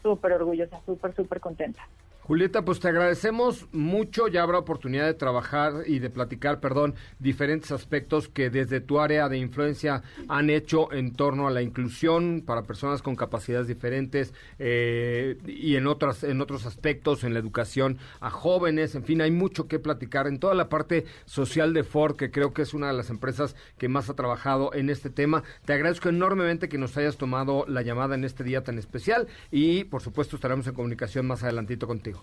súper 0.04 0.34
orgullosa, 0.34 0.82
súper, 0.86 1.16
súper 1.16 1.40
contenta. 1.40 1.82
Julieta, 2.32 2.63
pues 2.63 2.80
te 2.80 2.88
agradecemos 2.88 3.67
mucho. 3.74 4.30
Ya 4.30 4.44
habrá 4.44 4.58
oportunidad 4.58 5.06
de 5.06 5.13
trabajar 5.13 5.84
y 5.86 6.00
de 6.00 6.10
platicar, 6.10 6.62
perdón, 6.62 6.96
diferentes 7.20 7.74
aspectos 7.74 8.30
que 8.30 8.50
desde 8.50 8.80
tu 8.80 9.02
área 9.02 9.28
de 9.28 9.38
influencia 9.38 10.02
han 10.30 10.50
hecho 10.50 10.94
en 10.94 11.12
torno 11.12 11.46
a 11.46 11.52
la 11.52 11.62
inclusión 11.62 12.41
para 12.46 12.63
personas 12.63 13.02
con 13.02 13.17
capacidades 13.17 13.67
diferentes 13.67 14.34
eh, 14.60 15.39
y 15.46 15.76
en 15.76 15.88
otras 15.88 16.24
en 16.24 16.39
otros 16.39 16.65
aspectos, 16.65 17.26
en 17.26 17.34
la 17.34 17.39
educación 17.41 17.98
a 18.22 18.30
jóvenes. 18.30 18.96
En 18.96 19.04
fin, 19.04 19.20
hay 19.20 19.32
mucho 19.32 19.67
que 19.67 19.80
platicar 19.80 20.28
en 20.28 20.39
toda 20.39 20.56
la 20.56 20.70
parte 20.70 21.04
social 21.26 21.74
de 21.74 21.84
Ford, 21.84 22.15
que 22.15 22.32
creo 22.32 22.54
que 22.54 22.62
es 22.62 22.74
una 22.74 22.88
de 22.88 22.94
las 22.94 23.10
empresas 23.10 23.58
que 23.78 23.89
más 23.89 24.10
ha 24.10 24.13
trabajado 24.13 24.74
en 24.74 24.89
este 24.89 25.10
tema. 25.10 25.44
Te 25.65 25.74
agradezco 25.74 26.08
enormemente 26.08 26.70
que 26.70 26.78
nos 26.78 26.96
hayas 26.96 27.17
tomado 27.17 27.65
la 27.67 27.82
llamada 27.82 28.15
en 28.15 28.24
este 28.24 28.46
día 28.46 28.63
tan 28.63 28.80
especial 28.80 29.28
y, 29.52 29.84
por 29.84 30.02
supuesto, 30.02 30.38
estaremos 30.38 30.65
en 30.67 30.76
comunicación 30.76 31.28
más 31.28 31.44
adelantito 31.44 31.88
contigo. 31.88 32.21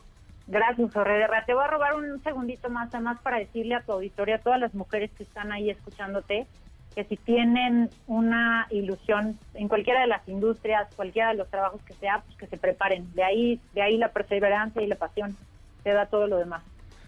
Gracias, 0.48 0.92
Jorge. 0.94 1.26
Te 1.46 1.52
voy 1.52 1.62
a 1.62 1.68
robar 1.68 1.94
un 1.94 2.22
segundito 2.22 2.70
más, 2.70 2.92
además, 2.94 3.20
para 3.22 3.38
decirle 3.38 3.74
a 3.74 3.82
tu 3.82 3.92
auditorio, 3.92 4.36
a 4.36 4.38
todas 4.38 4.58
las 4.58 4.74
mujeres 4.74 5.10
que 5.16 5.22
están 5.22 5.52
ahí 5.52 5.68
escuchándote, 5.68 6.46
que 6.94 7.04
si 7.04 7.16
tienen 7.18 7.90
una 8.06 8.66
ilusión 8.70 9.38
en 9.52 9.68
cualquiera 9.68 10.00
de 10.00 10.06
las 10.06 10.26
industrias, 10.26 10.88
cualquiera 10.96 11.28
de 11.28 11.34
los 11.34 11.48
trabajos 11.48 11.82
que 11.82 11.92
sea, 11.94 12.22
pues 12.24 12.38
que 12.38 12.46
se 12.46 12.56
preparen. 12.56 13.14
De 13.14 13.22
ahí, 13.22 13.60
de 13.74 13.82
ahí 13.82 13.98
la 13.98 14.08
perseverancia 14.08 14.80
y 14.80 14.86
la 14.86 14.96
pasión. 14.96 15.36
Te 15.84 15.92
da 15.92 16.06
todo 16.06 16.26
lo 16.26 16.38
demás. 16.38 16.62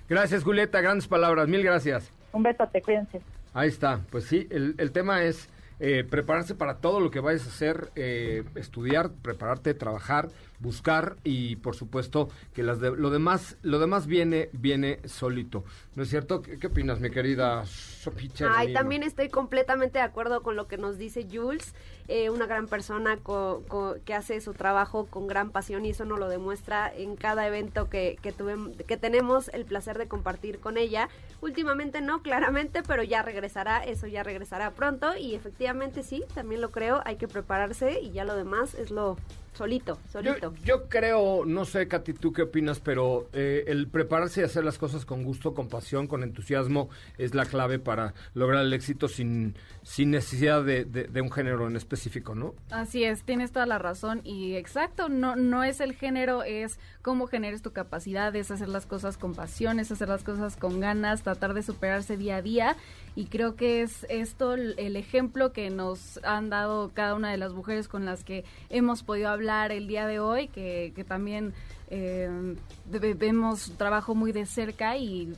Gracias, 0.06 0.44
Julieta. 0.44 0.82
Grandes 0.82 1.08
palabras. 1.08 1.48
Mil 1.48 1.62
gracias. 1.62 2.12
Un 2.32 2.42
besote, 2.42 2.82
cuídense. 2.82 3.22
Ahí 3.54 3.68
está. 3.68 4.00
Pues 4.10 4.24
sí, 4.24 4.46
el, 4.50 4.74
el 4.76 4.92
tema 4.92 5.22
es 5.22 5.48
eh, 5.82 6.04
prepararse 6.04 6.54
para 6.54 6.76
todo 6.76 7.00
lo 7.00 7.10
que 7.10 7.20
vayas 7.20 7.46
a 7.46 7.48
hacer, 7.48 7.90
eh, 7.96 8.44
estudiar, 8.54 9.12
prepararte, 9.22 9.72
trabajar, 9.72 10.28
buscar 10.60 11.16
y 11.24 11.56
por 11.56 11.74
supuesto 11.74 12.28
que 12.54 12.62
las 12.62 12.80
de- 12.80 12.94
lo 12.96 13.10
demás 13.10 13.56
lo 13.62 13.78
demás 13.78 14.06
viene 14.06 14.48
viene 14.52 15.00
solito. 15.06 15.64
¿No 15.96 16.02
es 16.04 16.10
cierto? 16.10 16.42
¿Qué, 16.42 16.58
qué 16.58 16.68
opinas, 16.68 17.00
mi 17.00 17.10
querida 17.10 17.64
Sopicha? 17.66 18.48
Ay, 18.54 18.72
también 18.72 19.02
estoy 19.02 19.28
completamente 19.28 19.98
de 19.98 20.04
acuerdo 20.04 20.42
con 20.42 20.56
lo 20.56 20.68
que 20.68 20.76
nos 20.78 20.98
dice 20.98 21.26
Jules, 21.30 21.74
eh, 22.08 22.30
una 22.30 22.46
gran 22.46 22.66
persona 22.68 23.16
co- 23.16 23.62
co- 23.68 23.96
que 24.04 24.14
hace 24.14 24.40
su 24.40 24.52
trabajo 24.54 25.06
con 25.06 25.26
gran 25.26 25.50
pasión 25.50 25.84
y 25.84 25.90
eso 25.90 26.04
nos 26.04 26.18
lo 26.18 26.28
demuestra 26.28 26.92
en 26.94 27.16
cada 27.16 27.46
evento 27.46 27.88
que, 27.88 28.18
que 28.22 28.96
tenemos 28.96 29.48
el 29.48 29.64
placer 29.64 29.98
de 29.98 30.08
compartir 30.08 30.60
con 30.60 30.76
ella. 30.76 31.08
Últimamente 31.40 32.00
no, 32.00 32.22
claramente, 32.22 32.82
pero 32.86 33.02
ya 33.02 33.22
regresará, 33.22 33.82
eso 33.84 34.06
ya 34.06 34.22
regresará 34.22 34.70
pronto 34.72 35.16
y 35.16 35.34
efectivamente 35.34 36.02
sí, 36.02 36.22
también 36.34 36.60
lo 36.60 36.70
creo, 36.70 37.00
hay 37.04 37.16
que 37.16 37.28
prepararse 37.28 38.00
y 38.00 38.10
ya 38.12 38.24
lo 38.24 38.36
demás 38.36 38.74
es 38.74 38.90
lo 38.90 39.16
solito, 39.52 39.98
solito. 40.10 40.54
Yo, 40.56 40.64
yo 40.64 40.88
creo, 40.88 41.44
no 41.44 41.64
sé, 41.64 41.88
Katy, 41.88 42.14
tú 42.14 42.32
qué 42.32 42.42
opinas, 42.42 42.80
pero 42.80 43.28
eh, 43.32 43.64
el 43.66 43.88
prepararse 43.88 44.40
y 44.40 44.44
hacer 44.44 44.64
las 44.64 44.78
cosas 44.78 45.04
con 45.04 45.22
gusto, 45.22 45.54
con 45.54 45.68
pasión, 45.68 46.06
con 46.06 46.22
entusiasmo, 46.22 46.88
es 47.18 47.34
la 47.34 47.44
clave 47.46 47.78
para 47.78 48.14
lograr 48.34 48.64
el 48.64 48.72
éxito 48.72 49.08
sin, 49.08 49.54
sin 49.90 50.12
necesidad 50.12 50.62
de, 50.62 51.20
un 51.20 51.32
género 51.32 51.66
en 51.66 51.74
específico, 51.74 52.36
¿no? 52.36 52.54
Así 52.70 53.02
es, 53.02 53.24
tienes 53.24 53.50
toda 53.50 53.66
la 53.66 53.76
razón 53.80 54.20
y 54.22 54.54
exacto, 54.54 55.08
no 55.08 55.34
no 55.34 55.64
es 55.64 55.80
el 55.80 55.94
género, 55.94 56.44
es 56.44 56.78
cómo 57.02 57.26
generes 57.26 57.60
tu 57.60 57.72
capacidad, 57.72 58.34
es 58.36 58.52
hacer 58.52 58.68
las 58.68 58.86
cosas 58.86 59.16
con 59.16 59.34
pasión, 59.34 59.80
es 59.80 59.90
hacer 59.90 60.08
las 60.08 60.22
cosas 60.22 60.56
con 60.56 60.78
ganas, 60.78 61.24
tratar 61.24 61.54
de 61.54 61.64
superarse 61.64 62.16
día 62.16 62.36
a 62.36 62.42
día 62.42 62.76
y 63.16 63.24
creo 63.24 63.56
que 63.56 63.82
es 63.82 64.06
esto 64.08 64.54
el, 64.54 64.94
ejemplo 64.94 65.52
que 65.52 65.70
nos 65.70 66.20
han 66.22 66.50
dado 66.50 66.92
cada 66.94 67.16
una 67.16 67.32
de 67.32 67.38
las 67.38 67.52
mujeres 67.52 67.88
con 67.88 68.04
las 68.04 68.22
que 68.22 68.44
hemos 68.68 69.02
podido 69.02 69.28
hablar 69.28 69.72
el 69.72 69.88
día 69.88 70.06
de 70.06 70.20
hoy, 70.20 70.46
que, 70.46 70.92
que 70.94 71.02
también 71.02 71.52
eh, 71.90 72.54
ve- 72.86 73.14
vemos 73.14 73.72
trabajo 73.76 74.14
muy 74.14 74.30
de 74.30 74.46
cerca 74.46 74.96
y 74.96 75.34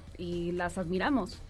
las 0.52 0.76
admiramos. 0.76 1.40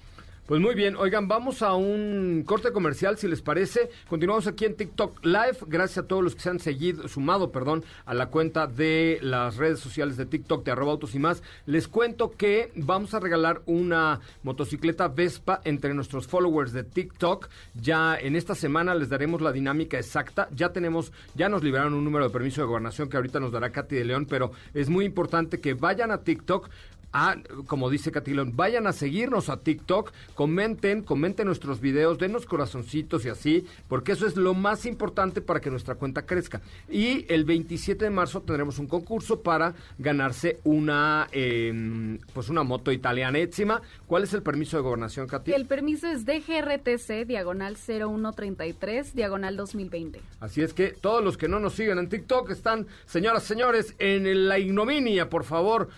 Pues 0.47 0.61
muy 0.61 0.75
bien, 0.75 0.97
oigan, 0.97 1.29
vamos 1.29 1.63
a 1.63 1.75
un 1.75 2.43
corte 2.45 2.73
comercial, 2.73 3.17
si 3.17 3.29
les 3.29 3.41
parece. 3.41 3.91
Continuamos 4.09 4.49
aquí 4.49 4.65
en 4.65 4.75
TikTok 4.75 5.25
Live. 5.25 5.59
Gracias 5.69 5.99
a 5.99 6.09
todos 6.09 6.25
los 6.25 6.35
que 6.35 6.41
se 6.41 6.51
han 6.51 6.59
seguido, 6.59 7.07
sumado, 7.07 7.53
perdón, 7.53 7.85
a 8.07 8.13
la 8.13 8.27
cuenta 8.27 8.67
de 8.67 9.21
las 9.23 9.57
redes 9.57 9.79
sociales 9.79 10.17
de 10.17 10.27
TikTok 10.27 10.65
de 10.65 10.73
arroba 10.73 10.91
autos 10.91 11.15
y 11.15 11.21
más. 11.21 11.45
Les 11.65 11.87
cuento 11.87 12.33
que 12.33 12.73
vamos 12.75 13.15
a 13.15 13.21
regalar 13.21 13.63
una 13.67 14.19
motocicleta 14.43 15.07
Vespa 15.07 15.61
entre 15.65 15.95
nuestros 15.95 16.27
followers 16.27 16.73
de 16.73 16.83
TikTok. 16.83 17.49
Ya 17.81 18.17
en 18.17 18.35
esta 18.35 18.57
semana 18.57 18.97
les 18.97 19.11
daremos 19.11 19.43
la 19.43 19.53
dinámica 19.53 19.97
exacta. 19.97 20.49
Ya 20.51 20.73
tenemos, 20.73 21.13
ya 21.37 21.49
nos 21.49 21.63
liberaron 21.63 21.95
un 21.95 22.03
número 22.03 22.27
de 22.27 22.33
permiso 22.33 22.63
de 22.63 22.67
gobernación 22.67 23.09
que 23.09 23.17
ahorita 23.17 23.39
nos 23.39 23.53
dará 23.53 23.71
Katy 23.71 23.95
de 23.95 24.05
León, 24.05 24.27
pero 24.29 24.51
es 24.75 24.89
muy 24.89 25.05
importante 25.05 25.61
que 25.61 25.75
vayan 25.75 26.11
a 26.11 26.25
TikTok. 26.25 26.69
Ah, 27.13 27.37
como 27.67 27.91
dice 27.91 28.11
Catilón, 28.11 28.57
vayan 28.57 28.87
a 28.87 28.93
seguirnos 28.93 29.51
a 29.51 29.59
TikTok, 29.61 30.13
comenten, 30.35 31.03
comenten 31.03 31.47
nuestros 31.47 31.81
videos, 31.81 32.19
denos 32.19 32.47
corazoncitos 32.47 33.27
y 33.27 33.29
así, 33.29 33.67
porque 33.89 34.13
eso 34.13 34.27
es 34.27 34.37
lo 34.37 34.55
más 34.55 34.87
importante 34.87 35.43
para 35.43 35.61
que 35.61 35.71
nuestra 35.71 35.97
cuenta 35.97 36.25
crezca. 36.25 36.63
Y 36.89 37.27
el 37.33 37.45
27 37.45 38.07
de 38.07 38.11
marzo 38.11 38.41
tendremos 38.41 38.79
un 38.79 38.87
concurso 38.87 39.43
para 39.43 39.75
ganarse 39.99 40.59
una, 40.65 41.29
eh, 41.33 42.19
pues 42.33 42.49
una 42.49 42.63
moto 42.63 42.91
italianésima. 42.93 43.83
¿Cuál 44.07 44.23
es 44.23 44.33
el 44.33 44.43
permiso 44.43 44.79
de 44.79 44.83
gobernación, 44.83 45.27
Katy? 45.27 45.53
El 45.53 45.67
permiso 45.67 46.09
es 46.09 46.25
DGRTC, 46.25 47.27
diagonal 47.27 47.77
0133, 47.77 49.15
diagonal 49.15 49.57
2020. 49.57 50.21
Así 50.41 50.63
es 50.63 50.73
que 50.73 50.89
todos 50.89 51.23
los 51.23 51.37
que 51.37 51.49
no 51.49 51.61
nos 51.61 51.75
siguen 51.75 51.99
en 51.99 52.09
TikTok 52.09 52.51
están, 52.51 52.87
señoras, 53.05 53.43
señores, 53.43 53.95
en 53.99 54.49
la 54.49 54.59
ignominia, 54.59 55.29
por 55.29 55.45
favor. 55.45 55.89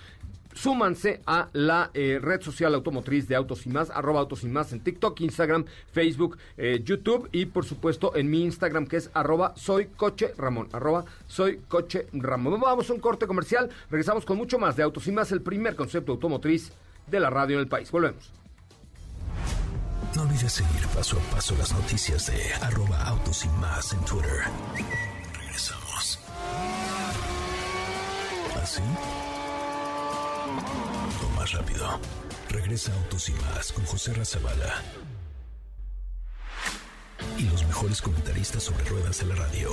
Súmanse 0.55 1.21
a 1.27 1.49
la 1.53 1.91
eh, 1.95 2.19
red 2.21 2.41
social 2.41 2.75
automotriz 2.75 3.29
de 3.29 3.35
Autos 3.35 3.67
y 3.67 3.69
Más, 3.69 3.91
arroba 3.91 4.21
Autos 4.21 4.45
y 4.45 4.49
Más 4.49 4.73
en 4.73 4.81
TikTok, 4.81 5.21
Instagram, 5.21 5.65
Facebook, 5.93 6.39
eh, 6.57 6.81
YouTube 6.85 7.29
y 7.33 7.47
por 7.47 7.65
supuesto 7.65 8.17
en 8.17 8.31
mi 8.31 8.43
Instagram 8.45 8.87
que 8.87 8.97
es 8.97 9.11
arroba 9.15 9.55
soy 9.57 9.87
coche 9.87 10.33
Ramón, 10.39 10.69
arroba 10.73 11.05
soy 11.27 11.61
coche 11.69 12.07
Ramón. 12.13 12.61
Vamos 12.61 12.89
a 12.89 12.95
un 12.95 13.01
corte 13.01 13.27
comercial, 13.27 13.71
regresamos 13.91 14.25
con 14.25 14.37
mucho 14.37 14.59
más 14.59 14.77
de 14.77 14.83
Autos 14.83 15.07
y 15.07 15.13
Más, 15.13 15.33
el 15.33 15.43
primer 15.43 15.77
concepto 15.77 16.13
automotriz 16.13 16.73
de 17.07 17.21
la 17.21 17.31
radio 17.31 17.57
en 17.57 17.61
el 17.61 17.69
país. 17.69 17.91
Volvemos. 17.91 18.33
No 20.15 20.23
olvides 20.23 20.53
seguir 20.53 20.87
paso 20.95 21.19
a 21.19 21.35
paso 21.35 21.57
las 21.59 21.73
noticias 21.73 22.27
de 22.27 22.55
arroba 22.63 23.03
autos 23.05 23.45
y 23.45 23.49
más 23.61 23.93
en 23.93 24.05
Twitter. 24.05 24.45
Regresamos. 25.33 26.21
¿Así? 28.63 28.83
Más 31.31 31.53
rápido. 31.53 32.01
Regresa 32.49 32.93
Autos 32.95 33.29
y 33.29 33.33
más 33.33 33.73
con 33.73 33.85
José 33.85 34.15
Razabala. 34.15 34.83
Y 37.39 37.43
los 37.45 37.65
mejores 37.67 38.01
comentaristas 38.01 38.63
sobre 38.63 38.85
ruedas 38.85 39.19
de 39.21 39.27
la 39.27 39.35
radio. 39.35 39.71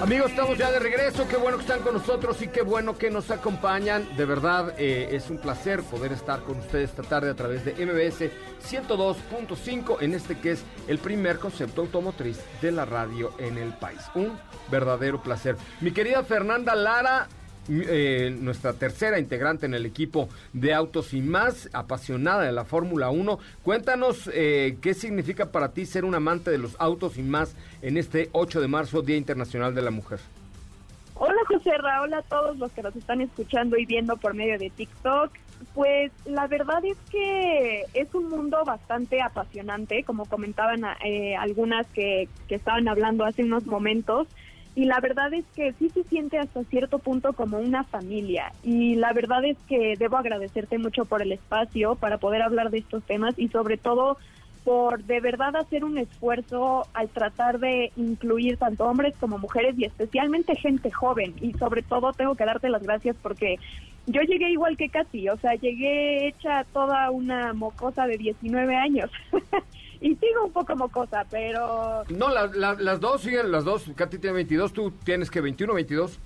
Amigos, 0.00 0.30
estamos 0.30 0.56
ya 0.56 0.70
de 0.70 0.78
regreso. 0.78 1.28
Qué 1.28 1.36
bueno 1.36 1.58
que 1.58 1.64
están 1.64 1.82
con 1.82 1.92
nosotros 1.92 2.40
y 2.40 2.48
qué 2.48 2.62
bueno 2.62 2.96
que 2.96 3.10
nos 3.10 3.30
acompañan. 3.30 4.16
De 4.16 4.24
verdad, 4.24 4.74
eh, 4.78 5.08
es 5.12 5.28
un 5.28 5.36
placer 5.36 5.82
poder 5.82 6.12
estar 6.12 6.40
con 6.40 6.58
ustedes 6.58 6.88
esta 6.88 7.02
tarde 7.02 7.28
a 7.28 7.34
través 7.34 7.66
de 7.66 7.72
MBS 7.74 8.30
102.5 8.66 9.98
en 10.00 10.14
este 10.14 10.38
que 10.38 10.52
es 10.52 10.64
el 10.88 10.98
primer 10.98 11.38
concepto 11.38 11.82
automotriz 11.82 12.40
de 12.62 12.72
la 12.72 12.86
radio 12.86 13.34
en 13.38 13.58
el 13.58 13.74
país. 13.74 14.00
Un 14.14 14.38
verdadero 14.70 15.22
placer. 15.22 15.58
Mi 15.82 15.92
querida 15.92 16.24
Fernanda 16.24 16.74
Lara. 16.74 17.28
Eh, 17.68 18.34
nuestra 18.40 18.72
tercera 18.72 19.18
integrante 19.18 19.66
en 19.66 19.74
el 19.74 19.86
equipo 19.86 20.28
de 20.52 20.74
Autos 20.74 21.12
y 21.14 21.20
Más, 21.20 21.68
apasionada 21.72 22.42
de 22.42 22.52
la 22.52 22.64
Fórmula 22.64 23.10
1. 23.10 23.38
Cuéntanos 23.62 24.30
eh, 24.32 24.78
qué 24.80 24.94
significa 24.94 25.52
para 25.52 25.72
ti 25.72 25.86
ser 25.86 26.04
un 26.04 26.14
amante 26.14 26.50
de 26.50 26.58
los 26.58 26.74
autos 26.80 27.18
y 27.18 27.22
más 27.22 27.54
en 27.82 27.96
este 27.96 28.28
8 28.32 28.60
de 28.60 28.68
marzo, 28.68 29.02
Día 29.02 29.16
Internacional 29.16 29.74
de 29.74 29.82
la 29.82 29.90
Mujer. 29.90 30.20
Hola 31.22 31.40
José 31.48 31.76
Ra, 31.76 32.00
hola 32.00 32.18
a 32.18 32.22
todos 32.22 32.56
los 32.56 32.72
que 32.72 32.82
nos 32.82 32.96
están 32.96 33.20
escuchando 33.20 33.76
y 33.76 33.84
viendo 33.84 34.16
por 34.16 34.32
medio 34.32 34.58
de 34.58 34.70
TikTok. 34.70 35.30
Pues 35.74 36.10
la 36.24 36.46
verdad 36.46 36.82
es 36.82 36.96
que 37.10 37.84
es 37.92 38.14
un 38.14 38.30
mundo 38.30 38.64
bastante 38.64 39.20
apasionante, 39.20 40.02
como 40.04 40.24
comentaban 40.24 40.82
eh, 41.04 41.36
algunas 41.36 41.86
que, 41.88 42.26
que 42.48 42.54
estaban 42.54 42.88
hablando 42.88 43.26
hace 43.26 43.44
unos 43.44 43.66
momentos. 43.66 44.28
Y 44.74 44.84
la 44.84 45.00
verdad 45.00 45.32
es 45.34 45.44
que 45.54 45.72
sí 45.74 45.88
se 45.90 46.04
siente 46.04 46.38
hasta 46.38 46.62
cierto 46.64 46.98
punto 46.98 47.32
como 47.32 47.58
una 47.58 47.84
familia. 47.84 48.52
Y 48.62 48.94
la 48.94 49.12
verdad 49.12 49.44
es 49.44 49.58
que 49.68 49.94
debo 49.98 50.16
agradecerte 50.16 50.78
mucho 50.78 51.04
por 51.04 51.22
el 51.22 51.32
espacio 51.32 51.96
para 51.96 52.18
poder 52.18 52.42
hablar 52.42 52.70
de 52.70 52.78
estos 52.78 53.02
temas 53.04 53.34
y 53.36 53.48
sobre 53.48 53.76
todo 53.76 54.16
por 54.64 55.02
de 55.04 55.20
verdad 55.20 55.56
hacer 55.56 55.84
un 55.84 55.98
esfuerzo 55.98 56.86
al 56.92 57.08
tratar 57.08 57.58
de 57.58 57.92
incluir 57.96 58.58
tanto 58.58 58.84
hombres 58.84 59.14
como 59.18 59.38
mujeres 59.38 59.74
y 59.78 59.84
especialmente 59.84 60.54
gente 60.54 60.90
joven. 60.90 61.34
Y 61.40 61.52
sobre 61.54 61.82
todo 61.82 62.12
tengo 62.12 62.34
que 62.34 62.44
darte 62.44 62.68
las 62.68 62.82
gracias 62.82 63.16
porque 63.22 63.58
yo 64.06 64.22
llegué 64.22 64.50
igual 64.50 64.76
que 64.76 64.88
Katy, 64.88 65.28
o 65.28 65.36
sea, 65.38 65.54
llegué 65.54 66.28
hecha 66.28 66.64
toda 66.72 67.10
una 67.10 67.52
mocosa 67.52 68.06
de 68.06 68.18
19 68.18 68.76
años. 68.76 69.10
y 70.00 70.14
sigo 70.16 70.44
un 70.46 70.52
poco 70.52 70.74
mocosa, 70.76 71.24
pero 71.30 72.04
No, 72.08 72.28
la- 72.30 72.46
la- 72.46 72.74
las 72.74 73.00
dos 73.00 73.20
siguen, 73.22 73.50
las 73.52 73.64
dos. 73.64 73.84
Katy 73.94 74.18
tiene 74.18 74.34
22, 74.34 74.72
tú 74.72 74.90
tienes 75.04 75.30
que 75.30 75.40
21, 75.40 75.74
22. 75.74 76.18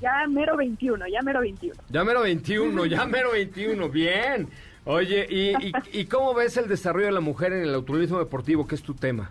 ya 0.00 0.26
mero 0.28 0.56
21, 0.56 1.06
ya 1.08 1.20
mero 1.22 1.40
21. 1.40 1.74
Ya 1.90 2.04
mero 2.04 2.20
21, 2.22 2.86
ya 2.86 3.06
mero 3.06 3.32
21, 3.32 3.88
bien. 3.88 4.48
Oye, 4.84 5.26
¿y, 5.30 5.50
y, 5.68 5.72
y 5.92 6.04
cómo 6.06 6.34
ves 6.34 6.56
el 6.56 6.66
desarrollo 6.68 7.06
de 7.06 7.12
la 7.12 7.20
mujer 7.20 7.52
en 7.52 7.62
el 7.62 7.74
automovilismo 7.74 8.18
deportivo, 8.18 8.66
que 8.66 8.74
es 8.74 8.82
tu 8.82 8.94
tema? 8.94 9.30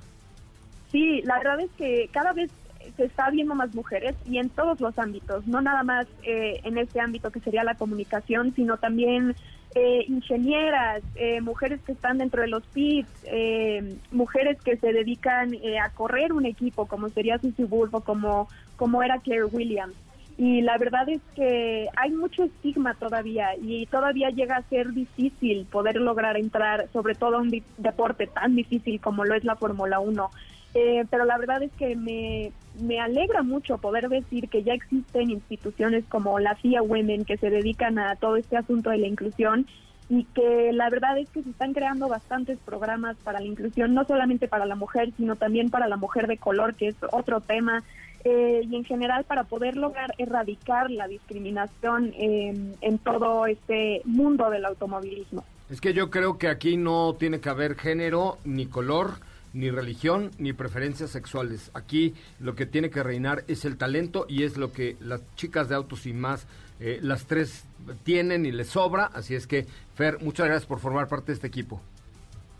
Sí, 0.91 1.21
la 1.23 1.37
verdad 1.39 1.59
es 1.61 1.69
que 1.77 2.09
cada 2.13 2.31
vez 2.33 2.49
se 2.97 3.05
está 3.05 3.29
viendo 3.29 3.55
más 3.55 3.73
mujeres 3.73 4.15
y 4.25 4.37
en 4.37 4.49
todos 4.49 4.79
los 4.81 4.97
ámbitos, 4.99 5.47
no 5.47 5.61
nada 5.61 5.83
más 5.83 6.07
eh, 6.23 6.59
en 6.63 6.77
este 6.77 6.99
ámbito 6.99 7.31
que 7.31 7.39
sería 7.39 7.63
la 7.63 7.75
comunicación, 7.75 8.53
sino 8.55 8.77
también 8.77 9.35
eh, 9.75 10.05
ingenieras, 10.07 11.01
eh, 11.15 11.41
mujeres 11.41 11.79
que 11.85 11.93
están 11.93 12.17
dentro 12.17 12.41
de 12.41 12.49
los 12.49 12.63
pits, 12.67 13.09
eh, 13.23 13.97
mujeres 14.11 14.61
que 14.61 14.77
se 14.77 14.91
dedican 14.91 15.53
eh, 15.53 15.79
a 15.79 15.89
correr 15.89 16.33
un 16.33 16.45
equipo, 16.45 16.87
como 16.87 17.09
sería 17.09 17.39
Susie 17.39 17.65
Wolf 17.65 17.93
como, 18.03 18.49
como 18.75 19.01
era 19.03 19.19
Claire 19.19 19.45
Williams. 19.45 19.95
Y 20.37 20.61
la 20.61 20.77
verdad 20.77 21.07
es 21.07 21.21
que 21.35 21.87
hay 21.95 22.11
mucho 22.11 22.43
estigma 22.43 22.95
todavía 22.95 23.49
y 23.61 23.85
todavía 23.85 24.29
llega 24.29 24.57
a 24.57 24.63
ser 24.63 24.91
difícil 24.91 25.65
poder 25.65 25.97
lograr 25.97 26.35
entrar, 26.37 26.87
sobre 26.91 27.15
todo 27.15 27.37
a 27.37 27.41
un 27.41 27.63
deporte 27.77 28.27
tan 28.27 28.55
difícil 28.55 28.99
como 28.99 29.23
lo 29.23 29.35
es 29.35 29.43
la 29.43 29.55
Fórmula 29.55 29.99
1. 29.99 30.31
Eh, 30.73 31.05
pero 31.09 31.25
la 31.25 31.37
verdad 31.37 31.61
es 31.63 31.71
que 31.73 31.95
me, 31.95 32.53
me 32.79 32.99
alegra 32.99 33.43
mucho 33.43 33.77
poder 33.77 34.09
decir 34.09 34.49
que 34.49 34.63
ya 34.63 34.73
existen 34.73 35.29
instituciones 35.29 36.05
como 36.07 36.39
la 36.39 36.55
FIA 36.55 36.81
Women 36.81 37.25
que 37.25 37.37
se 37.37 37.49
dedican 37.49 37.99
a 37.99 38.15
todo 38.15 38.37
este 38.37 38.57
asunto 38.57 38.89
de 38.89 38.97
la 38.97 39.07
inclusión 39.07 39.67
y 40.09 40.25
que 40.25 40.71
la 40.73 40.89
verdad 40.89 41.17
es 41.17 41.29
que 41.29 41.41
se 41.41 41.49
están 41.49 41.73
creando 41.73 42.09
bastantes 42.09 42.59
programas 42.59 43.15
para 43.23 43.39
la 43.39 43.45
inclusión, 43.45 43.93
no 43.93 44.03
solamente 44.03 44.47
para 44.47 44.65
la 44.65 44.75
mujer, 44.75 45.13
sino 45.15 45.37
también 45.37 45.69
para 45.69 45.87
la 45.87 45.95
mujer 45.95 46.27
de 46.27 46.37
color, 46.37 46.75
que 46.75 46.89
es 46.89 46.95
otro 47.11 47.39
tema, 47.39 47.83
eh, 48.25 48.61
y 48.69 48.75
en 48.75 48.83
general 48.83 49.23
para 49.23 49.45
poder 49.45 49.77
lograr 49.77 50.13
erradicar 50.17 50.91
la 50.91 51.07
discriminación 51.07 52.13
eh, 52.17 52.53
en 52.81 52.97
todo 52.99 53.45
este 53.45 54.01
mundo 54.03 54.49
del 54.49 54.65
automovilismo. 54.65 55.45
Es 55.69 55.79
que 55.79 55.93
yo 55.93 56.09
creo 56.09 56.37
que 56.37 56.49
aquí 56.49 56.75
no 56.75 57.15
tiene 57.17 57.39
que 57.39 57.47
haber 57.47 57.75
género, 57.75 58.37
ni 58.43 58.65
color, 58.65 59.13
ni 59.53 59.69
religión, 59.69 60.31
ni 60.37 60.53
preferencias 60.53 61.09
sexuales. 61.09 61.71
Aquí 61.73 62.13
lo 62.39 62.55
que 62.55 62.65
tiene 62.65 62.89
que 62.89 63.03
reinar 63.03 63.43
es 63.47 63.65
el 63.65 63.77
talento 63.77 64.25
y 64.27 64.43
es 64.43 64.57
lo 64.57 64.71
que 64.71 64.97
las 64.99 65.21
chicas 65.35 65.69
de 65.69 65.75
autos 65.75 66.05
y 66.05 66.13
más, 66.13 66.47
eh, 66.79 66.99
las 67.01 67.25
tres 67.25 67.65
tienen 68.03 68.45
y 68.45 68.51
les 68.51 68.69
sobra. 68.69 69.05
Así 69.05 69.35
es 69.35 69.47
que, 69.47 69.65
Fer, 69.95 70.21
muchas 70.21 70.47
gracias 70.47 70.65
por 70.65 70.79
formar 70.79 71.07
parte 71.07 71.27
de 71.27 71.33
este 71.33 71.47
equipo. 71.47 71.81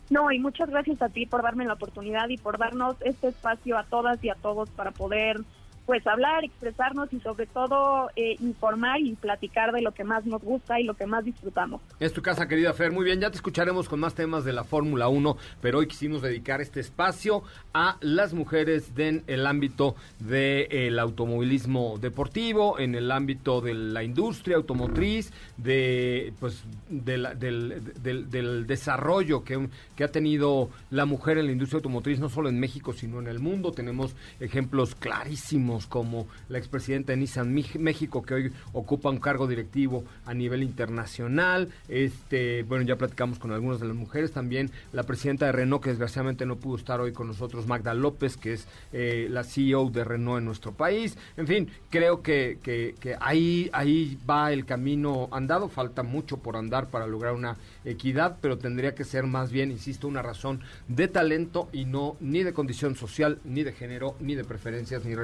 No, 0.10 0.30
y 0.30 0.40
muchas 0.40 0.70
gracias 0.70 1.02
a 1.02 1.08
ti 1.08 1.26
por 1.26 1.42
darme 1.42 1.66
la 1.66 1.74
oportunidad 1.74 2.28
y 2.28 2.38
por 2.38 2.58
darnos 2.58 2.98
este 3.00 3.30
espacio 3.30 3.78
a 3.78 3.84
todas 3.84 4.22
y 4.24 4.30
a 4.30 4.36
todos 4.36 4.70
para 4.70 4.92
poder 4.92 5.38
pues 5.86 6.06
hablar, 6.08 6.44
expresarnos 6.44 7.12
y 7.12 7.20
sobre 7.20 7.48
todo 7.48 8.10
eh, 8.16 8.36
informar 8.40 9.00
y 9.02 9.14
platicar 9.16 9.72
de 9.72 9.82
lo 9.82 9.92
que 9.94 10.04
más 10.04 10.26
nos 10.26 10.42
gusta 10.42 10.80
y 10.80 10.84
lo 10.84 10.94
que 10.94 11.06
más 11.06 11.26
disfrutamos. 11.26 11.82
Es 12.00 12.14
tu 12.14 12.22
casa, 12.22 12.48
querida 12.48 12.74
Fer. 12.74 12.92
Muy 12.92 13.04
bien, 13.04 13.20
ya 13.20 13.30
te 13.30 13.36
escucharemos 13.38 13.90
con 13.90 14.00
más 14.00 14.14
temas 14.16 14.46
de 14.46 14.54
la 14.54 14.64
Fórmula 14.64 15.08
1, 15.08 15.38
pero 15.62 15.80
hoy 15.80 15.88
quisimos 15.88 16.22
dedicar 16.22 16.62
este 16.62 16.80
espacio 16.80 17.44
a 17.74 17.98
las 18.02 18.34
mujeres 18.34 18.92
en 18.98 19.24
el 19.28 19.46
ámbito 19.48 19.96
del 20.20 20.98
automovilismo 21.00 21.98
deportivo, 22.00 22.80
en 22.80 22.96
el 22.96 23.12
ámbito 23.12 23.62
de 23.62 23.74
la 23.74 24.04
industria 24.04 24.58
automotriz, 24.58 25.32
de 25.58 26.34
pues 26.40 26.64
de 26.90 27.18
la- 27.18 27.34
del, 27.36 27.82
del- 28.02 28.30
del 28.30 28.68
desarrollo 28.68 29.44
que, 29.44 29.68
que 29.96 30.04
ha 30.04 30.12
tenido 30.12 30.70
la 30.90 31.06
mujer 31.06 31.38
en 31.38 31.48
la 31.48 31.52
industria 31.52 31.78
automotriz, 31.78 32.20
no 32.20 32.30
solo 32.30 32.50
en 32.50 32.60
México, 32.60 32.94
sino 32.94 33.20
en 33.20 33.28
el 33.28 33.40
mundo. 33.40 33.72
Tenemos 33.72 34.16
ejemplos 34.40 34.96
clarísimos 34.96 35.71
como 35.88 36.28
la 36.50 36.58
expresidenta 36.58 37.14
de 37.14 37.18
Nissan 37.18 37.54
México, 37.54 38.22
que 38.22 38.34
hoy 38.34 38.52
ocupa 38.74 39.10
un 39.10 39.20
cargo 39.20 39.48
directivo 39.48 40.04
a 40.26 40.34
nivel 40.34 40.64
internacional. 40.64 41.70
Este, 41.88 42.64
bueno, 42.64 42.84
ya 42.86 42.96
platicamos 42.96 43.40
con 43.40 43.52
algunas 43.52 43.80
de 43.80 43.88
las 43.88 43.96
mujeres. 43.96 44.32
También 44.32 44.70
la 44.94 45.04
presidenta 45.04 45.46
de 45.46 45.52
Renault, 45.52 45.84
que 45.84 45.90
desgraciadamente 45.92 46.46
no 46.46 46.58
pudo 46.58 46.78
estar 46.78 47.00
hoy 47.00 47.12
con 47.14 47.28
nosotros, 47.28 47.68
Magda 47.68 47.94
López, 47.94 48.38
que 48.38 48.54
es 48.54 48.68
eh, 48.94 49.28
la 49.30 49.44
CEO 49.44 49.90
de 49.90 50.04
Renault 50.04 50.40
en 50.40 50.46
nuestro 50.46 50.72
país. 50.74 51.18
En 51.38 51.48
fin, 51.48 51.70
creo 51.90 52.22
que, 52.22 52.58
que- 52.64 52.96
ahí, 53.20 53.70
ahí 53.74 54.18
va 54.30 54.52
el 54.54 54.66
camino 54.66 55.30
andado. 55.32 55.70
Falta 55.70 56.04
mucho 56.04 56.38
por 56.38 56.56
andar 56.56 56.90
para 56.90 57.08
lograr 57.08 57.34
una 57.34 57.58
equidad, 57.86 58.38
pero 58.42 58.58
tendría 58.58 58.94
que 58.96 59.04
ser 59.04 59.26
más 59.26 59.52
bien, 59.52 59.72
insisto, 59.72 60.08
una 60.08 60.22
razón 60.22 60.62
de 60.88 61.08
talento 61.08 61.70
y 61.74 61.86
no 61.86 62.16
ni 62.20 62.44
de 62.44 62.54
condición 62.54 62.96
social, 62.96 63.40
ni 63.44 63.64
de 63.64 63.74
género, 63.74 64.16
ni 64.20 64.36
de 64.36 64.44
preferencias, 64.44 65.04
ni 65.06 65.16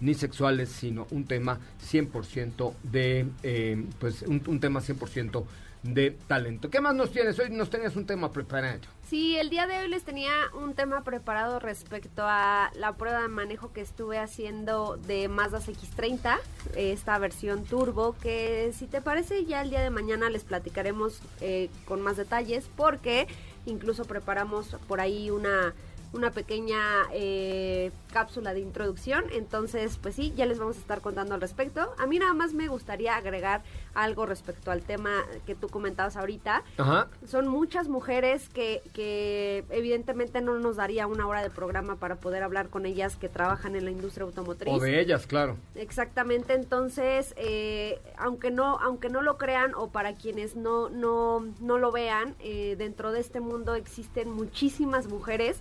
ni 0.00 0.14
sexuales, 0.14 0.68
sino 0.68 1.06
un 1.10 1.24
tema 1.24 1.58
100% 1.90 2.74
de, 2.82 3.26
eh, 3.42 3.84
pues, 3.98 4.22
un, 4.22 4.42
un 4.46 4.60
tema 4.60 4.80
100% 4.80 5.44
de 5.84 6.12
talento. 6.26 6.70
¿Qué 6.70 6.80
más 6.80 6.94
nos 6.94 7.12
tienes? 7.12 7.38
Hoy 7.38 7.50
nos 7.50 7.68
tenías 7.68 7.94
un 7.94 8.06
tema 8.06 8.32
preparado. 8.32 8.80
Sí, 9.08 9.36
el 9.36 9.50
día 9.50 9.66
de 9.66 9.78
hoy 9.80 9.88
les 9.88 10.02
tenía 10.02 10.32
un 10.54 10.74
tema 10.74 11.04
preparado 11.04 11.58
respecto 11.58 12.22
a 12.24 12.70
la 12.74 12.94
prueba 12.94 13.20
de 13.20 13.28
manejo 13.28 13.70
que 13.72 13.82
estuve 13.82 14.18
haciendo 14.18 14.96
de 15.06 15.28
Mazda 15.28 15.60
X30, 15.60 16.38
esta 16.74 17.18
versión 17.18 17.64
turbo, 17.64 18.16
que 18.22 18.72
si 18.74 18.86
te 18.86 19.02
parece 19.02 19.44
ya 19.44 19.60
el 19.60 19.70
día 19.70 19.82
de 19.82 19.90
mañana 19.90 20.30
les 20.30 20.42
platicaremos 20.42 21.20
eh, 21.42 21.68
con 21.84 22.00
más 22.00 22.16
detalles 22.16 22.64
porque 22.76 23.26
incluso 23.66 24.06
preparamos 24.06 24.76
por 24.88 25.00
ahí 25.00 25.30
una 25.30 25.74
una 26.14 26.30
pequeña 26.30 26.78
eh, 27.12 27.90
cápsula 28.14 28.54
de 28.54 28.60
introducción. 28.60 29.24
Entonces, 29.32 29.98
pues 30.00 30.14
sí, 30.14 30.32
ya 30.36 30.46
les 30.46 30.60
vamos 30.60 30.76
a 30.76 30.78
estar 30.78 31.00
contando 31.00 31.34
al 31.34 31.40
respecto. 31.40 31.92
A 31.98 32.06
mí 32.06 32.20
nada 32.20 32.32
más 32.32 32.54
me 32.54 32.68
gustaría 32.68 33.16
agregar 33.16 33.64
algo 33.92 34.24
respecto 34.24 34.70
al 34.70 34.82
tema 34.82 35.24
que 35.46 35.56
tú 35.56 35.68
comentabas 35.68 36.16
ahorita. 36.16 36.62
Ajá. 36.78 37.08
Son 37.26 37.48
muchas 37.48 37.88
mujeres 37.88 38.48
que, 38.48 38.82
que 38.92 39.64
evidentemente 39.68 40.40
no 40.40 40.60
nos 40.60 40.76
daría 40.76 41.08
una 41.08 41.26
hora 41.26 41.42
de 41.42 41.50
programa 41.50 41.96
para 41.96 42.14
poder 42.14 42.44
hablar 42.44 42.68
con 42.68 42.86
ellas 42.86 43.16
que 43.16 43.28
trabajan 43.28 43.74
en 43.74 43.84
la 43.84 43.90
industria 43.90 44.24
automotriz. 44.24 44.72
O 44.72 44.78
de 44.78 45.00
ellas, 45.00 45.26
claro. 45.26 45.56
Exactamente, 45.74 46.54
entonces, 46.54 47.34
eh, 47.36 48.00
aunque 48.16 48.52
no 48.52 48.78
aunque 48.78 49.08
no 49.08 49.22
lo 49.22 49.38
crean 49.38 49.74
o 49.74 49.88
para 49.88 50.14
quienes 50.14 50.54
no 50.54 50.88
no 50.88 51.44
no 51.60 51.78
lo 51.78 51.90
vean, 51.90 52.36
eh, 52.38 52.76
dentro 52.78 53.10
de 53.10 53.18
este 53.18 53.40
mundo 53.40 53.74
existen 53.74 54.30
muchísimas 54.30 55.08
mujeres 55.08 55.58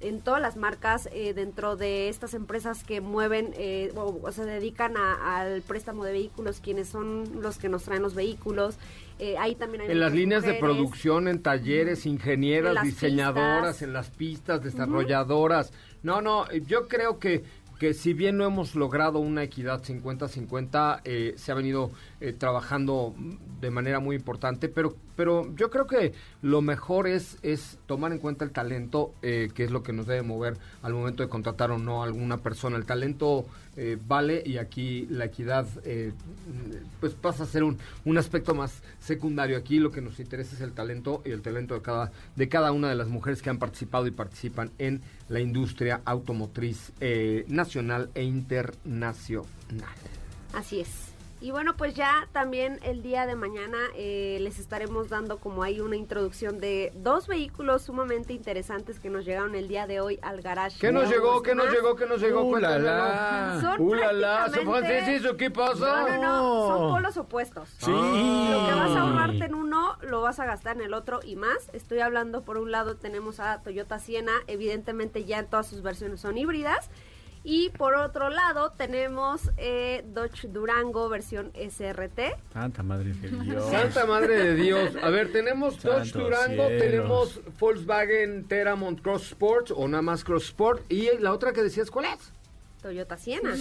en 0.00 0.20
todas 0.20 0.40
las 0.40 0.56
marcas 0.56 1.08
eh, 1.12 1.32
dentro 1.32 1.76
de 1.76 1.95
estas 2.08 2.34
empresas 2.34 2.84
que 2.84 3.00
mueven 3.00 3.50
eh, 3.56 3.92
o, 3.96 4.20
o 4.22 4.32
se 4.32 4.44
dedican 4.44 4.96
a- 4.96 5.38
al 5.40 5.62
préstamo 5.62 6.04
de 6.04 6.12
vehículos 6.12 6.60
quienes 6.60 6.88
son 6.88 7.42
los 7.42 7.58
que 7.58 7.68
nos 7.68 7.82
traen 7.84 8.02
los 8.02 8.14
vehículos 8.14 8.76
eh, 9.18 9.36
ahí 9.38 9.54
también 9.54 9.82
hay 9.82 9.90
En 9.90 10.00
las 10.00 10.12
líneas 10.12 10.42
de 10.44 10.54
producción, 10.54 11.26
en 11.28 11.40
talleres, 11.42 12.04
En 12.04 12.12
ingenieras, 12.12 12.82
diseñadoras, 12.84 13.62
pistas. 13.76 13.82
en 13.82 13.92
las 13.94 14.10
pistas, 14.10 14.62
desarrolladoras. 14.62 15.72
No, 16.02 16.20
no, 16.20 16.50
yo 16.52 16.86
creo 16.86 17.18
que, 17.18 17.42
que 17.78 17.94
si 17.94 18.12
bien 18.12 18.36
no 18.36 18.44
hemos 18.44 18.74
logrado 18.74 19.18
una 19.18 19.42
equidad 19.42 19.82
50-50, 19.82 21.00
eh, 21.04 21.34
se 21.36 21.50
ha 21.52 21.54
venido 21.54 21.90
eh, 22.20 22.32
trabajando 22.32 23.14
de 23.60 23.70
manera 23.70 24.00
muy 24.00 24.16
importante, 24.16 24.68
pero, 24.68 24.94
pero 25.16 25.54
yo 25.56 25.70
creo 25.70 25.86
que 25.86 26.12
lo 26.42 26.62
mejor 26.62 27.06
es, 27.06 27.38
es 27.42 27.78
tomar 27.86 28.12
en 28.12 28.18
cuenta 28.18 28.44
el 28.44 28.50
talento, 28.50 29.14
eh, 29.22 29.50
que 29.54 29.64
es 29.64 29.70
lo 29.70 29.82
que 29.82 29.92
nos 29.92 30.06
debe 30.06 30.22
mover 30.22 30.58
al 30.82 30.92
momento 30.94 31.22
de 31.22 31.28
contratar 31.28 31.70
o 31.70 31.78
no 31.78 32.02
a 32.02 32.06
alguna 32.06 32.38
persona. 32.38 32.76
El 32.76 32.84
talento 32.84 33.46
eh, 33.78 33.98
vale 34.06 34.42
y 34.44 34.56
aquí 34.56 35.06
la 35.10 35.26
equidad 35.26 35.66
eh, 35.84 36.12
pues 36.98 37.12
pasa 37.12 37.42
a 37.44 37.46
ser 37.46 37.62
un, 37.62 37.78
un 38.06 38.16
aspecto 38.16 38.54
más 38.54 38.82
secundario. 38.98 39.58
Aquí 39.58 39.78
lo 39.78 39.90
que 39.90 40.00
nos 40.00 40.18
interesa 40.18 40.54
es 40.54 40.62
el 40.62 40.72
talento 40.72 41.22
y 41.26 41.30
el 41.30 41.42
talento 41.42 41.74
de 41.74 41.82
cada, 41.82 42.10
de 42.36 42.48
cada 42.48 42.72
una 42.72 42.88
de 42.88 42.94
las 42.94 43.08
mujeres 43.08 43.42
que 43.42 43.50
han 43.50 43.58
participado 43.58 44.06
y 44.06 44.12
participan 44.12 44.70
en 44.78 45.02
la 45.28 45.40
industria 45.40 46.00
automotriz 46.06 46.92
eh, 47.00 47.44
nacional 47.48 48.10
e 48.14 48.22
internacional. 48.22 49.46
Así 50.54 50.80
es. 50.80 51.15
Y 51.46 51.52
bueno, 51.52 51.76
pues 51.76 51.94
ya 51.94 52.26
también 52.32 52.80
el 52.82 53.02
día 53.02 53.24
de 53.24 53.36
mañana 53.36 53.78
eh, 53.94 54.38
les 54.40 54.58
estaremos 54.58 55.08
dando 55.08 55.38
como 55.38 55.62
ahí 55.62 55.78
una 55.80 55.94
introducción 55.94 56.58
de 56.58 56.90
dos 56.96 57.28
vehículos 57.28 57.82
sumamente 57.82 58.32
interesantes 58.32 58.98
que 58.98 59.10
nos 59.10 59.24
llegaron 59.24 59.54
el 59.54 59.68
día 59.68 59.86
de 59.86 60.00
hoy 60.00 60.18
al 60.22 60.40
garage. 60.42 60.76
¿Qué 60.80 60.90
nos 60.90 61.08
llegó? 61.08 61.44
¿Qué 61.44 61.54
nos 61.54 61.70
llegó? 61.70 61.94
¿Qué 61.94 62.06
nos 62.06 62.20
llegó? 62.20 62.42
Uh, 62.42 62.56
la. 62.56 63.58
Son 63.60 63.80
Uh, 63.80 63.94
la, 63.94 64.12
la, 64.12 64.36
San 64.38 64.50
prácticamente- 64.54 64.88
Francisco, 65.04 65.36
¿qué 65.36 65.50
pasa? 65.52 66.02
No, 66.02 66.08
no, 66.08 66.22
no, 66.22 66.66
son 66.66 66.90
polos 66.94 67.16
opuestos. 67.16 67.68
Sí. 67.78 67.92
Lo 67.92 68.66
que 68.66 68.74
vas 68.74 68.90
a 68.90 69.00
ahorrarte 69.02 69.44
en 69.44 69.54
uno, 69.54 69.98
lo 70.00 70.22
vas 70.22 70.40
a 70.40 70.46
gastar 70.46 70.74
en 70.74 70.82
el 70.82 70.94
otro 70.94 71.20
y 71.22 71.36
más. 71.36 71.70
Estoy 71.72 72.00
hablando, 72.00 72.42
por 72.42 72.58
un 72.58 72.72
lado, 72.72 72.96
tenemos 72.96 73.38
a 73.38 73.62
Toyota 73.62 74.00
Siena, 74.00 74.32
evidentemente 74.48 75.24
ya 75.24 75.38
en 75.38 75.46
todas 75.46 75.68
sus 75.68 75.80
versiones 75.82 76.18
son 76.22 76.38
híbridas. 76.38 76.90
Y 77.48 77.68
por 77.70 77.94
otro 77.94 78.28
lado, 78.28 78.72
tenemos 78.76 79.52
eh, 79.56 80.04
Dodge 80.08 80.48
Durango 80.48 81.08
versión 81.08 81.52
SRT. 81.54 82.18
Santa 82.52 82.82
madre 82.82 83.12
de 83.14 83.28
Dios. 83.28 83.70
Santa 83.70 84.04
Madre 84.04 84.36
de 84.36 84.54
Dios. 84.56 84.96
A 85.00 85.10
ver, 85.10 85.30
tenemos 85.30 85.80
Dodge 85.82 86.10
Durango, 86.12 86.66
cielos. 86.66 86.82
tenemos 86.82 87.40
Volkswagen 87.60 88.48
Teramont 88.48 89.00
Cross 89.00 89.28
Sport 89.28 89.70
o 89.76 89.86
nada 89.86 90.02
más 90.02 90.24
Cross 90.24 90.46
Sport. 90.46 90.90
Y 90.90 91.08
la 91.20 91.32
otra 91.32 91.52
que 91.52 91.62
decías, 91.62 91.88
¿cuál 91.88 92.06
es? 92.06 92.32
Toyota 92.82 93.16
Siena. 93.16 93.54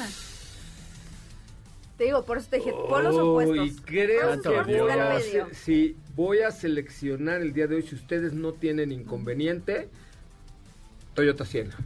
Te 1.99 2.05
digo, 2.05 2.25
por 2.25 2.39
eso 2.39 2.47
te 2.49 2.57
dije, 2.57 2.71
polos 2.71 3.15
Oh, 3.15 3.33
opuestos. 3.33 3.67
Y 3.67 3.75
creo 3.83 4.41
que 4.41 4.49
voy 4.81 4.89
a, 4.89 5.19
sí, 5.53 5.95
voy 6.15 6.39
a 6.39 6.49
seleccionar 6.49 7.41
el 7.41 7.53
día 7.53 7.67
de 7.67 7.75
hoy, 7.75 7.83
si 7.83 7.93
ustedes 7.93 8.33
no 8.33 8.51
tienen 8.51 8.91
inconveniente, 8.91 9.89
Toyota 11.13 11.45
Siena. 11.45 11.77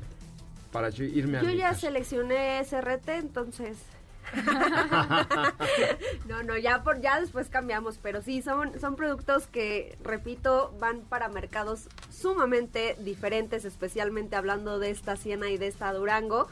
Para 0.72 0.90
yo 0.90 1.04
irme 1.04 1.40
a 1.40 1.42
Yo 1.42 1.50
mi 1.50 1.58
ya 1.58 1.70
casa. 1.70 1.82
seleccioné 1.82 2.64
SRT, 2.64 3.10
entonces. 3.10 3.78
no, 6.28 6.44
no, 6.44 6.56
ya 6.58 6.84
por 6.84 7.02
ya 7.02 7.20
después 7.20 7.50
cambiamos, 7.50 7.98
pero 7.98 8.22
sí 8.22 8.44
son 8.44 8.80
son 8.80 8.96
productos 8.96 9.48
que 9.48 9.98
repito 10.04 10.72
van 10.80 11.02
para 11.02 11.30
mercados 11.30 11.88
sumamente 12.12 12.96
diferentes, 13.00 13.66
especialmente 13.66 14.36
hablando 14.36 14.78
de 14.78 14.92
esta 14.92 15.16
Siena 15.16 15.50
y 15.50 15.58
de 15.58 15.68
esta 15.68 15.92
Durango 15.94 16.48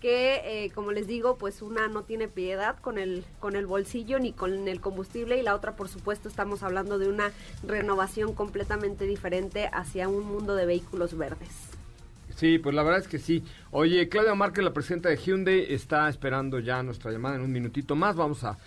que 0.00 0.64
eh, 0.64 0.70
como 0.70 0.92
les 0.92 1.06
digo 1.06 1.36
pues 1.36 1.60
una 1.60 1.86
no 1.86 2.04
tiene 2.04 2.26
piedad 2.26 2.78
con 2.80 2.98
el 2.98 3.24
con 3.38 3.54
el 3.54 3.66
bolsillo 3.66 4.18
ni 4.18 4.32
con 4.32 4.66
el 4.66 4.80
combustible 4.80 5.36
y 5.36 5.42
la 5.42 5.54
otra 5.54 5.76
por 5.76 5.88
supuesto 5.88 6.28
estamos 6.28 6.62
hablando 6.62 6.98
de 6.98 7.08
una 7.08 7.32
renovación 7.62 8.34
completamente 8.34 9.04
diferente 9.04 9.68
hacia 9.72 10.08
un 10.08 10.24
mundo 10.24 10.56
de 10.56 10.64
vehículos 10.64 11.16
verdes 11.18 11.69
Sí, 12.40 12.58
pues 12.58 12.74
la 12.74 12.82
verdad 12.82 13.00
es 13.00 13.08
que 13.08 13.18
sí. 13.18 13.44
Oye, 13.72 14.08
Claudia 14.08 14.34
Márquez, 14.34 14.64
la 14.64 14.72
presidenta 14.72 15.10
de 15.10 15.16
Hyundai, 15.16 15.72
está 15.72 16.08
esperando 16.08 16.58
ya 16.58 16.82
nuestra 16.82 17.12
llamada 17.12 17.36
en 17.36 17.42
un 17.42 17.52
minutito 17.52 17.94
más. 17.94 18.16
Vamos 18.16 18.42
a, 18.42 18.58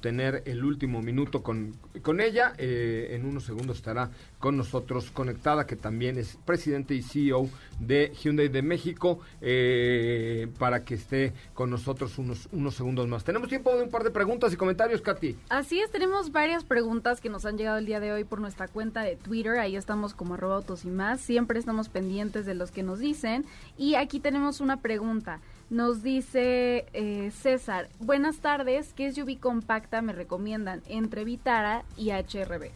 tener 0.00 0.44
el 0.46 0.64
último 0.64 1.02
minuto 1.02 1.42
con, 1.42 1.74
con 2.02 2.20
ella. 2.20 2.52
Eh, 2.56 3.08
en 3.10 3.24
unos 3.24 3.42
segundos 3.42 3.78
estará 3.78 4.10
con 4.38 4.56
nosotros 4.56 5.10
conectada, 5.10 5.66
que 5.66 5.74
también 5.74 6.16
es 6.16 6.38
presidente 6.44 6.94
y 6.94 7.02
CEO 7.02 7.48
de 7.80 8.12
Hyundai 8.22 8.46
de 8.46 8.62
México, 8.62 9.18
eh, 9.40 10.46
para 10.60 10.84
que 10.84 10.94
esté 10.94 11.32
con 11.54 11.68
nosotros 11.68 12.16
unos, 12.18 12.48
unos 12.52 12.76
segundos 12.76 13.08
más. 13.08 13.24
Tenemos 13.24 13.48
tiempo 13.48 13.76
de 13.76 13.82
un 13.82 13.90
par 13.90 14.04
de 14.04 14.12
preguntas 14.12 14.52
y 14.52 14.56
comentarios, 14.56 15.02
Katy. 15.02 15.36
Así 15.48 15.80
es, 15.80 15.90
tenemos 15.90 16.30
varias 16.30 16.62
preguntas 16.62 17.20
que 17.20 17.28
nos 17.28 17.44
han 17.44 17.58
llegado 17.58 17.78
el 17.78 17.86
día 17.86 17.98
de 17.98 18.12
hoy 18.12 18.22
por 18.22 18.40
nuestra 18.40 18.68
cuenta 18.68 19.02
de 19.02 19.16
Twitter. 19.16 19.58
Ahí 19.58 19.74
estamos 19.74 20.14
como 20.14 20.34
arroba 20.34 20.54
autos 20.54 20.84
y 20.84 20.90
más. 20.90 21.20
Siempre 21.20 21.58
estamos 21.58 21.88
pendientes 21.88 22.46
de 22.46 22.54
los 22.54 22.70
que 22.70 22.84
nos 22.84 23.00
dicen. 23.00 23.44
Y 23.76 23.96
aquí 23.96 24.20
tenemos 24.20 24.51
una 24.60 24.80
pregunta. 24.80 25.40
Nos 25.70 26.02
dice 26.02 26.86
eh, 26.92 27.30
César, 27.30 27.88
buenas 27.98 28.38
tardes, 28.38 28.92
¿qué 28.92 29.10
SUV 29.10 29.38
compacta 29.38 30.02
me 30.02 30.12
recomiendan 30.12 30.82
entre 30.86 31.24
Vitara 31.24 31.84
y 31.96 32.10
HRB? 32.10 32.70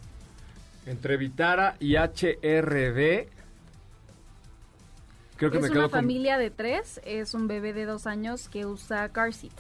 Entre 0.86 1.16
Vitara 1.16 1.76
y 1.78 1.96
HRB. 1.96 3.28
Creo 5.36 5.50
que 5.50 5.58
es 5.58 5.62
me 5.62 5.68
una 5.68 5.74
quedo 5.74 5.90
con 5.90 6.00
familia 6.00 6.38
de 6.38 6.50
tres, 6.50 7.00
es 7.04 7.34
un 7.34 7.48
bebé 7.48 7.72
de 7.74 7.84
dos 7.84 8.06
años 8.06 8.48
que 8.48 8.64
usa 8.64 9.08
car 9.10 9.34
seat. 9.34 9.52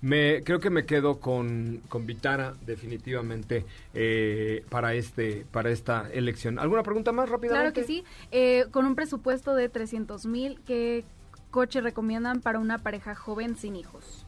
Me, 0.00 0.42
creo 0.42 0.58
que 0.58 0.68
me 0.68 0.84
quedo 0.84 1.20
con, 1.20 1.80
con 1.88 2.06
Vitara 2.06 2.54
definitivamente 2.66 3.64
eh, 3.94 4.64
para 4.68 4.94
este 4.94 5.46
para 5.52 5.70
esta 5.70 6.10
elección. 6.12 6.58
¿Alguna 6.58 6.82
pregunta 6.82 7.12
más 7.12 7.28
rápidamente? 7.28 7.72
Claro 7.72 7.72
que 7.72 7.84
sí. 7.84 8.04
Eh, 8.32 8.64
con 8.72 8.84
un 8.86 8.96
presupuesto 8.96 9.54
de 9.54 9.68
300 9.68 10.26
mil, 10.26 10.58
¿qué 10.66 11.04
coche 11.52 11.80
recomiendan 11.80 12.40
para 12.40 12.58
una 12.58 12.78
pareja 12.78 13.14
joven 13.14 13.56
sin 13.56 13.76
hijos? 13.76 14.26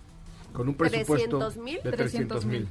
Con 0.53 0.69
un 0.69 0.75
presupuesto 0.77 1.39
300,000? 1.39 1.83
de 1.83 1.91
300 1.91 2.45
mil. 2.45 2.69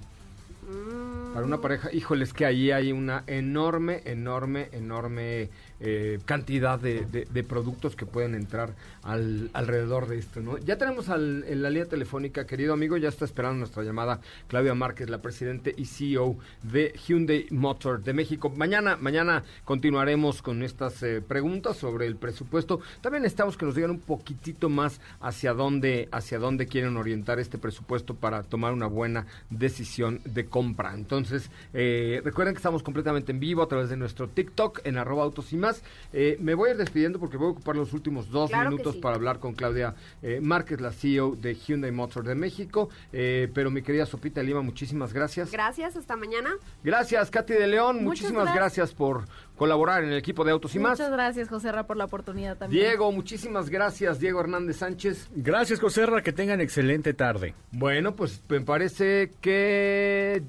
Mm, 0.69 1.33
Para 1.33 1.45
una 1.45 1.59
pareja, 1.59 1.91
híjole, 1.91 2.23
es 2.23 2.31
que 2.31 2.45
ahí 2.45 2.71
hay 2.71 2.93
una 2.93 3.25
enorme, 3.27 4.01
enorme, 4.05 4.69
enorme 4.71 5.49
eh, 5.85 6.19
cantidad 6.23 6.79
de, 6.79 7.45
productos 7.47 7.97
que 7.97 8.05
pueden 8.05 8.35
entrar 8.35 8.73
al, 9.03 9.49
alrededor 9.51 10.07
de 10.07 10.17
esto, 10.17 10.39
¿no? 10.39 10.57
Ya 10.57 10.77
tenemos 10.77 11.09
en 11.09 11.61
la 11.61 11.69
línea 11.69 11.87
telefónica, 11.87 12.47
querido 12.47 12.73
amigo, 12.73 12.95
ya 12.95 13.09
está 13.09 13.25
esperando 13.25 13.59
nuestra 13.59 13.83
llamada 13.83 14.21
Claudia 14.47 14.73
Márquez, 14.73 15.09
la 15.09 15.21
presidente 15.21 15.73
y 15.75 15.85
CEO 15.85 16.37
de 16.61 16.93
Hyundai 17.05 17.47
Motor 17.51 18.01
de 18.01 18.13
México. 18.13 18.49
Mañana, 18.49 18.95
mañana 18.95 19.43
continuaremos 19.65 20.41
con 20.41 20.63
estas 20.63 21.03
eh, 21.03 21.21
preguntas 21.21 21.75
sobre 21.75 22.07
el 22.07 22.15
presupuesto. 22.15 22.79
También 23.01 23.23
necesitamos 23.23 23.57
que 23.57 23.65
nos 23.65 23.75
digan 23.75 23.91
un 23.91 23.99
poquitito 23.99 24.69
más 24.69 25.01
hacia 25.19 25.53
dónde, 25.53 26.07
hacia 26.13 26.39
dónde 26.39 26.67
quieren 26.67 26.95
orientar 26.95 27.39
este 27.39 27.57
presupuesto 27.57 28.15
para 28.15 28.43
tomar 28.43 28.71
una 28.71 28.87
buena 28.87 29.25
decisión 29.49 30.21
de 30.23 30.45
compra. 30.45 30.93
Entonces, 30.93 31.49
eh, 31.73 32.21
recuerden 32.23 32.53
que 32.53 32.59
estamos 32.59 32.83
completamente 32.83 33.33
en 33.33 33.39
vivo 33.39 33.61
a 33.63 33.67
través 33.67 33.89
de 33.89 33.97
nuestro 33.97 34.29
TikTok 34.29 34.81
en 34.85 34.97
arroba 34.97 35.23
autos 35.23 35.51
y 35.51 35.57
más. 35.57 35.72
Eh, 36.11 36.37
me 36.39 36.53
voy 36.53 36.69
a 36.69 36.71
ir 36.73 36.77
despidiendo 36.77 37.19
porque 37.19 37.37
voy 37.37 37.47
a 37.47 37.51
ocupar 37.51 37.75
los 37.75 37.93
últimos 37.93 38.29
dos 38.29 38.49
Claro 38.49 38.69
minutos 38.69 38.95
sí. 38.95 39.01
para 39.01 39.15
hablar 39.15 39.39
con 39.39 39.53
Claudia 39.53 39.95
eh, 40.21 40.39
Márquez, 40.41 40.81
la 40.81 40.91
CEO 40.91 41.35
de 41.35 41.55
Hyundai 41.55 41.91
Motor 41.91 42.25
de 42.25 42.35
México. 42.35 42.89
Eh, 43.11 43.49
pero 43.53 43.71
mi 43.71 43.81
querida 43.81 44.05
Sopita 44.05 44.43
Lima, 44.43 44.61
muchísimas 44.61 45.13
gracias. 45.13 45.51
Gracias, 45.51 45.95
hasta 45.95 46.15
mañana. 46.15 46.51
Gracias, 46.83 47.31
Katy 47.31 47.53
de 47.53 47.67
León. 47.67 48.03
Muchas 48.03 48.05
muchísimas 48.05 48.45
gracias. 48.45 48.55
gracias 48.55 48.93
por 48.93 49.25
colaborar 49.55 50.03
en 50.03 50.11
el 50.11 50.17
equipo 50.17 50.43
de 50.43 50.51
Autos 50.51 50.75
y 50.75 50.79
más. 50.79 50.99
Muchas 50.99 51.11
gracias, 51.11 51.49
José 51.49 51.71
Ra, 51.71 51.85
por 51.85 51.97
la 51.97 52.05
oportunidad 52.05 52.57
también. 52.57 52.83
Diego, 52.83 53.11
muchísimas 53.11 53.69
gracias, 53.69 54.19
Diego 54.19 54.39
Hernández 54.39 54.77
Sánchez. 54.77 55.29
Gracias, 55.35 55.79
Joserra, 55.79 56.21
que 56.21 56.33
tengan 56.33 56.61
excelente 56.61 57.13
tarde. 57.13 57.53
Bueno, 57.71 58.15
pues 58.15 58.41
me 58.49 58.61
parece 58.61 59.31
que 59.41 60.43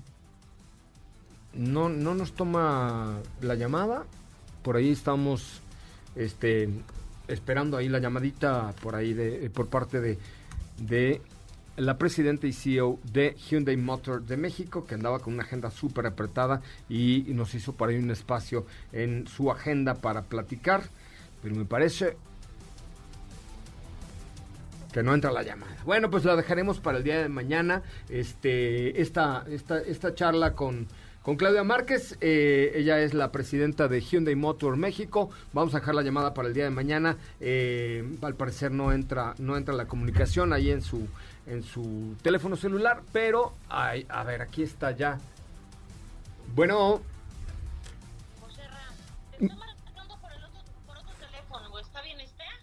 no, 1.54 1.88
no 1.88 2.14
nos 2.14 2.32
toma 2.32 3.20
la 3.40 3.54
llamada. 3.54 4.04
Por 4.64 4.76
ahí 4.76 4.90
estamos 4.90 5.60
este, 6.16 6.70
esperando 7.28 7.76
ahí 7.76 7.88
la 7.88 7.98
llamadita 7.98 8.74
por 8.82 8.96
ahí 8.96 9.12
de, 9.12 9.50
por 9.50 9.68
parte 9.68 10.00
de, 10.00 10.18
de 10.78 11.20
la 11.76 11.98
presidenta 11.98 12.46
y 12.46 12.52
CEO 12.54 12.98
de 13.12 13.34
Hyundai 13.34 13.76
Motor 13.76 14.22
de 14.22 14.38
México, 14.38 14.86
que 14.86 14.94
andaba 14.94 15.18
con 15.18 15.34
una 15.34 15.42
agenda 15.42 15.70
súper 15.70 16.06
apretada 16.06 16.62
y, 16.88 17.30
y 17.30 17.34
nos 17.34 17.54
hizo 17.54 17.74
por 17.74 17.90
ahí 17.90 17.96
un 17.96 18.10
espacio 18.10 18.64
en 18.90 19.26
su 19.26 19.50
agenda 19.50 19.96
para 19.96 20.22
platicar. 20.22 20.84
Pero 21.42 21.56
me 21.56 21.66
parece 21.66 22.16
que 24.94 25.02
no 25.02 25.12
entra 25.12 25.30
la 25.30 25.42
llamada. 25.42 25.76
Bueno, 25.84 26.08
pues 26.10 26.24
la 26.24 26.36
dejaremos 26.36 26.80
para 26.80 26.96
el 26.96 27.04
día 27.04 27.20
de 27.20 27.28
mañana. 27.28 27.82
Este, 28.08 29.02
esta, 29.02 29.44
esta, 29.50 29.78
esta 29.80 30.14
charla 30.14 30.54
con, 30.54 30.86
con 31.24 31.36
Claudia 31.36 31.64
Márquez. 31.64 32.16
eh, 32.20 32.72
ella 32.76 33.00
es 33.00 33.14
la 33.14 33.32
presidenta 33.32 33.88
de 33.88 34.00
Hyundai 34.00 34.36
Motor 34.36 34.76
México. 34.76 35.30
Vamos 35.54 35.74
a 35.74 35.80
dejar 35.80 35.94
la 35.94 36.02
llamada 36.02 36.34
para 36.34 36.48
el 36.48 36.54
día 36.54 36.64
de 36.64 36.70
mañana. 36.70 37.16
Eh, 37.40 38.04
al 38.20 38.34
parecer 38.34 38.70
no 38.70 38.92
entra, 38.92 39.34
no 39.38 39.56
entra 39.56 39.74
la 39.74 39.86
comunicación 39.86 40.52
ahí 40.52 40.70
en 40.70 40.82
su, 40.82 41.08
en 41.46 41.62
su 41.62 42.14
teléfono 42.22 42.56
celular, 42.56 43.02
pero 43.12 43.54
ay, 43.70 44.04
a 44.10 44.22
ver, 44.22 44.42
aquí 44.42 44.62
está 44.62 44.90
ya. 44.90 45.18
Bueno, 46.54 47.00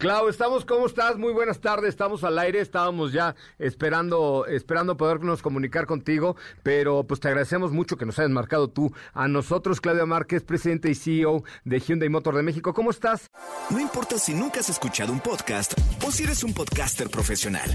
Clau, 0.02 0.30
estamos, 0.30 0.66
¿cómo 0.66 0.88
estás? 0.88 1.16
Muy 1.20 1.32
buenas 1.32 1.62
tardes, 1.62 1.90
estamos 1.90 2.24
al 2.24 2.40
aire, 2.40 2.60
estábamos 2.60 3.14
ya 3.14 3.36
esperando, 3.60 4.48
esperando 4.48 4.98
podernos 4.98 5.44
comunicar 5.44 5.86
contigo, 5.86 6.36
pero 6.64 7.04
pues 7.04 7.20
te 7.20 7.28
agradecemos 7.28 7.72
mucho 7.72 7.98
que 7.98 8.08
nos 8.08 8.18
hayas 8.18 8.32
marcado 8.32 8.68
tú 8.68 8.92
a 9.14 9.28
nosotros, 9.28 9.80
Claudia 9.80 10.08
Márquez, 10.08 10.42
presidente 10.42 10.90
y 10.90 10.96
CEO 10.96 11.44
de 11.66 11.80
Hyundai 11.80 12.10
Motor 12.10 12.36
de 12.36 12.42
México. 12.42 12.74
¿Cómo 12.74 12.90
estás? 12.90 13.30
No 13.70 13.80
importa 13.80 14.18
si 14.18 14.34
nunca 14.34 14.62
has 14.62 14.70
escuchado 14.70 15.14
un 15.14 15.20
podcast 15.20 15.74
o 16.04 16.12
si 16.12 16.24
eres 16.24 16.44
un 16.44 16.56
podcaster 16.56 17.08
profesional. 17.08 17.70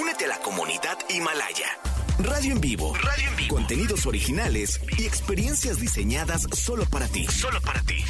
Únete 0.00 0.26
a 0.26 0.28
la 0.28 0.38
comunidad 0.38 0.98
Himalaya. 1.08 1.66
Radio 2.20 2.52
en 2.52 2.60
vivo. 2.60 2.94
Radio 2.94 3.28
en 3.28 3.36
vivo. 3.36 3.56
Contenidos 3.56 4.06
originales 4.06 4.80
y 4.96 5.04
experiencias 5.04 5.80
diseñadas 5.80 6.42
solo 6.52 6.84
para 6.84 7.08
ti. 7.08 7.26
Solo 7.26 7.60
para 7.60 7.80
ti. 7.82 8.04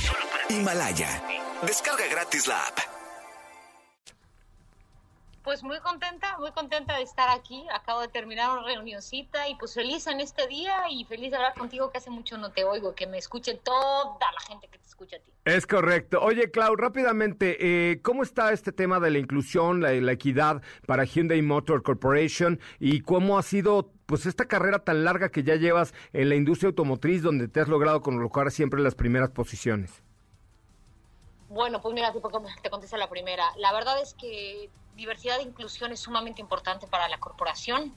Himalaya. 0.51 1.23
Descarga 1.67 2.09
gratis 2.11 2.49
la 2.49 2.57
app. 2.57 2.79
Pues 5.45 5.63
muy 5.63 5.79
contenta, 5.79 6.37
muy 6.39 6.51
contenta 6.51 6.97
de 6.97 7.05
estar 7.05 7.29
aquí. 7.29 7.65
Acabo 7.73 8.01
de 8.01 8.09
terminar 8.09 8.51
una 8.51 8.67
reunioncita 8.67 9.49
y 9.49 9.55
pues 9.55 9.73
feliz 9.75 10.09
en 10.09 10.21
este 10.21 10.49
día 10.49 10.75
y 10.91 11.05
feliz 11.05 11.31
de 11.31 11.37
hablar 11.37 11.55
contigo 11.55 11.93
que 11.93 11.99
hace 11.99 12.11
mucho 12.11 12.37
no 12.37 12.51
te 12.51 12.65
oigo, 12.65 12.97
que 12.97 13.07
me 13.07 13.17
escuche 13.17 13.55
toda 13.63 14.33
la 14.33 14.41
gente 14.41 14.67
que 14.67 14.79
te 14.79 14.89
escucha 14.89 15.19
a 15.19 15.21
ti. 15.21 15.33
Es 15.45 15.69
correcto. 15.69 16.21
Oye, 16.21 16.51
Clau, 16.51 16.75
rápidamente, 16.75 17.57
eh, 17.61 18.01
¿cómo 18.03 18.25
está 18.25 18.53
este 18.53 18.73
tema 18.73 18.99
de 18.99 19.13
la 19.13 19.19
inclusión, 19.21 19.81
la, 19.81 19.93
la 19.93 20.13
equidad 20.13 20.63
para 20.89 21.05
Hyundai 21.05 21.43
Motor 21.43 21.85
Corporation 21.85 22.59
y 22.81 23.03
cómo 23.03 23.39
ha 23.39 23.43
sido 23.45 23.93
pues 24.07 24.27
esta 24.27 24.47
carrera 24.47 24.81
tan 24.81 25.05
larga 25.05 25.31
que 25.31 25.45
ya 25.45 25.55
llevas 25.55 25.95
en 26.13 26.29
la 26.29 26.35
industria 26.35 26.71
automotriz 26.71 27.23
donde 27.23 27.47
te 27.47 27.61
has 27.61 27.69
logrado 27.69 28.01
colocar 28.01 28.51
siempre 28.51 28.81
las 28.81 28.97
primeras 28.97 29.31
posiciones? 29.31 30.03
Bueno, 31.53 31.83
pues 31.83 31.95
mira, 31.95 32.11
te 32.63 32.71
contesta 32.71 32.97
la 32.97 33.11
primera. 33.11 33.53
La 33.59 33.75
verdad 33.75 34.01
es 34.01 34.15
que 34.15 34.71
diversidad 34.97 35.39
e 35.39 35.43
inclusión 35.43 35.93
es 35.93 36.01
sumamente 36.01 36.41
importante 36.41 36.87
para 36.87 37.11
la 37.11 37.19
corporación 37.19 37.95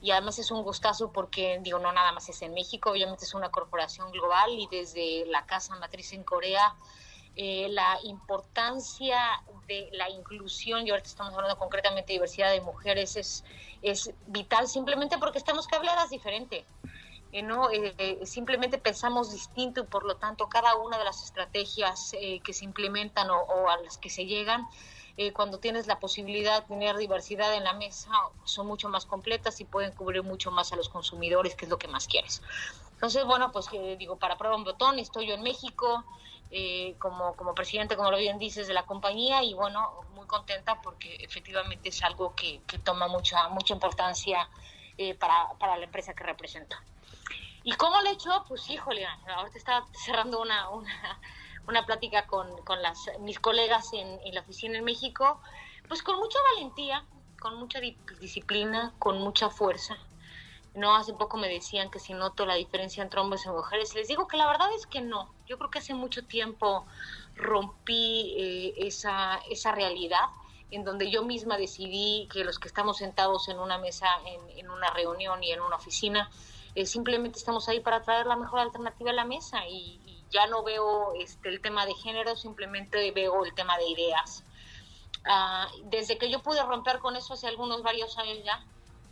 y 0.00 0.10
además 0.10 0.38
es 0.38 0.50
un 0.50 0.62
gustazo 0.62 1.12
porque, 1.12 1.58
digo, 1.60 1.78
no 1.78 1.92
nada 1.92 2.12
más 2.12 2.30
es 2.30 2.40
en 2.40 2.54
México, 2.54 2.92
obviamente 2.92 3.26
es 3.26 3.34
una 3.34 3.50
corporación 3.50 4.10
global 4.10 4.52
y 4.58 4.68
desde 4.70 5.26
la 5.26 5.44
casa 5.44 5.76
matriz 5.76 6.14
en 6.14 6.24
Corea, 6.24 6.74
eh, 7.36 7.68
la 7.68 7.98
importancia 8.04 9.18
de 9.68 9.90
la 9.92 10.08
inclusión, 10.08 10.86
y 10.86 10.90
ahorita 10.90 11.08
estamos 11.10 11.34
hablando 11.34 11.58
concretamente 11.58 12.06
de 12.06 12.14
diversidad 12.14 12.52
de 12.52 12.62
mujeres, 12.62 13.16
es, 13.16 13.44
es 13.82 14.10
vital 14.28 14.66
simplemente 14.66 15.18
porque 15.18 15.36
estamos 15.36 15.66
cableadas 15.66 16.08
diferente. 16.08 16.64
Eh, 17.34 17.42
¿no? 17.42 17.68
Eh, 17.72 17.92
eh, 17.98 18.26
simplemente 18.26 18.78
pensamos 18.78 19.32
distinto 19.32 19.80
y 19.80 19.86
por 19.86 20.04
lo 20.04 20.14
tanto 20.14 20.48
cada 20.48 20.76
una 20.76 20.98
de 20.98 21.04
las 21.04 21.24
estrategias 21.24 22.12
que 22.44 22.52
se 22.52 22.64
implementan 22.64 23.28
o, 23.28 23.68
a 23.68 23.76
las 23.78 23.98
que 23.98 24.08
se 24.08 24.24
llegan, 24.24 24.68
cuando 25.32 25.58
tienes 25.58 25.88
la 25.88 25.98
posibilidad 25.98 26.62
de 26.62 26.68
tener 26.68 26.96
diversidad 26.96 27.52
en 27.54 27.64
la 27.64 27.72
mesa, 27.72 28.10
son 28.44 28.68
mucho 28.68 28.88
más 28.88 29.04
completas 29.04 29.60
y 29.60 29.64
pueden 29.64 29.92
cubrir 29.92 30.22
mucho 30.22 30.52
más 30.52 30.72
a 30.72 30.76
los 30.76 30.88
consumidores, 30.88 31.56
que 31.56 31.64
es 31.64 31.70
lo 31.70 31.78
que 31.78 31.88
más 31.88 32.06
quieres. 32.06 32.40
Entonces, 32.92 33.24
bueno, 33.24 33.50
pues 33.50 33.66
digo, 33.98 34.16
para 34.16 34.36
prueba 34.36 34.56
un 34.56 34.64
botón, 34.64 35.00
estoy 35.00 35.26
yo 35.26 35.34
en 35.34 35.42
México 35.42 36.04
eh, 36.50 36.94
como, 36.98 37.34
como 37.34 37.54
presidente, 37.54 37.96
como 37.96 38.12
lo 38.12 38.16
bien 38.16 38.38
dices, 38.38 38.68
de 38.68 38.74
la 38.74 38.84
compañía 38.84 39.42
y 39.42 39.54
bueno, 39.54 40.04
muy 40.14 40.26
contenta 40.26 40.80
porque 40.82 41.16
efectivamente 41.16 41.88
es 41.88 42.02
algo 42.04 42.34
que, 42.34 42.62
que 42.66 42.78
toma 42.78 43.08
mucha, 43.08 43.48
mucha 43.48 43.74
importancia 43.74 44.48
para, 45.18 45.48
para 45.58 45.76
la 45.76 45.84
empresa 45.84 46.14
que 46.14 46.22
represento. 46.22 46.76
¿Y 47.64 47.72
cómo 47.72 47.98
lo 48.02 48.10
he 48.10 48.12
hecho? 48.12 48.30
Pues 48.46 48.68
híjole, 48.68 49.06
ahorita 49.06 49.56
estaba 49.56 49.86
cerrando 49.92 50.40
una, 50.40 50.68
una, 50.68 51.20
una 51.66 51.86
plática 51.86 52.26
con, 52.26 52.62
con 52.62 52.82
las, 52.82 53.10
mis 53.20 53.40
colegas 53.40 53.90
en, 53.94 54.20
en 54.22 54.34
la 54.34 54.42
oficina 54.42 54.78
en 54.78 54.84
México, 54.84 55.40
pues 55.88 56.02
con 56.02 56.16
mucha 56.16 56.38
valentía, 56.54 57.06
con 57.40 57.56
mucha 57.56 57.80
di- 57.80 57.96
disciplina, 58.20 58.94
con 58.98 59.18
mucha 59.18 59.48
fuerza. 59.48 59.96
No, 60.74 60.94
hace 60.94 61.14
poco 61.14 61.38
me 61.38 61.48
decían 61.48 61.90
que 61.90 62.00
si 62.00 62.12
noto 62.12 62.44
la 62.44 62.56
diferencia 62.56 63.02
entre 63.02 63.20
hombres 63.20 63.46
y 63.46 63.48
mujeres. 63.48 63.94
Les 63.94 64.08
digo 64.08 64.28
que 64.28 64.36
la 64.36 64.46
verdad 64.46 64.68
es 64.76 64.86
que 64.86 65.00
no. 65.00 65.32
Yo 65.46 65.56
creo 65.56 65.70
que 65.70 65.78
hace 65.78 65.94
mucho 65.94 66.26
tiempo 66.26 66.84
rompí 67.36 68.34
eh, 68.36 68.74
esa, 68.86 69.40
esa 69.48 69.72
realidad 69.72 70.26
en 70.70 70.84
donde 70.84 71.10
yo 71.10 71.22
misma 71.22 71.56
decidí 71.56 72.28
que 72.30 72.44
los 72.44 72.58
que 72.58 72.68
estamos 72.68 72.98
sentados 72.98 73.48
en 73.48 73.58
una 73.58 73.78
mesa, 73.78 74.08
en, 74.26 74.58
en 74.58 74.70
una 74.70 74.90
reunión 74.90 75.42
y 75.44 75.52
en 75.52 75.60
una 75.60 75.76
oficina, 75.76 76.28
eh, 76.74 76.86
simplemente 76.86 77.38
estamos 77.38 77.68
ahí 77.68 77.80
para 77.80 78.02
traer 78.02 78.26
la 78.26 78.36
mejor 78.36 78.60
alternativa 78.60 79.10
a 79.10 79.14
la 79.14 79.24
mesa 79.24 79.66
y, 79.68 80.00
y 80.04 80.24
ya 80.30 80.46
no 80.46 80.62
veo 80.62 81.14
este, 81.14 81.48
el 81.48 81.60
tema 81.60 81.86
de 81.86 81.94
género, 81.94 82.36
simplemente 82.36 83.10
veo 83.12 83.44
el 83.44 83.54
tema 83.54 83.78
de 83.78 83.88
ideas. 83.88 84.44
Ah, 85.24 85.68
desde 85.84 86.18
que 86.18 86.30
yo 86.30 86.42
pude 86.42 86.62
romper 86.62 86.98
con 86.98 87.16
eso 87.16 87.34
hace 87.34 87.46
algunos 87.46 87.82
varios 87.82 88.18
años 88.18 88.38
ya, 88.44 88.62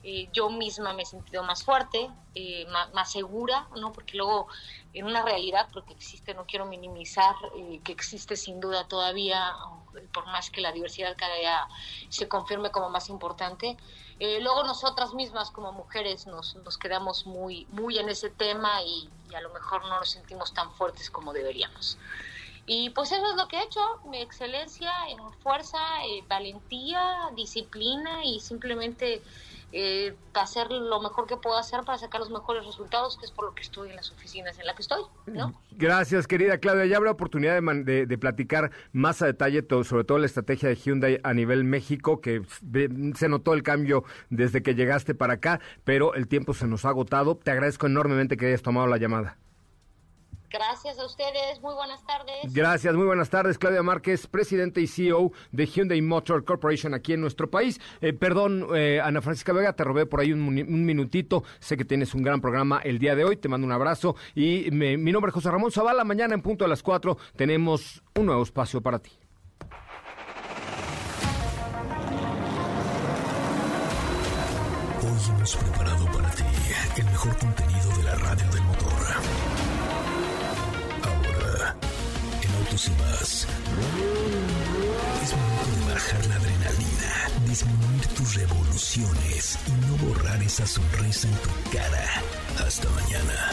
eh, 0.04 0.28
yo 0.32 0.50
misma 0.50 0.92
me 0.92 1.02
he 1.02 1.06
sentido 1.06 1.42
más 1.42 1.64
fuerte, 1.64 2.10
eh, 2.34 2.66
más, 2.94 3.12
segura, 3.12 3.68
¿no? 3.76 3.92
Porque 3.92 4.16
luego 4.16 4.48
en 4.94 5.04
una 5.04 5.22
realidad, 5.22 5.68
porque 5.70 5.92
existe, 5.92 6.32
no 6.32 6.46
quiero 6.46 6.64
minimizar, 6.64 7.34
eh, 7.54 7.80
que 7.84 7.92
existe 7.92 8.36
sin 8.36 8.58
duda 8.58 8.88
todavía, 8.88 9.52
eh, 9.96 10.08
por 10.14 10.24
más 10.26 10.50
que 10.50 10.62
la 10.62 10.72
diversidad 10.72 11.14
cada 11.16 11.34
día 11.36 11.68
se 12.08 12.28
confirme 12.28 12.70
como 12.70 12.88
más 12.88 13.10
importante, 13.10 13.76
luego 14.40 14.62
nosotras 14.62 15.14
mismas 15.14 15.50
como 15.50 15.72
mujeres 15.72 16.28
nos, 16.28 16.54
nos 16.54 16.78
quedamos 16.78 17.26
muy, 17.26 17.66
muy 17.70 17.98
en 17.98 18.08
ese 18.08 18.30
tema 18.30 18.80
y, 18.82 19.10
a 19.34 19.40
lo 19.40 19.50
mejor 19.50 19.82
no 19.82 19.98
nos 19.98 20.10
sentimos 20.10 20.54
tan 20.54 20.70
fuertes 20.72 21.10
como 21.10 21.32
deberíamos. 21.32 21.98
Y 22.66 22.90
pues 22.90 23.10
eso 23.10 23.26
es 23.30 23.34
lo 23.34 23.48
que 23.48 23.58
he 23.58 23.64
hecho, 23.64 23.80
mi 24.04 24.20
excelencia, 24.20 24.92
en 25.08 25.32
fuerza, 25.40 25.80
valentía, 26.28 27.30
disciplina 27.34 28.24
y 28.24 28.38
simplemente 28.38 29.22
eh, 29.72 30.14
hacer 30.34 30.70
lo 30.70 31.00
mejor 31.00 31.26
que 31.26 31.36
puedo 31.36 31.56
hacer 31.56 31.80
para 31.84 31.98
sacar 31.98 32.20
los 32.20 32.30
mejores 32.30 32.64
resultados, 32.66 33.16
que 33.18 33.24
es 33.24 33.30
por 33.30 33.46
lo 33.46 33.54
que 33.54 33.62
estoy 33.62 33.90
en 33.90 33.96
las 33.96 34.10
oficinas 34.10 34.58
en 34.58 34.66
las 34.66 34.76
que 34.76 34.82
estoy, 34.82 35.02
¿no? 35.26 35.54
Gracias, 35.72 36.26
querida 36.26 36.58
Claudia. 36.58 36.84
Ya 36.86 36.96
habrá 36.98 37.10
oportunidad 37.10 37.60
de, 37.60 37.84
de- 37.84 38.06
de 38.06 38.18
platicar 38.18 38.70
más 38.92 39.22
a 39.22 39.26
detalle 39.26 39.62
todo, 39.62 39.82
sobre 39.84 40.04
todo 40.04 40.18
la 40.18 40.26
estrategia 40.26 40.68
de 40.68 40.76
Hyundai 40.76 41.20
a 41.22 41.32
nivel 41.34 41.64
México, 41.64 42.20
que 42.20 42.42
se 43.16 43.28
notó 43.28 43.54
el 43.54 43.62
cambio 43.62 44.04
desde 44.30 44.62
que 44.62 44.74
llegaste 44.74 45.14
para 45.14 45.34
acá, 45.34 45.60
pero 45.84 46.14
el 46.14 46.28
tiempo 46.28 46.54
se 46.54 46.66
nos 46.66 46.84
ha 46.84 46.90
agotado. 46.90 47.36
Te 47.36 47.50
agradezco 47.50 47.86
enormemente 47.86 48.36
que 48.36 48.46
hayas 48.46 48.62
tomado 48.62 48.86
la 48.86 48.98
llamada. 48.98 49.38
Gracias 50.52 50.98
a 50.98 51.06
ustedes, 51.06 51.60
muy 51.62 51.74
buenas 51.74 52.04
tardes. 52.06 52.52
Gracias, 52.52 52.94
muy 52.94 53.06
buenas 53.06 53.30
tardes. 53.30 53.56
Claudia 53.58 53.82
Márquez, 53.82 54.26
presidente 54.26 54.80
y 54.80 54.86
CEO 54.86 55.32
de 55.50 55.66
Hyundai 55.66 56.02
Motor 56.02 56.44
Corporation 56.44 56.92
aquí 56.92 57.14
en 57.14 57.20
nuestro 57.22 57.50
país. 57.50 57.80
Eh, 58.00 58.12
perdón, 58.12 58.66
eh, 58.74 59.00
Ana 59.02 59.22
Francisca 59.22 59.52
Vega, 59.52 59.72
te 59.72 59.82
robé 59.84 60.04
por 60.04 60.20
ahí 60.20 60.32
un, 60.32 60.44
minutito. 60.84 61.42
Sé 61.58 61.76
que 61.76 61.84
tienes 61.84 62.14
un 62.14 62.22
gran 62.22 62.40
programa 62.40 62.80
el 62.84 62.98
día 62.98 63.14
de 63.16 63.24
hoy. 63.24 63.36
Te 63.36 63.48
mando 63.48 63.66
un 63.66 63.72
abrazo. 63.72 64.14
Y 64.34 64.68
me- 64.72 64.98
mi 64.98 65.10
nombre 65.10 65.30
es 65.30 65.34
José 65.34 65.50
Ramón 65.50 65.72
Zavala. 65.72 66.04
Mañana 66.04 66.34
en 66.34 66.42
punto 66.42 66.64
a 66.64 66.68
las 66.68 66.82
4 66.82 67.16
tenemos 67.36 68.02
un 68.14 68.26
nuevo 68.26 68.42
espacio 68.42 68.82
para 68.82 68.98
ti. 68.98 69.10
Revoluciones 88.24 89.58
y 89.66 89.72
no 89.86 89.96
borrar 90.06 90.42
esa 90.42 90.66
sonrisa 90.66 91.28
en 91.28 91.34
tu 91.34 91.70
cara. 91.70 92.22
Hasta 92.64 92.88
mañana. 92.90 93.50